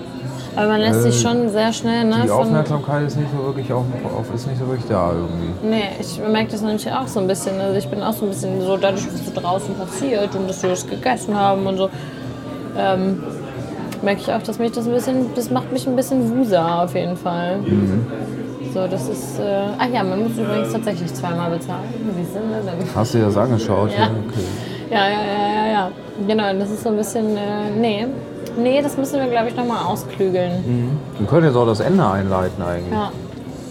aber 0.59 0.69
man 0.69 0.81
lässt 0.81 1.03
sich 1.05 1.17
Äh, 1.17 1.29
schon 1.29 1.49
sehr 1.51 1.73
schnell 1.73 2.05
ne, 2.05 2.23
die. 2.25 2.31
Aufmerksamkeit 2.31 3.07
ist 3.07 3.17
nicht 3.17 3.31
so 3.31 3.45
wirklich 3.45 3.73
auf, 3.73 3.85
auf 4.05 4.35
ist 4.35 4.49
nicht 4.49 4.59
so 4.59 4.67
wirklich 4.67 4.87
da 4.89 5.13
irgendwie. 5.13 5.69
Nee, 5.69 5.91
ich 6.01 6.19
merke 6.19 6.51
das 6.51 6.63
nämlich 6.63 6.91
auch 6.93 7.07
so 7.07 7.21
ein 7.21 7.29
bisschen. 7.29 7.61
Also 7.61 7.79
ich 7.79 7.87
bin 7.87 8.03
auch 8.03 8.13
so 8.13 8.25
ein 8.25 8.31
bisschen 8.31 8.61
so, 8.61 8.77
dadurch, 8.77 9.07
was 9.07 9.25
so 9.25 9.41
draußen 9.41 9.73
passiert 9.77 10.35
und 10.35 10.49
dass 10.49 10.61
wir 10.65 10.71
das 10.71 10.85
gegessen 10.85 11.37
haben 11.39 11.65
und 11.65 11.77
so, 11.77 11.89
ähm, 12.77 13.23
merke 14.03 14.21
ich 14.21 14.33
auch, 14.33 14.43
dass 14.43 14.59
mich 14.59 14.73
das 14.73 14.87
ein 14.89 14.93
bisschen, 14.95 15.27
das 15.37 15.49
macht 15.51 15.73
mich 15.73 15.87
ein 15.87 15.95
bisschen 15.95 16.37
wuser 16.37 16.83
auf 16.83 16.93
jeden 16.95 17.17
Fall. 17.17 17.61
So, 18.75 18.87
das 18.89 19.09
ist, 19.09 19.39
äh, 19.39 19.63
ach 19.79 19.89
ja, 19.93 20.03
man 20.03 20.25
muss 20.25 20.37
übrigens 20.37 20.73
tatsächlich 20.73 21.15
zweimal 21.15 21.51
bezahlen. 21.51 21.87
Wie 22.17 22.25
sind 22.25 22.51
wir 22.51 22.61
denn? 22.69 22.85
Hast 22.97 23.15
du 23.15 23.19
dir 23.19 23.27
das 23.27 23.37
angeschaut? 23.37 23.91
Ja. 23.97 24.07
Okay. 24.07 24.45
Ja, 24.91 25.09
ja, 25.09 25.21
ja, 25.23 25.55
ja, 25.67 25.73
ja. 25.73 25.91
Genau, 26.27 26.53
das 26.59 26.71
ist 26.71 26.83
so 26.83 26.89
ein 26.89 26.97
bisschen, 26.97 27.37
äh, 27.37 27.71
nee. 27.79 28.07
Nee, 28.59 28.83
das 28.83 28.97
müssen 28.97 29.21
wir, 29.21 29.29
glaube 29.29 29.49
ich, 29.49 29.57
nochmal 29.57 29.85
ausklügeln. 29.85 30.99
Wir 31.19 31.27
können 31.29 31.47
jetzt 31.47 31.57
auch 31.57 31.67
das 31.67 31.81
Ende 31.81 32.05
einleiten 32.07 32.63
eigentlich. 32.63 32.93
Ja. 32.93 33.13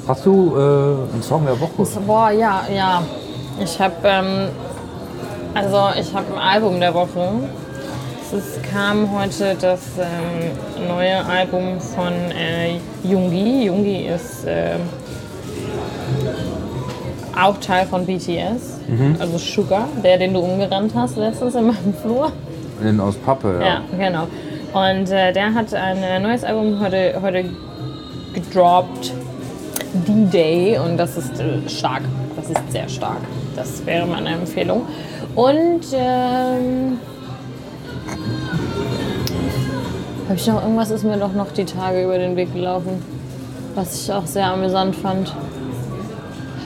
Hast 0.07 0.25
du 0.25 0.53
äh, 0.55 1.13
einen 1.13 1.21
Song 1.21 1.45
der 1.45 1.59
Woche? 1.59 1.85
Boah, 2.05 2.31
ja, 2.31 2.61
ja. 2.73 3.03
Ich 3.61 3.79
habe, 3.81 3.95
ähm, 4.05 4.47
also 5.53 5.99
ich 5.99 6.13
habe 6.13 6.25
ein 6.33 6.39
Album 6.39 6.79
der 6.79 6.93
Woche. 6.93 7.29
Es 8.31 8.59
kam 8.71 9.11
heute 9.17 9.55
das 9.59 9.81
ähm, 9.99 10.87
neue 10.87 11.25
Album 11.25 11.79
von 11.79 12.13
äh, 12.31 12.77
Jungi. 13.03 13.65
Jungi 13.65 14.07
ist 14.07 14.45
ähm, 14.47 14.81
auch 17.37 17.57
Teil 17.57 17.85
von 17.85 18.05
BTS, 18.05 18.79
also 19.19 19.37
Sugar, 19.37 19.87
der, 20.03 20.17
den 20.17 20.33
du 20.33 20.39
umgerannt 20.39 20.91
hast 20.95 21.17
letztens 21.17 21.55
in 21.55 21.67
meinem 21.67 21.93
Flur. 22.01 22.31
Den 22.83 22.99
aus 22.99 23.15
Pappe, 23.15 23.59
ja. 23.59 23.65
Ja, 23.65 23.81
genau. 23.97 24.27
Und 24.77 25.09
äh, 25.09 25.33
der 25.33 25.55
hat 25.55 25.73
ein 25.73 26.03
äh, 26.03 26.19
neues 26.19 26.43
Album 26.43 26.79
heute, 26.79 27.19
heute 27.19 27.45
gedroppt. 28.33 29.11
D-Day 30.07 30.77
und 30.77 30.97
das 30.97 31.17
ist 31.17 31.39
äh, 31.39 31.67
stark. 31.67 32.03
Das 32.35 32.47
ist 32.47 32.71
sehr 32.71 32.87
stark. 32.87 33.21
Das 33.55 33.83
wäre 33.87 34.05
meine 34.05 34.29
Empfehlung. 34.29 34.83
Und 35.33 35.81
ähm, 35.93 36.99
habe 40.25 40.35
ich 40.35 40.45
noch 40.45 40.61
irgendwas 40.61 40.91
ist 40.91 41.03
mir 41.03 41.17
doch 41.17 41.33
noch 41.33 41.51
die 41.53 41.65
Tage 41.65 42.03
über 42.03 42.19
den 42.19 42.35
Weg 42.35 42.53
gelaufen, 42.53 43.03
was 43.73 44.03
ich 44.03 44.13
auch 44.13 44.27
sehr 44.27 44.45
amüsant 44.45 44.95
fand. 44.95 45.33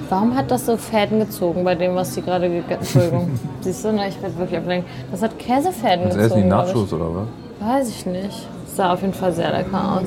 Warum 0.10 0.36
hat 0.36 0.52
das 0.52 0.66
so 0.66 0.76
Fäden 0.76 1.20
gezogen 1.20 1.64
bei 1.64 1.76
dem, 1.76 1.96
was 1.96 2.14
die 2.14 2.22
gerade 2.22 2.50
gegessen 2.50 2.82
Entschuldigung. 2.82 3.40
Siehst 3.62 3.86
du, 3.86 3.94
ne, 3.94 4.10
ich 4.10 4.22
werde 4.22 4.38
wirklich 4.38 4.60
ablenken. 4.60 4.90
Das 5.12 5.22
hat 5.22 5.40
Käsefäden 5.40 6.08
Jetzt 6.08 6.18
gezogen. 6.18 6.20
essen 6.20 6.42
die. 6.42 6.50
Nachos 6.50 6.92
oder 6.92 7.16
was? 7.16 7.28
Weiß 7.64 7.90
ich 7.90 8.06
nicht. 8.06 8.48
Sah 8.76 8.94
auf 8.94 9.02
jeden 9.02 9.14
Fall 9.14 9.32
sehr 9.34 9.52
lecker 9.52 9.98
aus. 9.98 10.04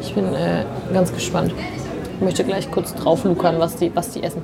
Ich 0.00 0.14
bin 0.14 0.26
äh, 0.34 0.64
ganz 0.92 1.12
gespannt. 1.12 1.52
Ich 2.16 2.20
möchte 2.20 2.44
gleich 2.44 2.70
kurz 2.70 2.94
drauf 2.94 3.24
luckern, 3.24 3.56
was 3.58 3.76
die, 3.76 3.94
was 3.94 4.10
die 4.10 4.22
essen. 4.22 4.42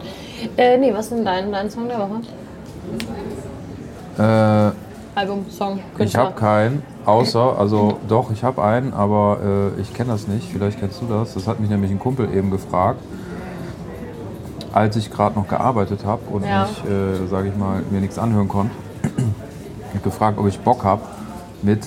Äh, 0.57 0.79
nee, 0.79 0.93
was 0.93 1.07
ist 1.07 1.13
denn 1.17 1.25
dein, 1.25 1.53
dein 1.53 1.71
Song 1.71 1.89
der 1.89 1.99
Woche? 1.99 2.21
Äh, 4.19 4.73
Album, 5.19 5.47
Song, 5.51 5.79
ich 5.93 5.99
Künstler? 5.99 6.21
habe 6.27 6.33
keinen, 6.35 6.83
außer, 7.05 7.59
also 7.59 7.99
doch, 8.09 8.31
ich 8.31 8.45
habe 8.45 8.63
einen, 8.63 8.93
aber 8.95 9.73
äh, 9.77 9.81
ich 9.81 9.93
kenne 9.93 10.13
das 10.13 10.29
nicht. 10.29 10.49
Vielleicht 10.51 10.79
kennst 10.79 11.03
du 11.03 11.07
das. 11.07 11.35
Das 11.35 11.47
hat 11.49 11.59
mich 11.61 11.69
nämlich 11.71 11.91
ein 11.91 11.99
Kumpel 11.99 12.33
eben 12.35 12.51
gefragt. 12.51 13.01
als 14.73 14.95
ich 14.97 15.11
gerade 15.11 15.37
noch 15.37 15.49
gearbeitet 15.49 16.05
habe 16.05 16.21
und 16.31 16.45
Ja. 16.45 16.63
nicht, 16.67 16.85
äh, 16.85 17.27
sage 17.27 17.49
ich 17.49 17.57
mal, 17.57 17.83
mir 17.91 18.01
nichts 18.01 18.19
anhören 18.19 18.49
konnte, 18.49 18.75
gefragt, 20.05 20.39
ob 20.39 20.47
ich 20.47 20.61
Bock 20.61 20.85
habe, 20.85 21.03
mit 21.63 21.81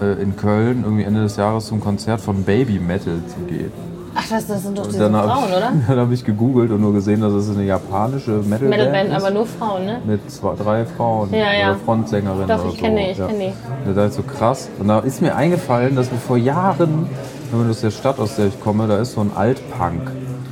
äh, 0.00 0.20
in 0.22 0.36
Köln 0.36 0.82
irgendwie 0.84 1.04
Ende 1.04 1.22
des 1.22 1.36
Jahres 1.36 1.66
zum 1.66 1.80
Konzert 1.80 2.20
von 2.20 2.42
Baby 2.44 2.78
Metal 2.78 3.14
zu 3.28 3.40
gehen. 3.46 3.72
Ach, 4.16 4.22
das, 4.30 4.46
das 4.46 4.62
sind 4.62 4.78
doch 4.78 4.86
diese 4.86 5.10
habe 5.12 5.28
Frauen, 5.28 5.44
ich, 5.50 5.56
oder? 5.56 5.72
dann 5.88 5.98
hab 5.98 6.12
ich 6.12 6.24
gegoogelt 6.24 6.70
und 6.70 6.80
nur 6.80 6.92
gesehen, 6.92 7.20
dass 7.20 7.32
es 7.32 7.50
eine 7.50 7.64
japanische 7.64 8.30
Metal-Band 8.30 8.70
Metalband, 8.70 9.08
ist. 9.08 9.14
aber 9.16 9.30
nur 9.32 9.44
Frauen, 9.46 9.86
ne? 9.86 9.98
mit 10.06 10.30
zwei, 10.30 10.54
drei 10.54 10.84
Frauen 10.84 11.32
Ja, 11.32 11.52
ja. 11.52 11.70
oder 11.70 11.78
Frontsängerinnen 11.84 12.46
Doch, 12.48 12.60
oder 12.60 12.68
ich 12.72 12.78
so. 12.78 12.84
kenn 12.84 12.96
die, 12.96 13.02
ich 13.10 13.18
ja. 13.18 13.26
kenn 13.26 13.40
die. 13.40 13.94
Da 13.94 14.04
ist 14.06 14.14
so 14.14 14.22
krass. 14.22 14.68
Und 14.78 14.86
da 14.86 15.00
ist 15.00 15.20
mir 15.20 15.34
eingefallen, 15.34 15.96
dass 15.96 16.12
wir 16.12 16.18
vor 16.18 16.36
Jahren, 16.36 17.06
wenn 17.50 17.60
man 17.60 17.68
aus 17.70 17.80
der 17.80 17.90
Stadt, 17.90 18.20
aus 18.20 18.36
der 18.36 18.46
ich 18.46 18.60
komme, 18.60 18.86
da 18.86 18.98
ist 18.98 19.12
so 19.14 19.20
ein 19.20 19.32
Altpunk, 19.34 20.02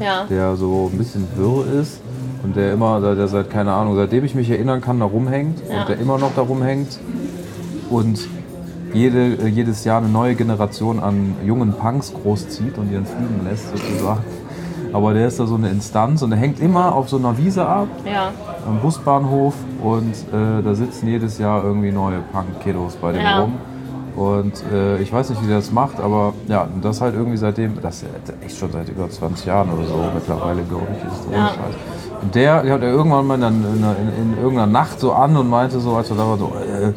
Ja. 0.00 0.24
der 0.28 0.56
so 0.56 0.90
ein 0.92 0.98
bisschen 0.98 1.28
wirr 1.36 1.64
ist 1.80 2.00
und 2.42 2.56
der 2.56 2.72
immer, 2.72 3.00
der 3.00 3.14
der 3.14 3.28
seit, 3.28 3.48
keine 3.48 3.72
Ahnung, 3.72 3.94
seitdem 3.94 4.24
ich 4.24 4.34
mich 4.34 4.50
erinnern 4.50 4.80
kann, 4.80 4.98
da 4.98 5.04
rumhängt 5.06 5.60
Ja. 5.70 5.82
und 5.82 5.88
der 5.88 5.98
immer 6.00 6.18
noch 6.18 6.32
da 6.34 6.42
rumhängt 6.42 6.98
und 7.90 8.26
jede, 8.92 9.34
äh, 9.34 9.46
jedes 9.48 9.84
Jahr 9.84 9.98
eine 9.98 10.08
neue 10.08 10.34
Generation 10.34 11.00
an 11.00 11.34
jungen 11.44 11.72
Punks 11.72 12.12
großzieht 12.12 12.78
und 12.78 12.90
ihren 12.92 13.06
fliegen 13.06 13.40
lässt 13.44 13.70
sozusagen. 13.70 14.24
Aber 14.92 15.14
der 15.14 15.26
ist 15.28 15.40
da 15.40 15.46
so 15.46 15.54
eine 15.54 15.70
Instanz 15.70 16.22
und 16.22 16.30
der 16.30 16.38
hängt 16.38 16.60
immer 16.60 16.94
auf 16.94 17.08
so 17.08 17.16
einer 17.16 17.36
Wiese 17.38 17.66
ab 17.66 17.88
Ja. 18.04 18.30
am 18.68 18.78
Busbahnhof 18.80 19.54
und 19.82 20.12
äh, 20.32 20.62
da 20.62 20.74
sitzen 20.74 21.08
jedes 21.08 21.38
Jahr 21.38 21.64
irgendwie 21.64 21.90
neue 21.90 22.18
Punk-Kiddos 22.32 22.96
bei 22.96 23.12
dem 23.12 23.22
Ja. 23.22 23.40
rum. 23.40 23.54
Und 24.14 24.52
äh, 24.70 24.98
ich 24.98 25.10
weiß 25.10 25.30
nicht, 25.30 25.42
wie 25.42 25.46
der 25.46 25.56
das 25.56 25.72
macht, 25.72 25.98
aber 25.98 26.34
ja, 26.46 26.66
das 26.82 27.00
halt 27.00 27.14
irgendwie 27.14 27.38
seitdem, 27.38 27.80
das 27.80 28.02
ist 28.02 28.10
echt 28.44 28.58
schon 28.58 28.70
seit 28.70 28.90
über 28.90 29.08
20 29.08 29.46
Jahren 29.46 29.70
oder 29.70 29.86
so 29.86 29.94
mittlerweile, 30.14 30.62
glaube 30.64 30.88
ich, 30.98 31.10
ist 31.10 31.26
ohne 31.28 31.38
Ja. 31.38 31.46
Scheiß. 31.46 31.74
Und 32.22 32.34
der, 32.34 32.62
der 32.62 32.74
hat 32.74 32.82
er 32.82 32.90
irgendwann 32.90 33.26
mal 33.26 33.36
in, 33.42 33.42
in, 33.42 33.54
in, 33.62 34.32
in 34.34 34.36
irgendeiner 34.36 34.70
Nacht 34.70 35.00
so 35.00 35.12
an 35.12 35.34
und 35.38 35.48
meinte 35.48 35.80
so, 35.80 35.96
als 35.96 36.10
er 36.10 36.16
da 36.16 36.26
war, 36.28 36.36
so, 36.36 36.52
äh, 36.56 36.92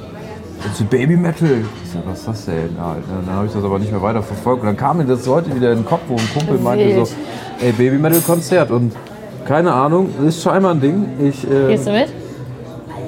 das 0.68 0.80
ist 0.82 0.89
Baby 0.89 1.16
Metal. 1.16 1.61
Ich 1.84 1.91
sag, 1.91 2.01
was 2.07 2.20
ist 2.20 2.28
das 2.28 2.45
denn? 2.45 2.55
Ne? 2.55 2.95
Dann 3.26 3.36
habe 3.36 3.45
ich 3.47 3.53
das 3.53 3.63
aber 3.63 3.80
nicht 3.80 3.91
mehr 3.91 4.01
weiter 4.01 4.22
verfolgt. 4.22 4.61
Und 4.61 4.68
dann 4.68 4.78
kam 4.78 4.97
mir 4.97 5.05
das 5.05 5.28
heute 5.28 5.53
wieder 5.55 5.72
in 5.72 5.80
den 5.80 5.86
Kopf, 5.86 6.01
wo 6.07 6.16
ein 6.16 6.30
Kumpel 6.34 6.57
meinte 6.59 7.05
so, 7.05 7.13
ey, 7.61 7.72
Baby 7.72 7.97
Metal 7.97 8.20
Konzert. 8.22 8.72
Und 8.72 8.93
keine 9.45 9.74
Ahnung, 9.74 10.09
ist 10.28 10.41
scheinbar 10.41 10.72
ein 10.72 10.82
Ding. 10.82 11.05
Ich, 11.22 11.43
äh, 11.49 11.68
Gehst 11.68 11.88
du 11.88 11.91
mit? 11.91 12.09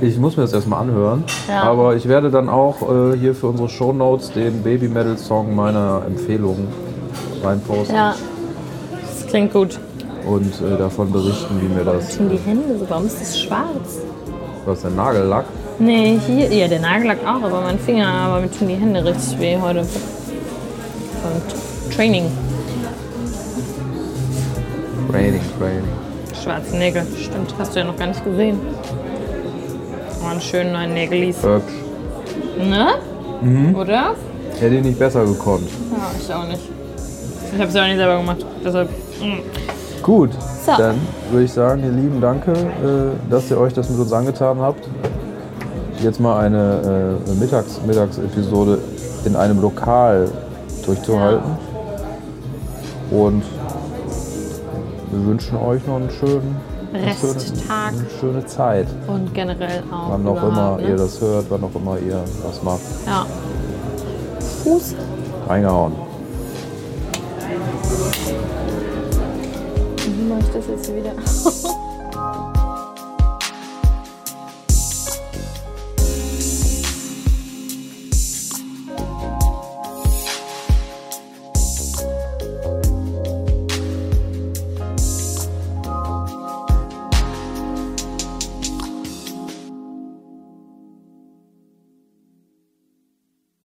ich 0.02 0.18
muss 0.20 0.38
mir 0.38 0.44
das 0.44 0.54
erstmal 0.54 0.82
anhören. 0.82 1.24
Ja. 1.48 1.64
Aber 1.64 1.96
ich 1.96 2.08
werde 2.08 2.30
dann 2.30 2.50
auch 2.50 2.82
äh, 2.82 3.18
hier 3.18 3.34
für 3.34 3.48
unsere 3.48 3.68
Shownotes 3.70 4.32
den 4.32 4.62
Baby 4.62 4.88
Metal 4.88 5.18
Song 5.18 5.56
meiner 5.56 6.04
Empfehlung 6.06 6.68
reinposten 7.44 7.96
Ja. 7.96 8.16
Das 9.02 9.28
klingt 9.28 9.52
gut. 9.54 9.80
und 10.30 10.54
äh, 10.62 10.78
davon 10.78 11.12
berichten, 11.12 11.60
wie 11.60 11.68
mir 11.74 11.84
das. 11.84 12.16
Tun 12.18 12.30
die 12.30 12.38
Hände 12.38 12.78
so, 12.78 12.86
warum 12.90 13.08
ist 13.08 13.20
das 13.20 13.40
schwarz? 13.40 14.02
Was 14.66 14.82
der 14.82 14.92
Nagellack? 14.92 15.46
Nee, 15.80 16.20
hier, 16.26 16.52
ja, 16.52 16.68
der 16.68 16.80
Nagellack 16.80 17.20
auch, 17.24 17.44
aber 17.44 17.62
mein 17.62 17.78
Finger, 17.78 18.08
aber 18.08 18.42
mir 18.42 18.52
tun 18.52 18.68
die 18.68 18.76
Hände 18.76 19.04
richtig 19.06 19.40
weh 19.40 19.58
heute. 19.62 19.84
Vom 21.22 21.92
Training. 21.96 22.26
Raining, 25.14 25.42
raining. 25.62 25.84
Schwarze 26.44 26.76
Nägel, 26.78 27.04
stimmt, 27.20 27.54
hast 27.60 27.76
du 27.76 27.80
ja 27.80 27.86
noch 27.86 27.96
gar 27.96 28.08
nicht 28.08 28.24
gesehen. 28.24 28.60
Oh, 30.24 30.28
einen 30.30 30.42
schönen 30.42 30.74
neuen 30.74 30.94
Nägelis. 30.94 31.38
Hübsch. 31.44 31.74
Ne? 32.58 32.88
Mhm. 33.42 33.76
Oder? 33.76 34.16
Hätte 34.60 34.76
ich 34.76 34.84
nicht 34.84 34.98
besser 35.00 35.24
gekonnt. 35.26 35.70
Ja, 35.92 36.12
ich 36.20 36.34
auch 36.34 36.48
nicht. 36.48 36.62
Ich 37.54 37.60
habe 37.60 37.70
es 37.70 37.76
ja 37.76 37.84
auch 37.84 37.88
nicht 37.88 37.98
selber 37.98 38.18
gemacht, 38.18 38.46
deshalb. 38.66 38.90
mm. 39.22 40.02
Gut, 40.02 40.32
So. 40.66 40.72
dann 40.78 40.96
würde 41.32 41.46
ich 41.46 41.52
sagen, 41.54 41.84
ihr 41.84 41.92
Lieben, 41.92 42.20
danke, 42.20 42.52
äh, 42.52 43.30
dass 43.30 43.50
ihr 43.52 43.60
euch 43.60 43.74
das 43.74 43.90
mit 43.90 44.00
uns 44.00 44.12
angetan 44.12 44.60
habt. 44.60 44.88
Jetzt 46.00 46.20
mal 46.20 46.40
eine 46.40 47.20
äh, 47.28 47.34
Mittags 47.34 47.82
Mittagsepisode 47.86 48.80
in 49.26 49.36
einem 49.36 49.62
Lokal 49.62 50.30
durchzuhalten. 50.86 51.58
Und 53.10 53.44
wir 55.12 55.26
wünschen 55.26 55.58
euch 55.58 55.86
noch 55.88 55.96
einen 55.96 56.12
schönen, 56.12 56.58
Resttag 56.94 57.94
eine 57.94 58.06
schöne 58.20 58.46
Zeit. 58.46 58.88
und 59.08 59.34
generell 59.34 59.84
auch. 59.92 60.12
Wann 60.12 60.28
auch 60.28 60.44
immer 60.44 60.78
ne? 60.78 60.90
ihr 60.90 60.98
das 60.98 61.20
hört, 61.20 61.46
wann 61.50 61.64
auch 61.64 61.76
immer 61.76 61.98
ihr 62.00 62.24
was 62.44 62.62
macht. 62.62 62.82
Ja. 63.06 63.26
Fuß. 64.64 64.96
Reingehauen. 65.48 65.94
Wie 70.06 70.24
mache 70.30 70.40
ich 70.42 70.50
das 70.54 70.68
jetzt 70.68 70.96
wieder? 70.96 71.12